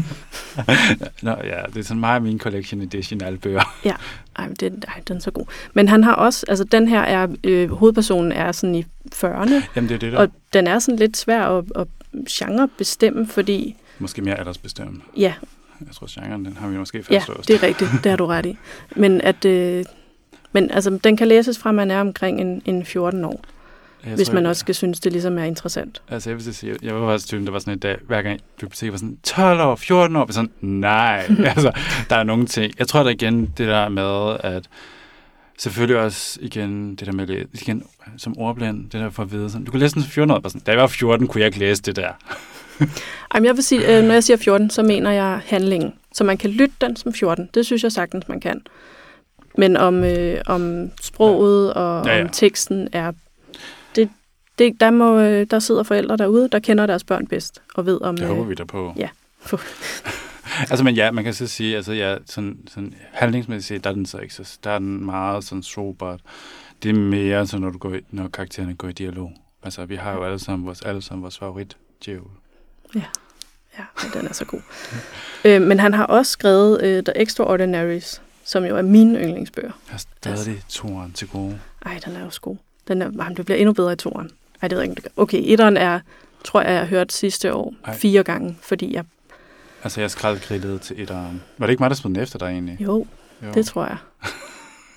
Nå, 1.22 1.32
ja, 1.44 1.62
det 1.74 1.78
er 1.78 1.84
sådan 1.84 2.00
meget 2.00 2.22
min 2.24 2.40
collection 2.40 2.82
edition 2.82 3.24
alle 3.24 3.38
bøger. 3.40 3.76
Ej, 4.36 4.48
men 4.48 4.56
det, 4.60 4.86
ej, 4.88 5.02
den 5.08 5.18
er 5.18 5.22
så 5.22 5.32
god. 5.32 5.46
Men 5.74 5.88
han 5.88 6.04
har 6.04 6.14
også, 6.14 6.46
altså 6.48 6.64
den 6.64 6.88
her 6.88 7.02
er, 7.02 7.28
øh, 7.44 7.70
hovedpersonen 7.72 8.32
er 8.32 8.52
sådan 8.52 8.76
i 8.76 8.86
40'erne, 9.16 9.54
Jamen, 9.76 9.90
det 9.90 9.92
er 9.92 10.00
det 10.00 10.12
der. 10.12 10.18
og 10.18 10.28
den 10.54 10.68
er 10.68 10.80
sådan 10.80 11.00
lidt 11.00 11.18
svær 11.18 11.44
at, 11.46 11.66
at 11.76 11.88
genre 12.30 12.68
bestemme, 12.78 13.28
fordi, 13.28 13.76
Måske 14.00 14.22
mere 14.22 14.36
aldersbestemt. 14.40 15.04
ja, 15.18 15.34
Jeg 15.86 15.96
tror, 15.96 16.22
genren, 16.22 16.46
den 16.46 16.58
har 16.60 16.68
vi 16.68 16.78
måske 16.78 17.04
ja, 17.12 17.18
fastlåst. 17.18 17.48
det 17.48 17.56
er 17.56 17.64
rigtigt, 17.64 17.90
det 18.04 18.10
har 18.10 18.18
du 18.18 18.26
ret 18.26 18.46
i. 18.46 18.58
Men 18.96 19.22
at, 19.22 19.46
øh, 19.46 19.86
men 20.52 20.72
altså, 20.72 21.00
den 21.04 21.18
kan 21.18 21.28
læses 21.28 21.60
fra, 21.60 21.72
man 21.72 21.92
er 21.92 22.02
omkring 22.02 22.42
en, 22.42 22.62
en 22.66 22.86
14 22.86 23.26
år, 23.26 23.42
jeg 24.06 24.16
hvis 24.16 24.28
tror, 24.28 24.36
man 24.36 24.46
også 24.46 24.60
skal 24.60 24.76
synes, 24.76 25.00
det 25.00 25.12
ligesom 25.12 25.38
er 25.38 25.44
interessant. 25.44 26.02
Altså, 26.10 26.30
jeg 26.30 26.38
vil 26.38 26.56
sige, 26.56 26.76
jeg 26.82 26.96
var 26.96 27.12
faktisk 27.12 27.28
typen, 27.28 27.46
der 27.46 27.52
var 27.52 27.60
sådan 27.60 27.74
et 27.74 27.84
dag, 27.84 27.98
hver 28.08 28.22
gang 28.22 28.40
biblioteket 28.60 28.92
var 28.92 28.98
sådan 28.98 29.18
12 29.24 29.62
år, 29.62 29.76
14 29.76 30.16
år, 30.16 30.32
sådan, 30.32 30.52
nej, 30.62 31.26
altså, 31.56 31.72
der 32.10 32.16
er 32.16 32.24
nogle 32.24 32.46
ting. 32.46 32.74
Jeg 32.80 32.88
tror, 32.88 33.04
der 33.04 33.10
igen, 33.10 33.46
det 33.58 33.68
der 33.68 33.90
med, 33.90 34.38
at 34.44 34.70
selvfølgelig 35.58 35.98
også 35.98 36.40
igen, 36.42 36.96
det 36.96 37.08
der 37.08 37.14
med, 37.14 37.46
igen, 37.54 37.84
som 38.18 38.38
ordblind, 38.38 38.84
det 38.84 38.94
der 38.94 39.10
for 39.10 39.24
at 39.24 39.32
vide, 39.32 39.50
sådan, 39.50 39.66
du 39.66 39.72
kan 39.72 39.80
læse 39.80 39.96
den 39.96 40.02
som 40.02 40.12
14 40.12 40.32
år, 40.32 40.40
bare 40.40 40.50
sådan, 40.50 40.62
da 40.66 40.72
jeg 40.72 40.80
var 40.80 40.88
14, 40.88 41.28
kunne 41.28 41.40
jeg 41.40 41.48
ikke 41.48 41.60
læse 41.60 41.82
det 41.82 41.96
der. 41.96 42.12
Ej, 43.32 43.40
men 43.40 43.46
jeg 43.46 43.56
vil 43.56 43.64
sige, 43.64 43.98
øh, 43.98 44.04
når 44.04 44.14
jeg 44.14 44.24
siger 44.24 44.38
14, 44.38 44.70
så 44.70 44.84
mener 44.84 45.12
jeg 45.12 45.42
handlingen. 45.46 45.94
Så 46.14 46.24
man 46.24 46.38
kan 46.38 46.50
lytte 46.50 46.76
den 46.82 46.96
som 46.96 47.14
14. 47.14 47.50
Det 47.54 47.66
synes 47.66 47.84
jeg 47.84 47.92
sagtens, 47.92 48.28
man 48.28 48.40
kan. 48.40 48.62
Men 49.60 49.78
om, 49.78 50.04
øh, 50.04 50.42
om 50.46 50.92
sproget 51.02 51.74
og 51.74 52.06
Ja, 52.06 52.18
ja. 52.18 52.24
om 52.24 52.30
teksten 52.30 52.90
er... 52.92 53.12
Det, 53.96 54.10
det, 54.60 54.80
der, 54.80 54.92
må, 54.92 55.20
øh, 55.20 55.48
der 55.52 55.60
sidder 55.60 55.84
forældre 55.84 56.18
derude, 56.18 56.50
der 56.52 56.60
kender 56.60 56.86
deres 56.86 57.04
børn 57.04 57.28
bedst 57.28 57.62
og 57.76 57.86
ved 57.86 58.02
om... 58.02 58.18
Det 58.18 58.28
håber 58.28 58.44
vi 58.44 58.54
da 58.54 58.64
på. 58.64 58.94
ja. 58.98 59.10
altså, 60.70 60.84
men 60.84 60.96
ja, 60.96 61.12
man 61.12 61.24
kan 61.24 61.34
så 61.34 61.48
sige, 61.48 61.76
altså, 61.76 61.94
ja, 61.94 62.18
sådan, 62.26 62.58
sådan 62.68 62.94
handlingsmæssigt, 63.12 63.84
der 63.84 63.90
er 63.90 63.94
den 63.94 64.06
så 64.06 64.18
ikke 64.18 64.34
så, 64.34 64.58
der 64.64 64.72
er 64.72 64.80
den 64.80 65.06
meget 65.06 65.44
sådan 65.44 65.64
sobert. 65.64 66.20
Det 66.84 66.90
er 66.90 67.00
mere 67.00 67.48
så, 67.48 67.58
når, 67.58 67.70
du 67.70 67.78
går, 67.78 67.96
når 68.12 68.28
karaktererne 68.28 68.76
går 68.76 68.88
i 68.88 68.92
dialog. 68.92 69.34
Altså, 69.64 69.86
vi 69.86 69.96
har 69.96 70.14
jo 70.14 70.24
alle 70.24 70.40
sammen 70.40 70.66
vores, 70.66 70.82
alle 70.82 71.02
sammen 71.02 71.24
vores 71.24 71.38
favorit, 71.38 71.78
djævel. 72.06 72.24
Ja, 72.96 73.02
men 74.04 74.12
den 74.14 74.28
er 74.30 74.34
så 74.34 74.46
god. 74.46 74.62
øh, 75.46 75.62
men 75.62 75.80
han 75.80 75.94
har 75.94 76.06
også 76.06 76.32
skrevet 76.32 76.82
øh, 76.84 77.04
The 77.04 77.22
Extraordinaries, 77.22 78.22
som 78.50 78.66
jo 78.66 78.78
er 78.78 78.82
mine 78.82 79.20
yndlingsbøger. 79.20 79.72
Jeg 79.88 79.92
har 79.94 79.98
stadig 80.22 80.62
toren 80.70 81.12
til 81.14 81.28
gode. 81.28 81.60
Ej, 81.86 82.00
den 82.06 82.16
er 82.16 82.26
også 82.26 82.42
god. 82.42 82.58
Den 82.88 83.02
er, 83.02 83.06
jamen, 83.06 83.38
det 83.38 83.46
bliver 83.46 83.58
endnu 83.58 83.74
bedre 83.74 83.94
i 83.94 83.96
toeren. 83.96 84.30
Ej, 84.62 84.68
det 84.68 84.76
ved 84.78 84.84
jeg 84.84 84.90
ikke. 84.98 85.10
Okay, 85.18 85.42
etteren 85.44 85.78
er, 85.78 86.00
tror 86.46 86.62
jeg, 86.62 86.72
jeg 86.72 86.80
har 86.80 86.86
hørt 86.86 87.14
sidste 87.14 87.54
år 87.54 87.74
Ej. 87.86 87.98
fire 87.98 88.24
gange, 88.24 88.58
fordi 88.62 88.94
jeg... 88.94 89.04
Altså, 89.84 90.02
jeg 90.02 90.12
skraldgrillede 90.12 90.80
til 90.80 91.02
etteren. 91.02 91.42
Var 91.58 91.66
det 91.66 91.72
ikke 91.72 91.84
mig, 91.84 91.90
der 91.90 91.96
smed 91.96 92.14
den 92.14 92.24
efter 92.24 92.40
dig 92.40 92.46
egentlig? 92.46 92.78
Jo, 92.82 93.06
Jo. 93.44 93.52
det 93.54 93.66
tror 93.66 93.86
jeg. 93.86 93.98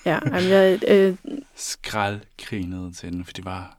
Ja, 0.07 0.19
jamen, 0.27 0.49
jeg, 0.51 0.81
øh, 0.89 1.17
skraldgrinede 1.57 2.93
til 2.93 3.13
den, 3.13 3.25
for 3.25 3.33
det 3.33 3.45
var... 3.45 3.77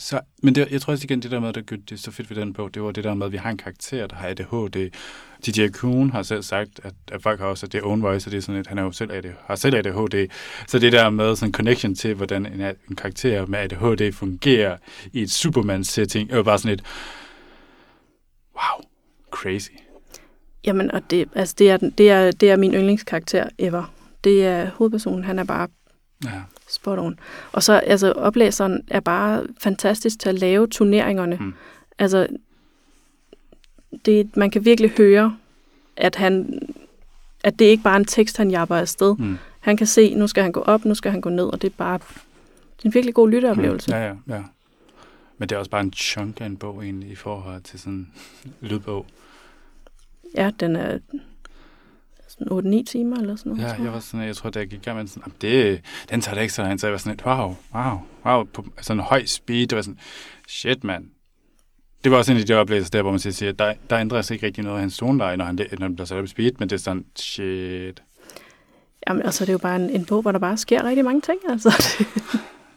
Så, 0.00 0.20
men 0.42 0.54
det, 0.54 0.68
jeg 0.70 0.80
tror 0.80 0.92
også 0.92 1.04
igen, 1.04 1.22
det 1.22 1.30
der 1.30 1.40
med, 1.40 1.52
der 1.52 1.60
gjorde 1.60 1.82
det 1.90 2.00
så 2.00 2.10
fedt 2.10 2.30
ved 2.30 2.36
den 2.36 2.52
bog, 2.52 2.74
det 2.74 2.82
var 2.82 2.90
det 2.90 3.04
der 3.04 3.14
med, 3.14 3.26
at 3.26 3.32
vi 3.32 3.36
har 3.36 3.50
en 3.50 3.56
karakter, 3.56 4.06
der 4.06 4.16
har 4.16 4.28
ADHD. 4.28 4.90
DJ 5.46 5.68
Kuhn 5.68 6.10
har 6.10 6.22
selv 6.22 6.42
sagt, 6.42 6.80
at, 6.82 6.94
at 7.12 7.22
folk 7.22 7.40
har 7.40 7.46
også, 7.46 7.66
at 7.66 7.72
det 7.72 7.78
er 7.78 7.86
own 7.86 8.02
voice, 8.02 8.28
og 8.28 8.30
det 8.30 8.38
er 8.38 8.42
sådan, 8.42 8.60
at 8.60 8.66
han 8.66 8.78
er 8.78 8.82
jo 8.82 8.92
selv 8.92 9.12
ADHD, 9.12 9.34
har 9.44 9.54
selv 9.54 9.74
ADHD. 9.74 10.28
Så 10.66 10.78
det 10.78 10.92
der 10.92 11.10
med 11.10 11.36
sådan 11.36 11.48
en 11.48 11.54
connection 11.54 11.94
til, 11.94 12.14
hvordan 12.14 12.46
en, 12.46 12.60
en 12.90 12.96
karakter 12.96 13.46
med 13.46 13.58
ADHD 13.58 14.12
fungerer 14.12 14.76
i 15.12 15.22
et 15.22 15.30
Superman-setting, 15.30 16.32
er 16.32 16.36
jo 16.36 16.42
bare 16.42 16.58
sådan 16.58 16.74
et, 16.74 16.82
wow, 18.54 18.84
crazy. 19.30 19.70
jamen, 20.66 20.90
og 20.90 21.10
det, 21.10 21.28
altså, 21.34 21.54
det, 21.58 21.70
er, 21.70 21.76
det, 21.76 22.10
er, 22.10 22.30
det 22.30 22.50
er 22.50 22.56
min 22.56 22.74
yndlingskarakter 22.74 23.48
ever. 23.58 23.92
Det 24.24 24.46
er 24.46 24.70
hovedpersonen, 24.70 25.24
han 25.24 25.38
er 25.38 25.44
bare 25.44 25.68
Ja, 26.24 26.42
spot 26.68 26.98
on. 26.98 27.18
Og 27.52 27.62
så, 27.62 27.72
altså, 27.72 28.12
oplæseren 28.12 28.82
er 28.88 29.00
bare 29.00 29.46
fantastisk 29.58 30.18
til 30.18 30.28
at 30.28 30.38
lave 30.38 30.66
turneringerne. 30.66 31.36
Mm. 31.40 31.54
Altså, 31.98 32.26
det, 34.04 34.36
man 34.36 34.50
kan 34.50 34.64
virkelig 34.64 34.90
høre, 34.90 35.36
at 35.96 36.16
han 36.16 36.62
at 37.44 37.58
det 37.58 37.64
ikke 37.64 37.82
bare 37.82 37.94
er 37.94 37.98
en 37.98 38.04
tekst, 38.04 38.36
han 38.36 38.50
japper 38.50 38.76
afsted. 38.76 39.16
mm. 39.18 39.38
Han 39.60 39.76
kan 39.76 39.86
se, 39.86 40.14
nu 40.14 40.26
skal 40.26 40.42
han 40.42 40.52
gå 40.52 40.60
op, 40.60 40.84
nu 40.84 40.94
skal 40.94 41.10
han 41.10 41.20
gå 41.20 41.30
ned, 41.30 41.44
og 41.44 41.62
det 41.62 41.68
er 41.70 41.74
bare 41.76 41.98
det 41.98 42.84
er 42.84 42.88
en 42.88 42.94
virkelig 42.94 43.14
god 43.14 43.30
lytteoplevelse. 43.30 43.96
Ja, 43.96 44.06
ja, 44.06 44.14
ja. 44.28 44.42
Men 45.38 45.48
det 45.48 45.54
er 45.54 45.58
også 45.58 45.70
bare 45.70 45.80
en 45.80 45.92
chunk 45.92 46.40
af 46.40 46.46
en 46.46 46.56
bog 46.56 46.84
egentlig, 46.84 47.10
i 47.10 47.14
forhold 47.14 47.62
til 47.62 47.80
sådan 47.80 47.92
en 47.92 48.12
lydbog. 48.68 49.06
Ja, 50.34 50.50
den 50.60 50.76
er 50.76 50.98
8-9 52.48 52.84
timer 52.84 53.16
eller 53.16 53.36
sådan 53.36 53.52
noget. 53.52 53.64
Ja, 53.64 53.74
tror 53.76 53.84
jeg 53.84 53.92
var 53.92 54.00
sådan, 54.00 54.26
jeg 54.26 54.36
tror, 54.36 54.50
da 54.50 54.58
jeg 54.58 54.68
gik 54.68 54.78
i 54.78 54.82
gang 54.84 54.98
med 54.98 55.06
sådan, 55.06 55.22
"Jamen, 55.26 55.36
det, 55.40 55.80
den 56.10 56.20
tager 56.20 56.34
det 56.34 56.42
ikke 56.42 56.54
så 56.54 56.62
lang 56.62 56.80
tid. 56.80 56.86
Jeg 56.88 56.92
var 56.92 56.98
sådan 56.98 57.12
lidt, 57.12 57.26
wow, 57.26 57.56
wow, 57.74 57.98
wow, 58.26 58.44
på 58.44 58.64
sådan 58.80 59.00
en 59.00 59.04
høj 59.06 59.24
speed. 59.24 59.66
Det 59.66 59.76
var 59.76 59.82
sådan, 59.82 59.98
shit, 60.48 60.84
mand. 60.84 61.04
Det 62.04 62.12
var 62.12 62.18
også 62.18 62.32
en 62.32 62.38
af 62.38 62.46
de 62.46 62.54
oplevelser 62.54 62.90
der, 62.90 63.02
hvor 63.02 63.10
man 63.10 63.20
siger, 63.20 63.48
at 63.52 63.58
der, 63.58 63.74
der 63.90 63.98
ændrer 63.98 64.22
sig 64.22 64.34
ikke 64.34 64.46
rigtig 64.46 64.64
noget 64.64 64.76
af 64.76 64.80
hans 64.80 64.96
toneleje, 64.96 65.36
når 65.36 65.44
han, 65.44 65.54
når 65.54 65.82
han 65.82 65.94
bliver 65.94 66.06
sat 66.06 66.18
op 66.18 66.24
i 66.24 66.28
speed, 66.28 66.52
men 66.58 66.68
det 66.68 66.76
er 66.76 66.80
sådan, 66.80 67.04
shit. 67.16 68.02
Jamen, 69.08 69.22
altså, 69.22 69.44
det 69.44 69.48
er 69.48 69.54
jo 69.54 69.58
bare 69.58 69.76
en, 69.76 69.90
en 69.90 70.04
bog, 70.04 70.22
hvor 70.22 70.32
der 70.32 70.38
bare 70.38 70.56
sker 70.56 70.84
rigtig 70.84 71.04
mange 71.04 71.20
ting. 71.20 71.38
Altså. 71.48 71.70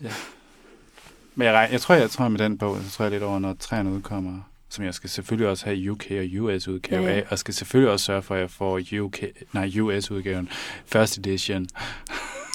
Men 1.35 1.47
jeg, 1.47 1.69
jeg 1.71 1.81
tror, 1.81 1.95
jeg, 1.95 2.09
tror 2.09 2.27
med 2.27 2.39
den 2.39 2.57
bog, 2.57 2.77
så 2.83 2.91
tror 2.91 3.05
jeg 3.05 3.11
lidt 3.11 3.23
over, 3.23 3.39
når 3.39 3.55
træerne 3.59 3.91
udkommer, 3.91 4.39
som 4.73 4.85
jeg 4.85 4.93
skal 4.93 5.09
selvfølgelig 5.09 5.47
også 5.49 5.65
have 5.65 5.91
UK 5.91 6.05
og 6.11 6.43
US 6.43 6.67
udgave 6.67 7.03
Ja, 7.03 7.09
ja. 7.09 7.15
af, 7.17 7.25
og 7.29 7.39
skal 7.39 7.53
selvfølgelig 7.53 7.91
også 7.91 8.05
sørge 8.05 8.21
for, 8.21 8.35
at 8.35 8.41
jeg 8.41 8.49
får 8.51 8.81
UK, 9.01 9.19
nej, 9.53 9.71
US 9.79 10.11
udgaven, 10.11 10.49
first 10.85 11.17
edition. 11.17 11.67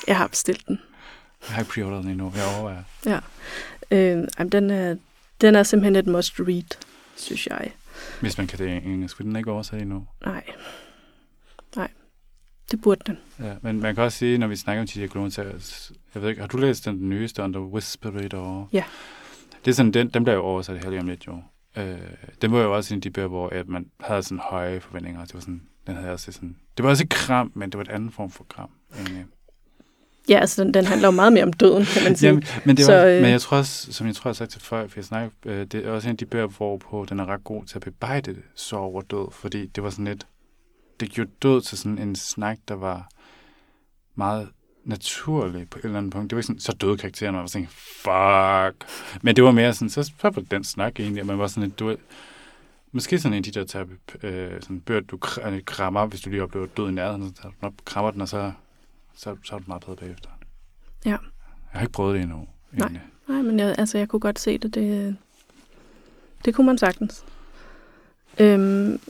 Jeg 0.06 0.16
har 0.16 0.26
bestilt 0.26 0.66
den. 0.68 0.80
Jeg 1.48 1.54
har 1.54 1.62
ikke 1.62 1.72
preorderet 1.72 2.02
den 2.02 2.10
endnu, 2.10 2.32
jeg 2.36 2.44
overvejer. 2.54 3.20
Øh, 3.90 4.28
jamen, 4.38 4.52
den, 4.52 4.70
er, 4.70 4.96
den 5.40 5.54
er 5.54 5.62
simpelthen 5.62 5.96
et 5.96 6.06
must 6.06 6.40
read, 6.40 6.76
synes 7.16 7.46
jeg. 7.46 7.72
Hvis 8.20 8.38
man 8.38 8.46
kan 8.46 8.58
det 8.58 8.76
engelsk, 8.76 9.14
skulle 9.14 9.28
den 9.28 9.36
ikke 9.36 9.50
oversat 9.50 9.82
endnu. 9.82 10.06
Nej. 10.24 10.44
Nej. 11.76 11.88
Det 12.70 12.80
burde 12.80 13.00
den. 13.06 13.18
Ja, 13.40 13.54
men 13.62 13.80
man 13.80 13.94
kan 13.94 14.04
også 14.04 14.18
sige, 14.18 14.38
når 14.38 14.46
vi 14.46 14.56
snakker 14.56 15.02
om. 15.02 15.08
Klune, 15.08 15.30
så 15.30 15.42
jeg 16.14 16.22
ved 16.22 16.28
ikke, 16.28 16.40
har 16.40 16.48
du 16.48 16.56
læst 16.56 16.84
den, 16.84 17.08
nyeste, 17.08 17.42
Under 17.42 17.60
Whisperer? 17.60 18.68
Ja. 18.72 18.84
Det 19.64 19.70
er 19.70 19.74
sådan, 19.74 19.92
den, 19.92 20.08
den 20.08 20.24
bliver 20.24 20.36
jo 20.36 20.42
oversat 20.42 20.84
her 20.84 20.90
lige 20.90 21.00
om 21.00 21.06
lidt, 21.06 21.26
jo. 21.26 21.42
Øh, 21.78 21.98
den 22.42 22.52
var 22.52 22.60
jo 22.62 22.76
også 22.76 22.94
en 22.94 22.98
af 22.98 23.02
de 23.02 23.10
bøger, 23.10 23.28
hvor 23.28 23.48
at 23.48 23.68
man 23.68 23.86
havde 24.00 24.22
sådan 24.22 24.38
høje 24.38 24.80
forventninger. 24.80 25.24
Det 25.24 25.34
var 25.34 25.40
sådan, 25.40 25.62
den 25.86 25.96
havde 25.96 26.12
også 26.12 26.32
sådan, 26.32 26.56
det 26.76 26.84
var 26.84 26.90
også 26.90 27.04
et 27.04 27.10
kram, 27.10 27.52
men 27.54 27.70
det 27.70 27.78
var 27.78 27.84
et 27.84 27.88
andet 27.88 28.12
form 28.12 28.30
for 28.30 28.46
kram. 28.48 28.70
Egentlig. 28.96 29.24
Ja, 30.28 30.38
altså, 30.38 30.64
den, 30.64 30.74
den 30.74 30.84
handler 30.84 31.08
jo 31.08 31.12
meget 31.12 31.32
mere 31.32 31.44
om 31.44 31.52
døden, 31.52 31.84
kan 31.84 32.02
man 32.04 32.16
sige. 32.16 32.28
Jamen, 32.28 32.44
men, 32.64 32.76
det 32.76 32.84
Så, 32.84 32.92
var, 32.94 33.04
øh, 33.04 33.22
men 33.22 33.30
jeg 33.30 33.40
tror 33.40 33.56
også, 33.56 33.92
som 33.92 34.06
jeg 34.06 34.14
tror, 34.14 34.28
jeg 34.28 34.32
har 34.32 34.34
sagt 34.34 34.50
til 34.50 34.60
folk, 34.60 34.90
for 34.90 34.98
jeg 34.98 35.04
snakker, 35.04 35.30
øh, 35.46 35.66
det 35.66 35.86
er 35.86 35.90
også 35.90 36.08
en 36.08 36.12
af 36.12 36.16
de 36.18 36.26
bøger, 36.26 36.46
hvorpå 36.46 37.06
den 37.08 37.20
er 37.20 37.26
ret 37.26 37.44
god 37.44 37.64
til 37.64 37.76
at 37.76 37.82
bebrejde 37.82 38.36
sorg 38.54 38.80
over 38.80 39.02
død, 39.02 39.32
fordi 39.32 39.66
det 39.66 39.82
var 39.82 39.90
sådan 39.90 40.04
lidt, 40.04 40.26
det 41.00 41.10
gjorde 41.10 41.30
død 41.42 41.60
til 41.60 41.78
sådan 41.78 41.98
en 41.98 42.16
snak, 42.16 42.58
der 42.68 42.74
var 42.74 43.08
meget 44.14 44.48
naturlig 44.88 45.70
på 45.70 45.78
et 45.78 45.84
eller 45.84 45.98
andet 45.98 46.12
punkt. 46.12 46.30
Det 46.30 46.36
var 46.36 46.40
ikke 46.40 46.46
sådan, 46.46 46.60
så 46.60 46.72
døde 46.72 46.96
karakteren, 46.96 47.34
og 47.34 47.38
man 47.38 47.42
var 47.42 47.46
sådan, 47.46 47.68
fuck. 47.68 48.90
Men 49.22 49.36
det 49.36 49.44
var 49.44 49.50
mere 49.50 49.74
sådan, 49.74 49.90
så, 49.90 50.12
var 50.22 50.30
det 50.30 50.50
den 50.50 50.64
snak 50.64 51.00
egentlig, 51.00 51.20
og 51.20 51.26
man 51.26 51.38
var 51.38 51.46
sådan 51.46 51.62
lidt, 51.62 51.78
du 51.78 51.96
måske 52.92 53.18
sådan 53.18 53.32
en 53.32 53.38
af 53.38 53.42
de 53.42 53.50
der 53.50 53.64
tager, 53.64 53.86
øh, 54.22 54.62
sådan 54.62 54.80
bøger, 54.80 55.00
du 55.00 55.18
øh, 55.44 55.64
krammer, 55.64 56.06
hvis 56.06 56.20
du 56.20 56.30
lige 56.30 56.42
oplever 56.42 56.66
død 56.66 56.88
i 56.88 56.92
nærheden, 56.92 57.28
så 57.28 57.42
tager 57.42 57.52
du 57.60 57.66
op, 57.66 57.72
krammer 57.84 58.10
den, 58.10 58.20
og 58.20 58.28
så, 58.28 58.52
så, 59.14 59.36
så 59.44 59.54
er 59.54 59.58
du 59.58 59.64
meget 59.66 59.84
bedre 59.84 59.96
bagefter. 59.96 60.30
Ja. 61.04 61.10
Jeg 61.10 61.18
har 61.72 61.80
ikke 61.80 61.92
prøvet 61.92 62.14
det 62.14 62.22
endnu. 62.22 62.48
Nej. 62.72 62.86
egentlig. 62.86 63.02
Nej, 63.28 63.42
men 63.42 63.58
jeg, 63.58 63.74
altså, 63.78 63.98
jeg 63.98 64.08
kunne 64.08 64.20
godt 64.20 64.38
se 64.38 64.58
det. 64.58 64.74
Det, 64.74 65.16
det 66.44 66.54
kunne 66.54 66.66
man 66.66 66.78
sagtens. 66.78 67.24
Øhm, 68.38 69.00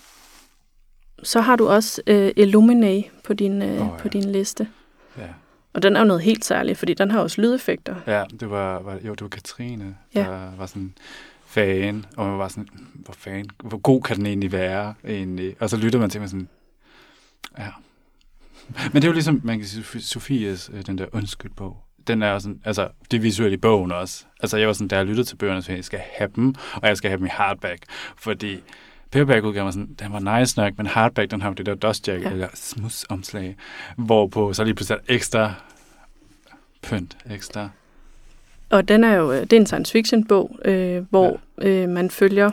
så 1.23 1.41
har 1.41 1.57
du 1.57 1.69
også 1.69 2.03
øh, 2.07 2.33
Illuminate 2.37 3.11
på 3.25 3.35
din, 3.35 3.63
øh, 3.63 3.69
oh, 3.69 3.77
ja. 3.77 4.03
på 4.03 4.09
din 4.09 4.33
liste. 4.33 4.69
Ja. 5.19 5.29
Og 5.79 5.83
den 5.83 5.97
er 5.97 6.01
jo 6.01 6.07
noget 6.07 6.23
helt 6.23 6.45
særligt, 6.45 6.79
fordi 6.79 6.95
den 6.95 7.11
har 7.11 7.21
også 7.21 7.41
lydeffekter. 7.41 7.95
ja, 8.07 8.25
det 8.41 8.51
var, 8.51 8.79
var, 8.83 8.93
jo, 9.05 9.11
det 9.11 9.21
var 9.23 9.29
Katrine, 9.29 9.97
Ja. 10.15 10.21
der 10.21 10.57
var 10.57 10.67
sådan 10.67 10.95
fan, 11.47 12.07
og 12.17 12.27
man 12.27 12.39
var 12.39 12.49
sådan, 12.49 12.69
hvor 12.95 13.15
fan, 13.15 13.47
hvor 13.65 13.79
god 13.79 14.03
kan 14.03 14.17
den 14.17 14.27
egentlig 14.27 14.53
være, 14.53 14.95
egentlig? 15.09 15.57
Og 15.61 15.71
så 15.71 15.77
lytter 15.77 15.99
man 15.99 16.11
til 16.11 16.21
mig 16.21 16.31
sådan, 16.31 16.49
ja. 17.59 17.69
Men 18.69 18.93
det 18.95 19.05
er 19.05 19.09
jo 19.09 19.13
ligesom, 19.13 19.41
man 19.45 19.59
kan 19.59 19.69
sige, 19.69 19.83
Sof- 19.83 20.01
Sofies, 20.07 20.71
øh, 20.75 20.87
den 20.87 20.99
der 20.99 21.07
undskyld 21.13 21.53
bog, 21.57 21.77
den 22.07 22.23
er 22.23 22.39
sådan, 22.39 22.61
altså, 22.65 22.89
det 23.11 23.23
visuelt 23.23 23.53
i 23.55 23.57
bogen 23.57 23.93
også. 23.93 24.25
Altså, 24.41 24.57
jeg 24.57 24.67
var 24.67 24.73
sådan, 24.73 24.89
da 24.89 24.97
jeg 24.97 25.07
lyttede 25.07 25.27
til 25.29 25.37
bøgerne, 25.37 25.63
så 25.63 25.73
jeg 25.73 25.85
skal 25.85 26.01
have 26.19 26.31
dem, 26.37 26.55
og 26.75 26.89
jeg 26.89 26.97
skal 26.97 27.11
have 27.11 27.19
dem 27.19 27.27
i 27.27 27.31
hardback, 27.33 27.83
fordi 28.17 28.61
paperback-udgaven 29.11 29.65
var 29.65 29.71
sådan, 29.71 29.95
den 29.99 30.13
var 30.13 30.39
nice 30.39 30.59
nok, 30.61 30.77
men 30.77 30.87
hardback, 30.87 31.31
den 31.31 31.43
har 31.43 31.53
det 31.53 31.67
der 31.67 31.75
dust 31.75 32.09
jacket, 32.09 32.25
Ja. 32.25 32.31
eller 32.31 32.49
smudsomslag, 32.55 33.57
hvorpå 33.97 34.53
så 34.53 34.65
lige 34.65 34.75
pludselig 34.75 35.01
ekstra 35.09 35.55
pynt, 36.83 37.17
ekstra 37.31 37.69
Og 38.71 38.89
den 38.89 39.05
er 39.05 39.15
jo 39.15 39.33
øh, 39.33 39.41
det 39.41 39.53
er 39.53 39.57
en 39.57 39.67
science 39.67 39.93
fiction 39.93 40.27
bog, 40.27 40.59
øh, 40.65 41.05
hvor 41.11 41.41
ja. 41.63 41.69
øh, 41.69 41.89
man 41.89 42.11
følger 42.11 42.51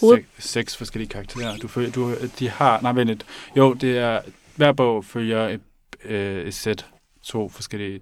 Hoved- 0.00 0.16
Sek, 0.16 0.26
seks 0.38 0.76
forskellige 0.76 1.08
karakterer. 1.08 1.56
Du 1.56 1.68
følger, 1.68 1.90
du, 1.92 2.14
de 2.38 2.48
har, 2.50 2.80
nej 2.80 2.92
vent 2.92 3.08
lidt. 3.08 3.26
Jo, 3.56 3.72
det 3.72 3.98
er, 3.98 4.20
hver 4.56 4.72
bog 4.72 5.04
følger 5.04 5.48
et, 5.48 5.60
øh, 6.04 6.44
et 6.46 6.54
sæt, 6.54 6.86
to 7.22 7.48
forskellige, 7.48 8.00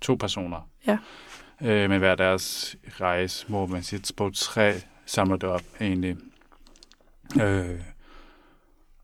to 0.00 0.14
personer. 0.14 0.68
Ja. 0.86 0.98
Øh, 1.62 1.90
med 1.90 1.98
hver 1.98 2.14
deres 2.14 2.76
rejse, 3.00 3.46
hvor 3.48 3.66
man 3.66 3.82
siger, 3.82 4.12
bog 4.16 4.30
tre 4.34 4.74
samler 5.06 5.36
det 5.36 5.48
op 5.48 5.62
egentlig. 5.80 6.16
Øh, 7.42 7.80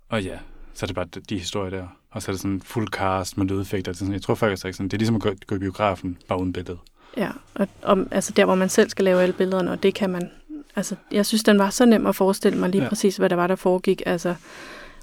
og 0.09 0.23
ja, 0.23 0.39
så 0.75 0.85
er 0.85 0.87
det 0.87 0.95
bare 0.95 1.05
de, 1.15 1.21
de 1.21 1.39
historier 1.39 1.71
der. 1.71 1.87
Og 2.11 2.23
så 2.23 2.31
er 2.31 2.33
det 2.33 2.41
sådan 2.41 2.61
fuld 2.61 2.89
cast 2.89 3.37
med 3.37 3.47
lydeffekter. 3.47 3.93
Det 3.93 3.97
er 3.97 3.99
Sådan, 3.99 4.15
jeg 4.15 4.23
tror 4.23 4.35
faktisk, 4.35 4.67
at 4.67 4.75
sådan, 4.75 4.89
det 4.89 4.93
er 4.93 4.99
ligesom 4.99 5.17
at 5.17 5.23
gå, 5.23 5.35
gå 5.47 5.55
i 5.55 5.59
biografen, 5.59 6.19
bare 6.29 6.41
uden 6.41 6.53
billede. 6.53 6.79
Ja, 7.17 7.31
og, 7.55 7.69
og 7.83 8.07
altså 8.11 8.33
der, 8.33 8.45
hvor 8.45 8.55
man 8.55 8.69
selv 8.69 8.91
skal 8.91 9.05
lave 9.05 9.23
alle 9.23 9.33
billederne, 9.33 9.71
og 9.71 9.83
det 9.83 9.95
kan 9.95 10.11
man... 10.11 10.31
Altså, 10.77 10.97
jeg 11.13 11.27
synes, 11.27 11.43
den 11.43 11.59
var 11.59 11.71
så 11.71 11.87
nem 11.87 12.07
at 12.07 12.17
forestille 12.17 12.59
mig 12.59 12.69
lige 12.69 12.83
ja. 12.83 12.89
Præcis, 12.89 13.17
hvad 13.17 13.29
der 13.29 13.37
var, 13.37 13.47
der 13.47 13.57
foregik. 13.57 14.03
Altså, 14.07 14.35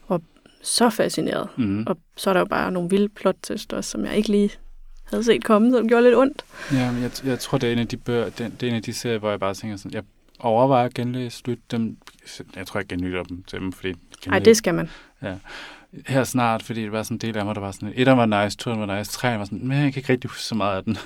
og 0.07 0.21
så 0.61 0.89
fascineret. 0.89 1.49
Mm. 1.57 1.83
Og 1.87 1.97
så 2.15 2.29
er 2.29 2.33
der 2.33 2.39
jo 2.39 2.45
bare 2.45 2.71
nogle 2.71 2.89
vilde 2.89 3.09
plot 3.09 3.51
også, 3.51 3.81
som 3.81 4.05
jeg 4.05 4.17
ikke 4.17 4.29
lige 4.29 4.51
havde 5.03 5.23
set 5.23 5.43
komme, 5.43 5.71
som 5.71 5.87
gjorde 5.87 6.03
lidt 6.03 6.15
ondt. 6.15 6.45
Ja, 6.73 6.91
men 6.91 7.03
jeg, 7.03 7.11
jeg 7.25 7.39
tror, 7.39 7.57
det 7.57 7.69
er 7.69 7.73
en 7.73 7.79
af 7.79 7.87
de 7.87 7.97
bøger, 7.97 8.29
det, 8.29 8.37
det 8.37 8.63
er 8.63 8.71
en 8.71 8.75
af 8.75 8.83
de 8.83 8.93
serier, 8.93 9.17
hvor 9.19 9.29
jeg 9.29 9.39
bare 9.39 9.53
tænker 9.53 9.77
sådan, 9.77 9.93
jeg 9.93 10.03
overvejer 10.39 10.85
at 10.85 10.93
genlæse 10.93 11.43
lytte 11.45 11.63
dem. 11.71 11.97
Jeg 12.55 12.67
tror, 12.67 12.79
jeg 12.79 12.87
genlytter 12.87 13.23
dem 13.23 13.43
til 13.43 13.59
dem, 13.59 13.71
fordi... 13.71 13.93
Nej, 14.27 14.39
det 14.39 14.57
skal 14.57 14.73
man. 14.73 14.89
Her 16.07 16.23
snart, 16.23 16.63
fordi 16.63 16.83
det 16.83 16.91
var 16.91 17.03
sådan 17.03 17.15
en 17.15 17.19
del 17.19 17.37
af 17.37 17.45
mig, 17.45 17.55
der 17.55 17.61
var 17.61 17.71
sådan, 17.71 17.93
et 17.95 18.07
var 18.07 18.43
nice, 18.43 18.57
to 18.57 18.71
var 18.71 18.97
nice, 18.97 19.11
tre 19.11 19.37
var 19.37 19.45
sådan, 19.45 19.67
men 19.67 19.83
jeg 19.83 19.93
kan 19.93 19.99
ikke 19.99 20.13
rigtig 20.13 20.29
huske 20.29 20.43
så 20.43 20.55
meget 20.55 20.77
af 20.77 20.83
den. 20.83 20.97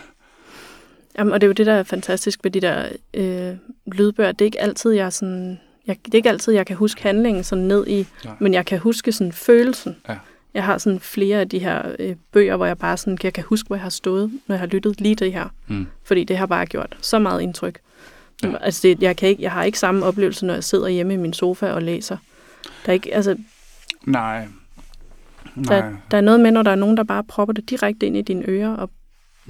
Jamen, 1.17 1.33
og 1.33 1.41
det 1.41 1.47
er 1.47 1.49
jo 1.49 1.53
det, 1.53 1.65
der 1.65 1.73
er 1.73 1.83
fantastisk 1.83 2.39
ved 2.43 2.51
de 2.51 2.61
der 2.61 2.89
øh, 3.13 3.55
lydbøger. 3.85 4.31
Det 4.31 4.41
er 4.41 4.45
ikke 4.45 4.61
altid, 4.61 4.91
jeg 4.91 5.13
sådan... 5.13 5.59
Jeg, 5.87 5.97
det 6.05 6.13
er 6.13 6.15
ikke 6.15 6.29
altid, 6.29 6.53
jeg 6.53 6.65
kan 6.65 6.75
huske 6.75 7.03
handlingen 7.03 7.43
sådan 7.43 7.63
ned 7.63 7.87
i, 7.87 8.07
Nej. 8.25 8.33
men 8.39 8.53
jeg 8.53 8.65
kan 8.65 8.79
huske 8.79 9.11
sådan 9.11 9.33
følelsen. 9.33 9.95
Ja. 10.09 10.17
Jeg 10.53 10.63
har 10.63 10.77
sådan 10.77 10.99
flere 10.99 11.39
af 11.39 11.49
de 11.49 11.59
her 11.59 11.95
øh, 11.99 12.15
bøger, 12.31 12.55
hvor 12.55 12.65
jeg 12.65 12.77
bare 12.77 12.97
sådan, 12.97 13.17
jeg 13.23 13.33
kan 13.33 13.43
huske, 13.43 13.67
hvor 13.67 13.75
jeg 13.75 13.83
har 13.83 13.89
stået, 13.89 14.31
når 14.47 14.55
jeg 14.55 14.59
har 14.59 14.67
lyttet 14.67 15.01
lige 15.01 15.15
det 15.15 15.33
her. 15.33 15.47
Mm. 15.67 15.87
Fordi 16.03 16.23
det 16.23 16.37
har 16.37 16.45
bare 16.45 16.65
gjort 16.65 16.97
så 17.01 17.19
meget 17.19 17.41
indtryk. 17.41 17.79
Ja. 18.43 18.57
Altså, 18.61 18.79
det, 18.83 19.01
jeg, 19.01 19.17
kan 19.17 19.29
ikke, 19.29 19.41
jeg 19.43 19.51
har 19.51 19.63
ikke 19.63 19.79
samme 19.79 20.05
oplevelse, 20.05 20.45
når 20.45 20.53
jeg 20.53 20.63
sidder 20.63 20.87
hjemme 20.87 21.13
i 21.13 21.17
min 21.17 21.33
sofa 21.33 21.71
og 21.71 21.81
læser. 21.81 22.17
Der 22.85 22.89
er, 22.89 22.93
ikke, 22.93 23.15
altså, 23.15 23.37
Nej. 24.05 24.47
Nej. 25.55 25.75
der, 25.79 25.95
der 26.11 26.17
er 26.17 26.21
noget 26.21 26.39
med, 26.39 26.51
når 26.51 26.63
der 26.63 26.71
er 26.71 26.75
nogen, 26.75 26.97
der 26.97 27.03
bare 27.03 27.23
propper 27.23 27.53
det 27.53 27.69
direkte 27.69 28.05
ind 28.05 28.17
i 28.17 28.21
dine 28.21 28.43
ører, 28.47 28.75
og 28.75 28.89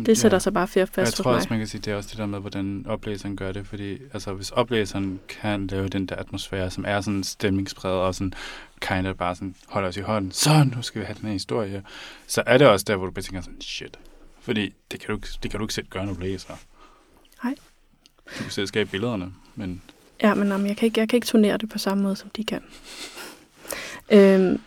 det 0.05 0.17
sætter 0.17 0.35
ja. 0.35 0.39
sig 0.39 0.53
bare 0.53 0.67
fast 0.67 0.97
Jeg 0.97 1.07
tror 1.07 1.31
mig. 1.31 1.35
også, 1.35 1.47
man 1.49 1.59
kan 1.59 1.67
sige, 1.67 1.81
det 1.81 1.93
er 1.93 1.95
også 1.97 2.09
det 2.09 2.17
der 2.17 2.25
med, 2.25 2.39
hvordan 2.39 2.85
oplæseren 2.87 3.35
gør 3.35 3.51
det, 3.51 3.67
fordi 3.67 3.97
altså, 4.13 4.33
hvis 4.33 4.51
oplæseren 4.51 5.19
kan 5.29 5.67
lave 5.67 5.87
den 5.87 6.05
der 6.05 6.15
atmosfære, 6.15 6.69
som 6.71 6.85
er 6.87 7.01
sådan 7.01 7.23
stemningspræget 7.23 7.97
og 7.97 8.15
sådan 8.15 8.33
kind 8.81 9.07
of 9.07 9.15
bare 9.15 9.35
sådan 9.35 9.55
holder 9.67 9.89
os 9.89 9.97
i 9.97 10.01
hånden, 10.01 10.31
så 10.31 10.63
nu 10.75 10.81
skal 10.81 11.01
vi 11.01 11.05
have 11.05 11.15
den 11.15 11.25
her 11.25 11.33
historie, 11.33 11.83
så 12.27 12.43
er 12.45 12.57
det 12.57 12.67
også 12.67 12.85
der, 12.87 12.95
hvor 12.95 13.05
du 13.05 13.11
bare 13.11 13.23
tænker 13.23 13.41
sådan, 13.41 13.61
shit. 13.61 13.99
Fordi 14.41 14.73
det 14.91 14.99
kan 14.99 15.07
du 15.07 15.15
ikke, 15.15 15.27
det 15.43 15.51
kan 15.51 15.59
du 15.59 15.63
ikke 15.63 15.73
selv 15.73 15.87
gøre, 15.87 16.05
når 16.05 16.13
du 16.13 16.19
læser. 16.21 16.53
Nej. 17.43 17.55
Du 18.37 18.43
kan 18.43 18.51
selv 18.51 18.67
skabe 18.67 18.89
billederne, 18.89 19.31
men 19.55 19.81
Ja, 20.23 20.33
men 20.33 20.47
jamen, 20.47 20.67
jeg, 20.67 20.77
kan 20.77 20.85
ikke, 20.85 20.99
jeg 20.99 21.09
kan 21.09 21.17
ikke 21.17 21.27
turnere 21.27 21.57
det 21.57 21.69
på 21.69 21.77
samme 21.77 22.03
måde, 22.03 22.15
som 22.15 22.29
de 22.29 22.43
kan. 22.43 22.61
Øhm, 24.11 24.59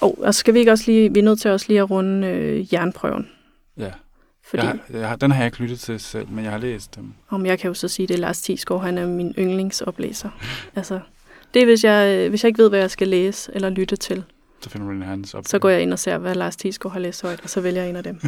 og, 0.00 0.18
og 0.22 0.34
skal 0.34 0.54
vi 0.54 0.58
ikke 0.58 0.72
også 0.72 0.84
lige, 0.86 1.12
vi 1.12 1.18
er 1.18 1.24
nødt 1.24 1.40
til 1.40 1.50
også 1.50 1.66
lige 1.68 1.80
at 1.80 1.90
runde 1.90 2.26
øh, 2.26 2.74
jernprøven. 2.74 3.28
ja. 3.78 3.90
Fordi, 4.50 4.62
Jeg, 4.62 4.70
har- 4.70 4.98
jeg, 4.98 5.08
har, 5.08 5.16
den 5.16 5.30
har 5.30 5.38
jeg 5.38 5.46
ikke 5.46 5.58
lyttet 5.62 5.80
til 5.80 6.00
selv, 6.00 6.28
men 6.28 6.44
jeg 6.44 6.52
har 6.52 6.58
læst 6.58 6.96
dem. 6.96 7.12
om 7.28 7.46
jeg 7.46 7.58
kan 7.58 7.68
jo 7.68 7.74
så 7.74 7.88
sige, 7.88 8.06
det 8.06 8.14
er 8.14 8.18
Lars 8.18 8.42
Thiesgaard, 8.42 8.82
han 8.82 8.98
er 8.98 9.06
min 9.06 9.34
yndlingsoplæser. 9.38 10.30
Altså, 10.76 11.00
det 11.54 11.62
er, 11.62 11.66
hvis 11.66 11.84
jeg, 11.84 12.16
øh, 12.16 12.28
hvis 12.28 12.44
jeg 12.44 12.48
ikke 12.48 12.62
ved, 12.62 12.68
hvad 12.68 12.78
jeg 12.78 12.90
skal 12.90 13.08
læse 13.08 13.50
eller 13.54 13.70
lytte 13.70 13.96
til, 13.96 14.24
Så 14.60 14.70
finder 14.70 14.88
den 14.88 15.02
hans 15.02 15.34
op. 15.34 15.44
så 15.46 15.58
går 15.58 15.68
jeg 15.68 15.82
ind 15.82 15.92
og 15.92 15.98
ser, 15.98 16.18
hvad 16.18 16.34
Lars 16.34 16.56
Thiesgaard 16.56 16.92
har 16.92 17.00
læst 17.00 17.22
højt, 17.22 17.40
og 17.42 17.50
så 17.50 17.60
vælger 17.60 17.80
jeg 17.82 17.90
en 17.90 17.96
af 17.96 18.02
dem. 18.04 18.20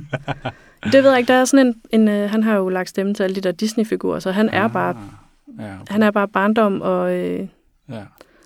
det 0.93 1.03
ved 1.03 1.11
jeg 1.11 1.19
ikke, 1.19 1.29
der 1.33 1.39
er 1.39 1.45
sådan 1.45 1.67
en, 1.67 1.75
en 2.01 2.09
øh, 2.09 2.31
han 2.31 2.43
har 2.43 2.57
jo 2.57 2.69
lagt 2.69 2.89
stemme 2.89 3.15
til 3.15 3.23
alle 3.23 3.37
de 3.37 3.41
der 3.41 3.53
Disney-figurer, 3.53 4.19
så 4.21 4.31
han 4.33 4.49
er 4.49 4.69
bare, 4.69 4.91
Ah, 4.91 5.65
Ja, 5.65 5.75
okay. 5.81 5.93
han 5.93 6.03
er 6.03 6.11
bare 6.11 6.29
barndom, 6.29 6.81
og 6.81 7.13
øh, 7.13 7.49
ja. 7.91 8.03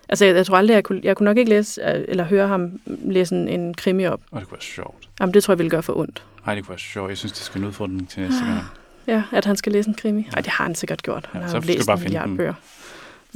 altså, 0.09 0.25
jeg, 0.25 0.35
jeg 0.37 0.47
tror 0.47 0.57
aldrig, 0.57 0.75
jeg 0.75 0.85
kunne, 0.85 1.01
jeg 1.05 1.17
kunne 1.17 1.25
nok 1.25 1.37
ikke 1.39 1.49
læse, 1.51 1.81
øh, 1.83 2.05
eller 2.09 2.25
høre 2.25 2.49
ham 2.49 2.81
læse 2.87 3.35
en, 3.35 3.49
en 3.49 3.75
krimi 3.75 4.07
op. 4.07 4.21
Og 4.31 4.41
det 4.41 4.49
kunne 4.49 4.55
være 4.57 4.63
sjovt. 4.63 5.09
Jamen, 5.21 5.35
det 5.35 5.43
tror 5.45 5.53
jeg 5.53 5.59
ville 5.59 5.71
gøre 5.71 5.83
for 5.83 5.97
ondt. 5.99 6.23
Nej, 6.47 6.55
det 6.55 6.65
kunne 6.65 6.71
være 6.71 6.79
sjovt. 6.79 7.09
Jeg 7.09 7.19
synes, 7.19 7.33
det 7.33 7.43
skal 7.43 7.61
en 7.61 7.67
udfordring 7.67 8.09
til 8.09 8.23
næste 8.23 8.45
gang. 8.45 8.61
Ja, 9.07 9.23
at 9.33 9.45
han 9.45 9.57
skal 9.57 9.73
læse 9.73 9.89
en 9.89 9.95
krimi. 9.95 10.29
Ej, 10.35 10.41
det 10.41 10.51
har 10.53 10.65
han 10.65 10.75
sikkert 10.75 11.03
gjort. 11.03 11.29
Han 11.33 11.41
Ja, 11.41 11.45
har 11.45 11.51
så 11.51 11.57
jo 11.57 11.63
læst 11.67 11.87
bare 11.87 11.97
en 11.97 12.03
milliard 12.03 12.29
den. 12.29 12.37
bøger. 12.37 12.55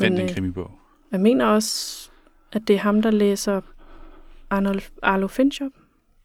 Find 0.00 0.12
Men, 0.14 0.20
en 0.22 0.28
øh, 0.28 0.34
krimibog. 0.34 0.70
Jeg 1.12 1.20
mener 1.20 1.46
også, 1.46 2.08
at 2.52 2.62
det 2.68 2.76
er 2.76 2.80
ham, 2.80 3.02
der 3.02 3.10
læser 3.10 3.60
Arnold, 4.50 4.82
Arlo 5.02 5.26
Fincher. 5.26 5.68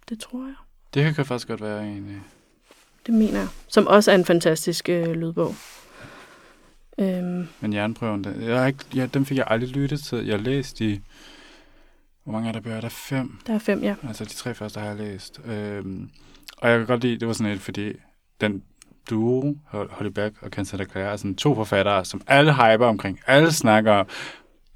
Det 0.09 0.19
tror 0.19 0.43
jeg. 0.45 0.53
Det 0.93 1.15
kan 1.15 1.25
faktisk 1.25 1.47
godt 1.47 1.61
være 1.61 1.87
en... 1.87 2.09
øh, 2.09 2.17
Det 3.05 3.13
mener 3.13 3.39
jeg. 3.39 3.47
Som 3.67 3.87
også 3.87 4.11
er 4.11 4.15
en 4.15 4.25
fantastisk 4.25 4.89
øh, 4.89 5.11
lydbog. 5.11 5.55
Øhm, 6.97 7.47
Men 7.61 7.73
jernprøven, 7.73 8.23
den, 8.23 8.41
jeg 8.43 8.67
ikke, 8.67 8.85
ja, 8.95 9.05
den 9.05 9.25
fik 9.25 9.37
jeg 9.37 9.45
aldrig 9.49 9.69
lyttet 9.69 9.99
til. 10.03 10.25
Jeg 10.25 10.39
læste 10.39 10.85
i 10.91 10.99
Hvor 12.23 12.33
mange 12.33 12.49
er 12.49 12.53
der 12.53 12.59
bøger? 12.59 12.79
Der 12.79 12.85
er 12.85 12.89
fem. 12.89 13.39
Der 13.47 13.53
er 13.53 13.59
fem, 13.59 13.83
ja. 13.83 13.95
Altså 14.07 14.25
de 14.25 14.29
tre 14.29 14.53
første 14.53 14.79
har 14.79 14.87
jeg 14.87 14.95
læst. 14.95 15.39
Øhm, 15.45 16.09
og 16.57 16.69
jeg 16.69 16.77
kan 16.77 16.87
godt 16.87 17.01
lide, 17.01 17.19
det 17.19 17.27
var 17.27 17.33
sådan 17.33 17.51
et, 17.53 17.61
fordi 17.61 17.93
den 18.41 18.63
duo, 19.09 19.55
Holly 19.71 20.09
Back 20.09 20.35
og 20.41 20.51
Ken 20.51 20.65
Santa 20.65 20.85
Clara, 20.85 21.11
er 21.11 21.15
sådan 21.15 21.35
to 21.35 21.55
forfattere, 21.55 22.05
som 22.05 22.21
alle 22.27 22.53
hyper 22.53 22.85
omkring. 22.87 23.19
Alle 23.27 23.51
snakker 23.51 23.91
om. 23.91 24.07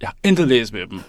Jeg 0.02 0.10
har 0.10 0.16
intet 0.24 0.48
læst 0.48 0.74
med 0.74 0.88
dem. 0.88 1.00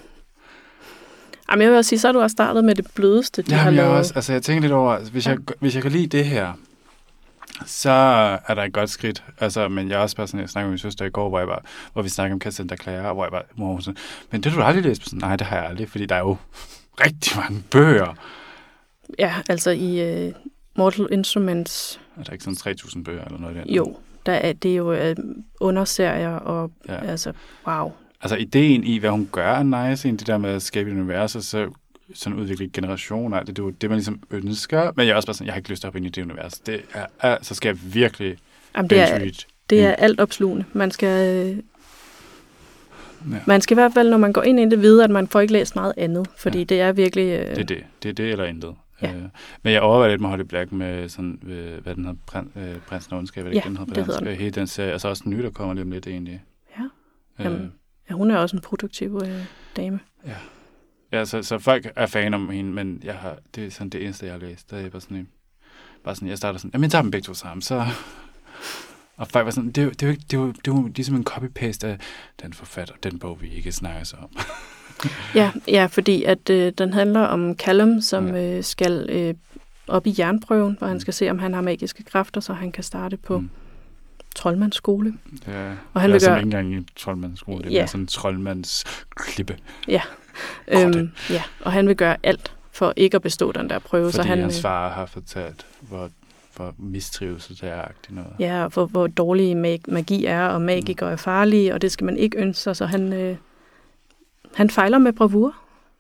Jamen, 1.51 1.63
jeg 1.63 1.71
vil 1.71 1.79
også 1.79 1.89
sige, 1.89 1.99
så 1.99 2.09
har 2.09 2.13
du 2.13 2.21
også 2.21 2.33
startet 2.35 2.65
med 2.65 2.75
det 2.75 2.87
blødeste, 2.95 3.43
de 3.43 3.53
har 3.53 3.65
Jamen, 3.65 3.77
jeg, 3.79 3.85
lavet. 3.85 3.99
også, 3.99 4.13
altså, 4.15 4.33
jeg 4.33 4.43
tænker 4.43 4.61
lidt 4.61 4.73
over, 4.73 4.93
altså, 4.93 5.13
hvis, 5.13 5.27
jeg, 5.27 5.39
hvis 5.61 5.75
jeg 5.75 5.83
kan 5.83 5.93
lide 5.93 6.07
det 6.07 6.25
her, 6.25 6.53
så 7.67 7.91
er 8.47 8.55
der 8.55 8.63
et 8.63 8.73
godt 8.73 8.91
skridt. 8.91 9.25
Altså, 9.41 9.69
men 9.69 9.89
jeg 9.89 9.95
er 9.95 9.99
også 9.99 10.17
bare 10.17 10.27
sådan, 10.27 10.41
jeg 10.41 10.49
snakkede 10.49 10.69
med 10.69 10.73
min 10.73 10.79
søster 10.79 11.05
i 11.05 11.11
går, 11.11 11.29
hvor, 11.29 11.39
jeg 11.39 11.49
bare, 11.49 11.59
hvor 11.93 12.03
vi 12.03 12.09
snakkede 12.09 12.33
om 12.35 12.41
Cassandra 12.41 12.77
Clare, 12.77 13.13
hvor 13.15 13.25
jeg 13.33 13.43
hvor 13.57 13.67
hun 13.67 13.83
sådan, 13.83 13.97
men 14.31 14.41
det 14.41 14.53
har 14.53 14.61
du 14.61 14.67
aldrig 14.67 14.85
læst? 14.85 15.05
Sådan, 15.05 15.19
Nej, 15.19 15.37
det 15.37 15.47
har 15.47 15.57
jeg 15.57 15.67
aldrig, 15.67 15.89
fordi 15.89 16.07
der 16.07 16.15
er 16.15 16.19
jo 16.21 16.37
rigtig 17.01 17.37
mange 17.39 17.63
bøger. 17.71 18.15
Ja, 19.19 19.35
altså 19.49 19.71
i 19.71 20.27
uh, 20.29 20.33
Mortal 20.77 21.09
Instruments, 21.11 22.01
Er 22.19 22.23
der 22.23 22.33
ikke 22.33 22.45
sådan 22.45 22.75
3.000 22.81 23.03
bøger 23.03 23.25
eller 23.25 23.39
noget 23.39 23.57
det? 23.57 23.65
jo, 23.77 23.97
der 24.27 24.33
er, 24.33 24.53
det 24.53 24.71
er 24.73 24.77
jo 24.77 25.11
uh, 25.11 25.17
underserier, 25.61 26.35
og 26.37 26.71
Ja. 26.89 26.95
ja. 26.95 27.11
altså, 27.11 27.33
wow. 27.67 27.93
Altså, 28.23 28.37
ideen 28.37 28.85
i, 28.85 28.99
hvad 28.99 29.11
hun 29.11 29.29
gør, 29.33 29.53
er 29.53 29.89
nice, 29.91 30.11
det 30.11 30.27
der 30.27 30.39
med 30.39 30.51
at 30.51 30.63
skabe 30.63 30.91
et 30.91 30.95
univers, 30.95 31.37
og 31.37 31.43
så 31.43 31.71
sådan 32.15 32.39
udvikle 32.39 32.69
generationer, 32.73 33.39
det, 33.39 33.49
det 33.49 33.59
er 33.59 33.63
jo 33.63 33.71
det, 33.71 33.91
man 33.91 33.97
ligesom 33.97 34.21
ønsker, 34.31 34.93
men 34.97 35.07
jeg 35.07 35.13
er 35.13 35.17
også 35.17 35.27
bare 35.29 35.35
sådan, 35.35 35.47
jeg 35.47 35.55
har 35.55 35.59
ikke 35.59 35.71
lyst 35.71 35.81
til 35.81 35.87
at 35.87 35.89
hoppe 35.89 35.99
ind 35.99 36.07
i 36.07 36.09
det 36.09 36.23
univers. 36.23 36.53
Det 36.53 36.81
er, 36.95 37.07
er 37.21 37.39
så 37.43 37.55
skal 37.55 37.69
jeg 37.69 37.95
virkelig 37.95 38.37
Jamen, 38.77 38.91
det, 38.91 39.01
er, 39.01 39.31
det 39.71 39.85
er 39.85 39.93
alt 39.93 40.21
opslugende. 40.21 40.65
Man 40.73 40.91
skal, 40.91 41.47
øh, 41.47 41.59
Ja. 43.31 43.37
man 43.47 43.61
skal 43.61 43.75
i 43.75 43.79
hvert 43.81 43.93
fald, 43.95 44.11
når 44.11 44.17
man 44.19 44.33
går 44.33 44.43
ind 44.43 44.61
i 44.61 44.65
det, 44.65 44.83
vide, 44.83 45.05
at 45.05 45.11
man 45.11 45.29
får 45.29 45.41
ikke 45.41 45.53
læst 45.53 45.75
meget 45.77 45.93
andet, 45.97 46.29
fordi 46.39 46.59
Ja. 46.59 46.65
det 46.65 46.81
er 46.81 46.93
virkelig... 46.93 47.23
Øh, 47.41 47.51
Det 47.51 47.59
er 47.59 47.65
det. 47.65 47.85
Det 48.03 48.09
er 48.09 48.13
det 48.13 48.31
eller 48.31 48.45
intet. 48.45 48.75
Ja. 49.03 49.09
Øh, 49.15 49.23
men 49.63 49.73
jeg 49.73 49.81
overvejer 49.83 50.11
lidt 50.11 50.21
med 50.21 50.29
Holly 50.29 50.43
Black 50.43 50.73
med 50.73 51.09
sådan, 51.09 51.41
øh, 51.47 51.83
hvad 51.83 51.95
den 51.95 52.05
hedder, 52.05 52.19
Prin, 52.27 52.51
øh, 52.57 52.77
Prinsen 52.87 53.13
og 53.13 53.19
Ondskab, 53.19 53.45
er 53.45 53.49
det 53.49 53.55
Ja, 53.55 53.59
ikke, 53.59 53.69
den 53.69 53.77
hedder 53.77 53.95
det 53.95 54.05
hedder 54.07 54.19
den. 54.19 54.29
Øh, 54.29 54.35
Hele 54.39 54.51
den 54.51 54.67
serie, 54.67 54.95
og 54.95 55.01
så 55.01 55.09
også 55.09 55.23
den 55.25 55.33
nye, 55.33 55.43
der 55.43 55.51
kommer 55.51 55.75
lige 55.75 55.83
om 55.85 55.91
lidt 55.91 56.07
egentlig. 56.07 56.43
Ja. 57.39 57.45
Øh. 57.51 57.61
Ja, 58.11 58.15
hun 58.15 58.31
er 58.31 58.37
også 58.37 58.57
en 58.57 58.63
produktiv 58.63 59.21
øh, 59.25 59.45
dame. 59.77 60.01
ja, 61.13 61.25
så, 61.25 61.43
så 61.43 61.59
folk 61.59 61.93
er 61.97 62.07
fan 62.07 62.35
om 62.35 62.49
hende, 62.51 62.71
men 62.73 63.01
jeg 63.05 63.15
har, 63.15 63.37
det 63.55 63.67
er 63.67 63.71
sådan 63.71 63.89
det 63.91 64.05
eneste, 64.05 64.27
jeg 64.27 64.35
har 64.35 64.41
læst. 64.41 64.71
Der 64.71 64.77
er 64.79 64.91
bare 64.91 65.01
sådan, 65.01 65.29
bare 66.05 66.15
sådan, 66.15 66.29
jeg 66.29 66.39
starter 66.39 66.59
sådan, 66.59 66.71
jamen 66.75 66.83
jeg 66.83 66.91
tager 66.91 67.03
dem 67.03 67.11
begge 67.11 67.25
to 67.27 67.35
sammen, 67.35 67.63
så... 67.63 67.85
Og 69.17 69.29
folk 69.29 69.45
var 69.45 69.51
sådan, 69.51 69.71
det 69.71 69.79
er 69.79 69.85
jo, 69.85 69.91
det 69.91 70.03
er 70.03 70.07
jo, 70.07 70.11
ikke- 70.11 70.25
det 70.31 70.37
er 70.37 70.41
jo, 70.41 70.47
det 70.49 70.69
er 70.69 70.73
jo 70.73 70.91
ligesom 70.97 71.17
en 71.17 71.27
copy-paste 71.31 71.87
af 71.87 71.99
den 72.43 72.53
forfatter, 72.53 72.95
den 73.03 73.19
bog, 73.19 73.43
vi 73.43 73.49
ikke 73.49 73.73
snakker 73.73 74.05
så 74.05 74.17
om. 74.23 74.31
Ja, 75.35 75.53
ja 75.69 75.87
fordi 75.87 76.25
at 76.25 76.51
øh, 76.51 76.73
den 76.79 76.93
handler 76.93 77.21
om 77.21 77.55
Callum, 77.57 78.01
som 78.01 78.27
Ja. 78.35 78.57
øh, 78.57 78.65
skal 78.65 79.07
øh, 79.11 79.35
op 79.89 80.07
i 80.07 80.15
jernprøven, 80.19 80.75
hvor 80.79 80.87
han 80.87 81.01
skal 81.01 81.15
se, 81.15 81.31
om 81.31 81.39
han 81.39 81.55
har 81.55 81.61
magiske 81.61 82.03
kræfter, 82.05 82.41
så 82.41 82.53
han 82.53 82.73
kan 82.73 82.85
starte 82.85 83.17
på 83.17 83.39
Mm. 83.39 83.51
Mm. 84.37 84.41
troldmandsskole. 84.41 85.13
Ja, 85.47 85.71
Og 85.95 86.01
han 86.01 86.11
jeg 86.11 86.17
er 86.17 86.29
gøre- 86.29 86.39
ikke 86.39 86.47
engang 86.47 86.73
i 86.73 86.77
en 86.77 86.89
troldmandsskole, 86.97 87.63
det 87.65 87.67
er 87.73 87.81
Ja. 87.81 87.87
sådan 87.87 88.01
en 88.01 88.07
troldmandsklippe. 88.07 89.57
Grotte. 90.73 90.99
Øhm, 90.99 91.11
ja, 91.31 91.43
og 91.61 91.73
han 91.73 91.89
vil 91.89 91.97
gøre 91.97 92.17
alt 92.23 92.53
for 92.73 92.93
ikke 92.97 93.15
at 93.15 93.23
bestå 93.23 93.53
den 93.53 93.71
der 93.71 93.79
prøve. 93.79 94.05
Fordi 94.05 94.17
så 94.17 94.23
han, 94.23 94.39
hans 94.39 94.59
øh, 94.59 94.63
far 94.63 94.91
har 94.91 95.07
fortalt, 95.07 95.67
hvor, 95.81 96.11
hvor 96.57 96.75
mistrivsel 96.79 97.57
det 97.61 97.69
er 97.69 97.85
noget. 98.11 98.31
Ja, 98.39 98.65
og 98.65 98.71
hvor, 98.71 98.87
hvor 98.87 99.07
dårlig 99.07 99.57
mag- 99.57 99.81
magi 99.89 100.25
er, 100.25 100.47
og 100.47 100.63
magikere 100.63 101.13
er 101.13 101.17
farlige, 101.17 101.75
og 101.75 101.83
det 101.83 101.93
skal 101.93 102.05
man 102.05 102.17
ikke 102.17 102.39
ønske 102.39 102.63
sig, 102.63 102.77
så 102.77 102.87
han, 102.87 103.13
øh, 103.13 103.37
han 104.55 104.71
fejler 104.71 104.99
med 104.99 105.13
bravur. 105.13 105.55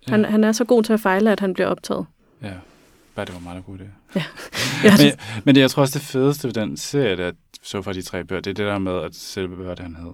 Ja. 0.06 0.12
Han, 0.12 0.24
han 0.24 0.44
er 0.44 0.52
så 0.52 0.64
god 0.64 0.82
til 0.82 0.92
at 0.92 1.00
fejle, 1.00 1.32
at 1.32 1.40
han 1.40 1.54
bliver 1.54 1.66
optaget. 1.68 2.06
Ja, 2.42 2.52
bare 3.16 3.26
det 3.26 3.34
var 3.34 3.38
en 3.38 3.44
meget 3.44 3.64
god 3.64 3.78
idé. 3.78 3.84
Ja, 4.84 4.92
Men, 4.98 5.12
men 5.44 5.54
det, 5.54 5.60
jeg 5.60 5.70
tror 5.70 5.80
også, 5.80 5.98
det 5.98 6.06
fedeste 6.06 6.48
ved 6.48 6.54
den 6.54 6.76
serie, 6.76 7.16
der 7.16 7.32
så 7.62 7.82
fra 7.82 7.92
de 7.92 8.02
tre 8.02 8.24
bøger, 8.24 8.40
det 8.40 8.50
er 8.50 8.54
det 8.54 8.66
der 8.66 8.78
med, 8.78 9.02
at 9.02 9.14
selve 9.14 9.70
det, 9.70 9.78
han 9.78 9.96
hed, 9.96 10.12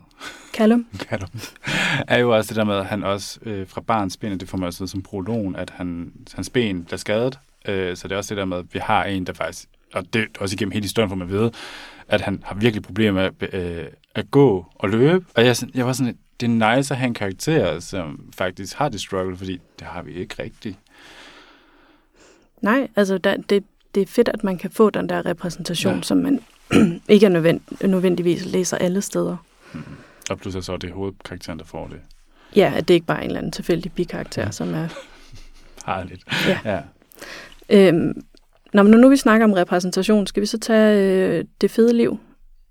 Callum, 0.54 0.86
Callum, 1.08 1.28
er 2.08 2.18
jo 2.18 2.36
også 2.36 2.48
det 2.48 2.56
der 2.56 2.64
med, 2.64 2.74
at 2.74 2.86
han 2.86 3.02
også 3.02 3.40
øh, 3.42 3.68
fra 3.68 3.80
barns 3.80 4.16
ben, 4.16 4.40
det 4.40 4.48
får 4.48 4.58
man 4.58 4.66
også 4.66 4.86
som 4.86 5.02
prologen, 5.02 5.56
at 5.56 5.70
han, 5.70 6.12
hans 6.34 6.50
ben 6.50 6.84
bliver 6.84 6.98
skadet. 6.98 7.38
Øh, 7.68 7.96
så 7.96 8.08
det 8.08 8.14
er 8.14 8.18
også 8.18 8.34
det 8.34 8.38
der 8.38 8.44
med, 8.44 8.56
at 8.58 8.64
vi 8.72 8.78
har 8.78 9.04
en, 9.04 9.26
der 9.26 9.32
faktisk, 9.32 9.68
og 9.94 10.14
det 10.14 10.22
er 10.22 10.26
også 10.40 10.54
igennem 10.54 10.72
hele 10.72 10.84
historien, 10.84 11.08
får 11.08 11.16
man 11.16 11.30
ved, 11.30 11.50
at 12.08 12.20
han 12.20 12.42
har 12.44 12.54
virkelig 12.54 12.82
problemer 12.82 13.30
med 13.40 13.54
øh, 13.54 13.86
at 14.14 14.30
gå 14.30 14.66
og 14.74 14.88
løbe. 14.90 15.24
Og 15.34 15.46
jeg, 15.46 15.56
jeg 15.74 15.86
var 15.86 15.92
sådan, 15.92 16.18
det 16.40 16.46
er 16.46 16.76
nice 16.76 16.94
at 16.94 16.98
have 16.98 17.06
en 17.06 17.14
karakter, 17.14 17.80
som 17.80 18.32
faktisk 18.36 18.76
har 18.76 18.88
det 18.88 19.00
struggle, 19.00 19.36
fordi 19.36 19.60
det 19.78 19.86
har 19.86 20.02
vi 20.02 20.12
ikke 20.12 20.42
rigtigt. 20.42 20.78
Nej, 22.62 22.88
altså 22.96 23.18
der, 23.18 23.36
det, 23.36 23.64
det 23.94 24.02
er 24.02 24.06
fedt, 24.06 24.28
at 24.28 24.44
man 24.44 24.58
kan 24.58 24.70
få 24.70 24.90
den 24.90 25.08
der 25.08 25.26
repræsentation, 25.26 25.94
Ja. 25.96 26.02
som 26.02 26.16
man 26.18 26.40
ikke 27.08 27.26
er 27.26 27.30
nødvend, 27.30 27.60
nødvendigvis 27.84 28.44
læser 28.44 28.76
alle 28.78 29.02
steder. 29.02 29.36
Og 30.30 30.38
pludselig 30.38 30.64
så 30.64 30.72
er 30.72 30.76
det 30.76 30.90
hovedkarakteren, 30.92 31.58
der 31.58 31.64
får 31.64 31.86
det. 31.86 31.96
Ja, 32.56 32.72
at 32.76 32.88
det 32.88 32.94
ikke 32.94 33.06
bare 33.06 33.18
er 33.18 33.22
en 33.22 33.26
eller 33.26 33.38
anden 33.38 33.52
tilfældig 33.52 33.92
bikarakter, 33.92 34.42
Ja. 34.42 34.50
som 34.50 34.74
er... 34.74 34.88
Har 35.84 36.04
lidt. 36.04 36.20
Ja. 36.48 36.58
ja. 36.64 36.80
Øhm, 37.68 38.22
når, 38.72 38.82
når 38.82 38.98
nu 38.98 39.08
vi 39.08 39.16
snakker 39.16 39.44
om 39.46 39.52
repræsentation, 39.52 40.26
skal 40.26 40.40
vi 40.40 40.46
så 40.46 40.58
tage 40.58 40.98
øh, 41.38 41.44
det 41.60 41.70
fede 41.70 41.92
liv, 41.96 42.20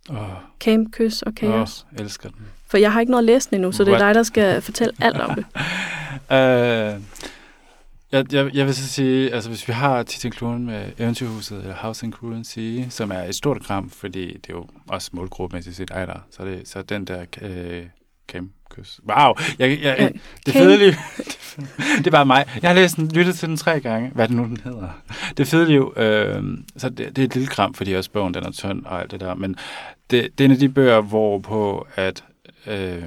Åh, 0.09 0.17
camp, 0.59 0.91
kys 0.91 1.21
og 1.21 1.35
kaos? 1.35 1.85
åh, 1.93 1.99
elsker 2.05 2.29
den. 2.29 2.37
For 2.67 2.77
jeg 2.77 2.93
har 2.93 2.99
ikke 2.99 3.11
noget 3.11 3.21
at 3.23 3.25
læse 3.25 3.49
den 3.49 3.55
endnu, 3.55 3.71
så 3.71 3.83
det 3.83 3.89
er 3.89 3.91
What? 3.93 4.01
dig, 4.01 4.15
der 4.15 4.23
skal 4.23 4.61
fortælle 4.61 4.93
alt 4.99 5.17
om 5.21 5.35
det. 5.35 5.45
Øh, 6.31 6.99
jeg, 8.11 8.33
jeg, 8.33 8.55
jeg 8.55 8.65
vil 8.65 8.75
så 8.75 8.87
sige, 8.87 9.33
altså 9.33 9.49
hvis 9.49 9.67
vi 9.67 9.73
har 9.73 10.03
Titan 10.03 10.31
Kluen 10.31 10.65
med 10.65 10.91
Eventyrhuset, 10.97 11.59
eller 11.59 11.75
House 11.75 12.05
in 12.05 12.43
Sea, 12.43 12.89
som 12.89 13.11
er 13.11 13.23
et 13.23 13.35
stort 13.35 13.63
kram, 13.63 13.89
fordi 13.89 14.27
det 14.27 14.49
er 14.49 14.53
jo 14.53 14.67
også 14.87 15.09
målgruppemæssigt 15.13 15.75
set 15.75 15.91
ej 15.91 16.05
der, 16.05 16.19
så 16.31 16.43
er 16.43 16.45
det 16.45 16.67
så 16.67 16.79
er 16.79 16.83
den 16.83 17.05
der 17.05 17.25
øh, 17.41 17.83
Camp 18.27 18.51
Kys. 18.69 18.99
Wow! 19.09 19.33
Jeg, 19.59 19.69
jeg, 19.69 19.95
jeg, 19.99 20.13
det 20.45 20.55
Camp- 20.55 20.59
fede 20.59 20.77
liv, 20.77 20.93
det 21.97 22.07
er 22.07 22.11
bare 22.11 22.25
mig. 22.25 22.45
Jeg 22.61 22.69
har 22.69 22.75
læst 22.75 22.95
den, 22.95 23.11
lyttet 23.11 23.35
til 23.35 23.49
den 23.49 23.57
tre 23.57 23.79
gange. 23.79 24.09
Hvad 24.09 24.25
er 24.25 24.27
det 24.27 24.37
nu, 24.37 24.43
den 24.43 24.57
hedder? 24.63 24.89
Det 25.37 25.47
fede 25.47 25.65
liv, 25.65 25.93
øh, 25.97 26.43
så 26.77 26.89
det, 26.89 26.97
det 26.97 27.17
er 27.17 27.25
et 27.25 27.33
lille 27.35 27.47
kram, 27.47 27.73
fordi 27.73 27.93
også 27.93 28.11
bogen 28.11 28.33
den 28.33 28.43
er 28.43 28.51
tynd 28.51 28.85
og 28.85 29.01
alt 29.01 29.11
det 29.11 29.19
der, 29.19 29.35
men 29.35 29.55
det, 30.11 30.29
det 30.37 30.43
er 30.43 30.45
en 30.45 30.51
af 30.51 30.57
de 30.57 30.69
bøger, 30.69 31.01
hvor 31.01 31.39
på 31.39 31.87
at 31.95 32.23
øh, 32.67 33.03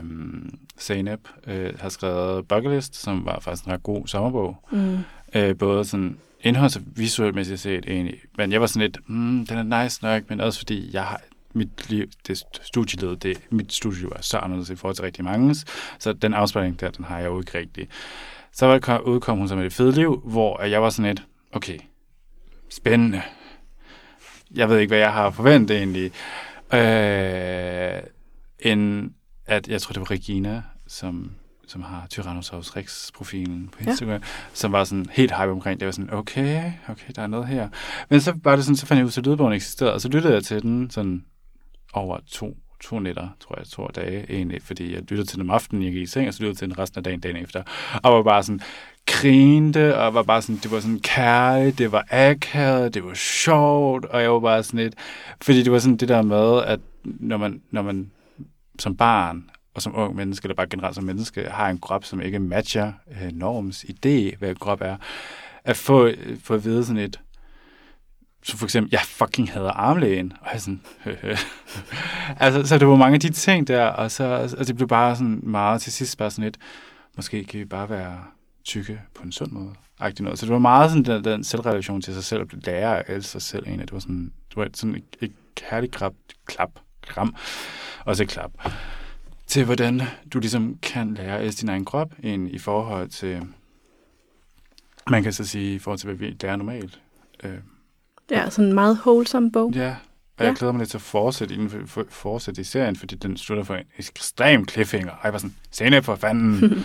Zeynep 0.81 1.29
øh, 1.47 1.73
har 1.81 1.89
skrevet 1.89 2.49
Bucket 2.49 2.73
List, 2.73 2.97
som 2.97 3.25
var 3.25 3.41
faktisk 3.41 3.65
en 3.65 3.73
ret 3.73 3.83
god 3.83 4.07
sommerbog. 4.07 4.57
Mm. 4.73 4.99
Øh, 5.35 5.57
både 5.57 5.85
sådan 5.85 6.19
indholds- 6.47 6.77
og 6.77 6.83
visuelt 6.87 7.35
mæssigt 7.35 7.61
set 7.61 7.85
egentlig. 7.87 8.19
Men 8.37 8.53
jeg 8.53 8.61
var 8.61 8.67
sådan 8.67 8.81
lidt, 8.81 9.09
mm, 9.09 9.47
den 9.47 9.73
er 9.73 9.83
nice 9.83 10.03
nok, 10.03 10.31
men 10.31 10.41
også 10.41 10.59
fordi 10.59 10.91
jeg 10.93 11.05
har 11.05 11.21
mit 11.53 11.91
liv, 11.91 12.07
det 12.27 12.45
studieliv, 12.63 13.17
det, 13.17 13.41
mit 13.51 13.73
studieliv 13.73 14.13
er 14.17 14.23
så 14.23 14.39
anderledes 14.39 14.71
i 14.71 14.77
forhold 14.77 14.97
til 14.97 15.05
rigtig 15.05 15.25
mange. 15.25 15.55
Så 15.99 16.13
den 16.13 16.35
afspejling 16.35 16.81
der, 16.81 16.91
den 16.91 17.05
har 17.05 17.19
jeg 17.19 17.27
jo 17.27 17.41
ikke 17.41 17.59
rigtig. 17.59 17.89
Så 18.53 18.67
var 18.67 18.99
udkom 18.99 19.39
hun 19.39 19.49
så 19.49 19.57
med 19.57 19.65
det 19.65 19.73
fede 19.73 19.93
liv, 19.93 20.23
hvor 20.25 20.63
jeg 20.63 20.83
var 20.83 20.91
sådan 20.91 21.11
lidt, 21.11 21.23
okay, 21.53 21.79
spændende. 22.71 23.23
Jeg 24.55 24.69
ved 24.69 24.79
ikke, 24.79 24.91
hvad 24.91 24.99
jeg 24.99 25.13
har 25.13 25.31
forventet 25.31 25.77
egentlig. 25.77 26.13
Øh, 26.75 28.03
en, 28.73 29.15
at 29.47 29.69
jeg 29.69 29.81
tror, 29.81 29.93
det 29.93 30.01
var 30.01 30.11
Regina, 30.11 30.63
som, 30.87 31.31
som 31.67 31.83
har 31.83 32.07
Tyrannosaurus 32.11 32.77
Rex-profilen 32.77 33.69
på. 33.73 33.79
Instagram, 33.81 34.15
ja. 34.15 34.27
som 34.53 34.73
var 34.73 34.85
sådan 34.85 35.07
helt 35.13 35.37
hype 35.37 35.51
omkring. 35.51 35.81
Det 35.81 35.87
var 35.87 35.93
sådan, 35.93 36.15
okay, 36.15 36.73
okay, 36.89 37.13
der 37.17 37.23
er 37.23 37.27
noget 37.27 37.47
her. 37.47 37.69
Men 38.09 38.21
så 38.21 38.35
var 38.43 38.57
det 38.57 38.65
sådan, 38.65 38.77
så 38.77 38.87
fandt 38.87 38.99
jeg 38.99 39.07
ud 39.07 39.13
af, 39.13 39.19
at 39.19 39.27
lydbogen 39.27 39.53
eksisterede, 39.53 39.95
og 39.95 40.01
så 40.01 40.09
lyttede 40.09 40.35
jeg 40.35 40.45
til 40.45 40.63
den 40.63 40.91
sådan 40.91 41.25
over 41.93 42.19
to, 42.29 42.57
to 42.81 42.99
nætter, 42.99 43.29
tror 43.41 43.59
jeg, 43.59 43.67
to 43.67 43.87
dage 43.95 44.27
egentlig, 44.31 44.63
fordi 44.63 44.93
jeg 44.93 45.01
lyttede 45.01 45.25
til 45.25 45.39
den 45.39 45.51
om 45.51 45.51
aftenen, 45.51 45.85
jeg 45.85 45.93
gik 45.93 46.03
i 46.03 46.07
seng, 46.07 46.29
og 46.29 46.35
så 46.35 46.43
lyttede 46.43 46.51
jeg 46.51 46.59
til 46.59 46.69
den 46.69 46.79
resten 46.79 46.99
af 46.99 47.05
dagen, 47.05 47.21
dagen 47.21 47.37
efter, 47.37 47.63
og 48.03 48.13
var 48.13 48.23
bare 48.23 48.43
sådan, 48.43 48.61
grinte, 49.07 49.99
og 49.99 50.15
var 50.15 50.23
bare 50.23 50.43
sådan, 50.43 50.61
det 50.63 50.71
var 50.71 50.81
sådan 50.81 51.01
kærligt, 51.01 51.79
det 51.79 51.93
var 51.93 52.07
akavet, 52.11 52.95
det 52.95 53.05
var 53.05 53.15
sjovt, 53.15 54.05
og 54.05 54.23
jeg 54.23 54.33
var 54.33 54.41
bare 54.41 54.63
sådan 54.63 54.81
lidt, 54.81 54.95
fordi 55.43 55.63
det 55.63 55.73
var 55.73 55.79
sådan 55.79 55.97
det 55.97 56.09
der 56.09 56.23
med, 56.23 56.63
at 56.63 56.81
når 57.05 57.37
man, 57.37 57.63
når 57.71 57.83
man 57.83 58.11
som 58.79 58.97
barn 58.97 59.51
og 59.75 59.83
som 59.83 59.97
ung 59.97 60.17
menneske, 60.17 60.45
eller 60.45 60.55
bare 60.55 60.67
generelt 60.67 60.95
som 60.95 61.05
menneske, 61.05 61.49
har 61.51 61.71
en 61.71 61.79
krop, 61.79 62.05
som 62.05 62.21
ikke 62.21 62.39
matcher 62.39 62.93
øh, 63.11 63.33
norms 63.33 63.85
idé, 63.85 64.37
hvad 64.37 64.51
en 64.51 64.57
krop 64.57 64.81
er, 64.81 64.97
at 65.65 65.77
få, 65.77 66.07
øh, 66.07 66.39
få 66.41 66.55
at 66.55 66.65
vide 66.65 66.85
sådan 66.85 67.03
et, 67.03 67.21
så 68.43 68.57
for 68.57 68.67
eksempel, 68.67 68.89
jeg 68.93 69.01
fucking 69.01 69.53
hader 69.53 69.71
armlægen, 69.71 70.33
og 70.41 70.49
jeg 70.53 70.61
sådan, 70.61 70.81
altså, 72.41 72.67
så 72.69 72.79
det 72.79 72.89
var 72.89 72.97
mange 72.97 73.15
af 73.15 73.21
de 73.21 73.31
ting 73.31 73.69
der, 73.69 73.87
og 73.87 74.11
så 74.11 74.55
og 74.59 74.67
det 74.67 74.77
blev 74.77 74.89
bare 74.89 75.17
sådan 75.17 75.41
meget 75.43 75.83
til 75.83 75.93
sidst 75.93 76.19
bare 76.19 76.31
sådan 76.31 76.49
et, 76.49 76.59
måske 77.17 77.45
kan 77.45 77.61
vi 77.61 77.65
bare 77.65 77.91
være 77.91 78.19
tykke 78.65 79.01
på 79.15 79.23
en 79.23 79.33
sund 79.33 79.53
måde. 79.53 79.75
Noget. 80.21 80.39
Så 80.39 80.47
det 80.47 80.53
var 80.53 80.59
meget 80.59 80.91
sådan 80.91 81.05
den, 81.05 81.25
den 81.25 81.45
selvrelation 81.45 82.03
til 82.03 82.15
sig 82.15 82.25
selv, 82.25 82.41
at 82.41 82.49
blive 82.49 82.63
lærer 82.63 83.03
af 83.07 83.23
sig 83.23 83.43
selv 83.43 83.67
egentlig. 83.67 83.87
Det 83.87 83.93
var 83.93 83.99
sådan, 83.99 84.33
det 84.49 84.57
var 84.57 84.69
sådan 84.75 84.95
et, 84.95 85.05
et 85.21 85.33
kærligt 85.55 85.93
klap, 85.93 86.13
klap, 86.47 86.71
kram, 87.07 87.35
også 88.05 88.23
et 88.23 88.29
klap, 88.29 88.51
til 89.47 89.65
hvordan 89.65 90.03
du 90.33 90.39
ligesom 90.39 90.79
kan 90.83 91.15
lære 91.15 91.39
at 91.39 91.45
elske 91.47 91.61
din 91.61 91.69
egen 91.69 91.85
krop 91.85 92.13
ind 92.23 92.51
i 92.51 92.59
forhold 92.59 93.09
til 93.09 93.43
Man 95.11 95.23
kan 95.23 95.33
så 95.33 95.45
sige, 95.47 95.75
i 95.75 95.79
forhold 95.79 95.99
til, 95.99 96.07
hvad 96.07 96.17
vi 96.17 96.37
lærer 96.43 96.57
normalt. 96.57 97.01
Øh, 97.45 97.53
Ja, 98.31 98.51
sådan 98.51 98.69
en 98.69 98.75
meget 98.75 98.99
wholesome 99.07 99.53
bog. 99.53 99.73
ja, 99.75 99.89
og 100.39 100.45
Ja. 100.45 100.45
jeg 100.45 100.55
glæder 100.57 100.73
mig 100.73 100.79
lidt 100.79 100.91
til 100.91 100.99
at 100.99 101.03
fortsætte, 101.03 101.55
inden 101.55 101.71
for, 101.71 101.79
for, 101.87 102.05
fortsætte 102.09 102.61
i 102.61 102.65
serien, 102.65 102.97
fordi 102.97 103.15
den 103.17 103.37
slutter 103.37 103.65
for 103.65 103.75
en 103.75 103.85
ekstrem 103.99 104.69
cliffhanger. 104.69 105.11
Og 105.11 105.19
jeg 105.25 105.33
var 105.33 105.39
sådan, 105.39 105.55
scene 105.71 106.03
for 106.03 106.15
fanden. 106.17 106.61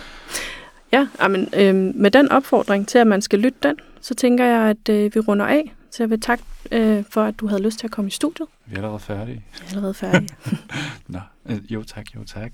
Ja, 0.92 1.06
amen, 1.18 1.48
øh, 1.56 1.74
med 1.74 2.10
den 2.10 2.28
opfordring 2.28 2.88
til, 2.88 2.98
at 2.98 3.06
man 3.06 3.22
skal 3.22 3.38
lytte 3.38 3.58
den, 3.62 3.76
så 4.00 4.14
tænker 4.14 4.44
jeg, 4.44 4.60
at 4.70 4.88
øh, 4.88 5.14
vi 5.14 5.20
runder 5.20 5.46
af. 5.46 5.74
Så 5.90 6.02
jeg 6.02 6.10
vil 6.10 6.20
takke 6.20 6.44
øh, 6.72 7.04
for, 7.10 7.22
at 7.22 7.40
du 7.40 7.46
havde 7.46 7.62
lyst 7.62 7.78
til 7.78 7.86
at 7.86 7.90
komme 7.90 8.08
i 8.08 8.10
studiet. 8.10 8.48
vi 8.66 8.72
er 8.74 8.76
allerede 8.76 9.00
færdige. 9.00 9.44
Jeg 9.52 9.64
er 9.64 9.70
allerede 9.70 9.94
færdig. 9.94 10.28
Nå, 11.08 11.18
øh, 11.46 11.72
jo 11.72 11.82
tak, 11.82 12.14
jo 12.14 12.24
tak. 12.24 12.52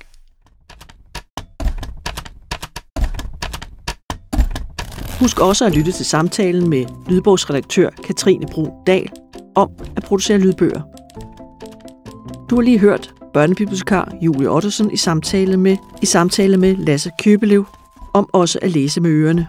Husk 5.20 5.40
også 5.40 5.66
at 5.66 5.76
lytte 5.76 5.92
til 5.92 6.06
samtalen 6.06 6.70
med 6.70 6.86
lydbogsredaktør 7.08 7.90
Katrine 7.90 8.46
Brun 8.52 8.70
Dahl 8.86 9.10
om 9.54 9.70
at 9.96 10.02
producere 10.02 10.38
lydbøger. 10.38 10.82
Du 12.50 12.54
har 12.54 12.62
lige 12.62 12.78
hørt 12.78 13.14
børnebibliotekar 13.34 14.12
Julie 14.22 14.50
Ottosen 14.50 14.92
i 14.92 14.96
samtale 14.96 15.56
med, 15.56 15.76
i 16.02 16.06
samtale 16.06 16.56
med 16.56 16.76
Lasse 16.76 17.10
Købelev 17.22 17.66
om 18.14 18.30
også 18.32 18.58
at 18.62 18.70
læse 18.70 19.00
med 19.00 19.10
ørerne. 19.10 19.46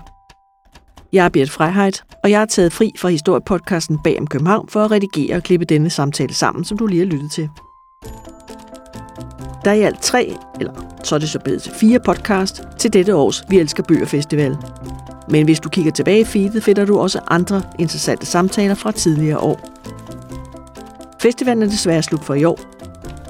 Jeg 1.14 1.26
er 1.26 1.30
Bert 1.30 1.50
Freiheit, 1.50 2.04
og 2.24 2.32
jeg 2.32 2.42
er 2.42 2.46
taget 2.46 2.74
fri 2.74 2.92
fra 2.98 3.10
historiepodcasten 3.10 4.00
Bag 4.04 4.20
om 4.20 4.28
København 4.28 4.70
for 4.70 4.84
at 4.86 4.92
redigere 4.92 5.36
og 5.36 5.44
klippe 5.44 5.66
denne 5.66 5.90
samtale 5.90 6.34
sammen, 6.34 6.66
som 6.66 6.78
du 6.78 6.88
lige 6.88 7.00
har 7.00 7.06
lyttet 7.06 7.32
til. 7.32 7.50
Der 9.66 9.72
er 9.72 9.76
i 9.76 9.82
alt 9.82 10.02
tre, 10.02 10.36
eller 10.60 10.74
så 11.04 11.16
er 11.16 11.20
det 11.20 11.30
så 11.30 11.40
blevet 11.40 11.62
til 11.62 11.72
fire 11.72 12.00
podcast 12.00 12.64
til 12.80 12.94
dette 12.94 13.16
års 13.16 13.44
Vi 13.50 13.60
Elsker 13.60 13.84
Bøger 13.84 14.06
Festival. 14.06 14.58
Men 15.30 15.46
hvis 15.46 15.60
du 15.60 15.70
kigger 15.70 15.92
tilbage 15.92 16.20
i 16.20 16.26
feedet, 16.26 16.64
finder 16.64 16.86
du 16.86 17.00
også 17.00 17.20
andre 17.28 17.62
interessante 17.80 18.26
samtaler 18.26 18.76
fra 18.76 18.92
tidligere 18.92 19.40
år. 19.40 19.60
Festivalen 21.22 21.64
er 21.64 21.68
desværre 21.68 22.04
slut 22.04 22.24
for 22.24 22.34
i 22.34 22.44
år, 22.44 22.60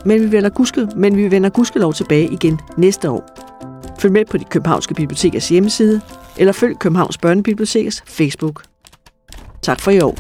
men 0.05 0.21
vi 0.21 0.31
vender, 0.31 0.49
guske, 0.49 0.87
men 0.95 1.17
vi 1.17 1.31
vender 1.31 1.49
gudskelov 1.49 1.93
tilbage 1.93 2.27
igen 2.27 2.59
næste 2.77 3.09
år. 3.09 3.23
Følg 3.99 4.13
med 4.13 4.25
på 4.25 4.37
de 4.37 4.43
københavnske 4.43 4.93
bibliotekers 4.93 5.49
hjemmeside, 5.49 6.01
eller 6.39 6.53
følg 6.53 6.79
Københavns 6.79 7.17
Børnebiblioteks 7.17 8.03
Facebook. 8.07 8.63
Tak 9.61 9.81
for 9.81 9.91
i 9.91 10.01
år. 10.01 10.17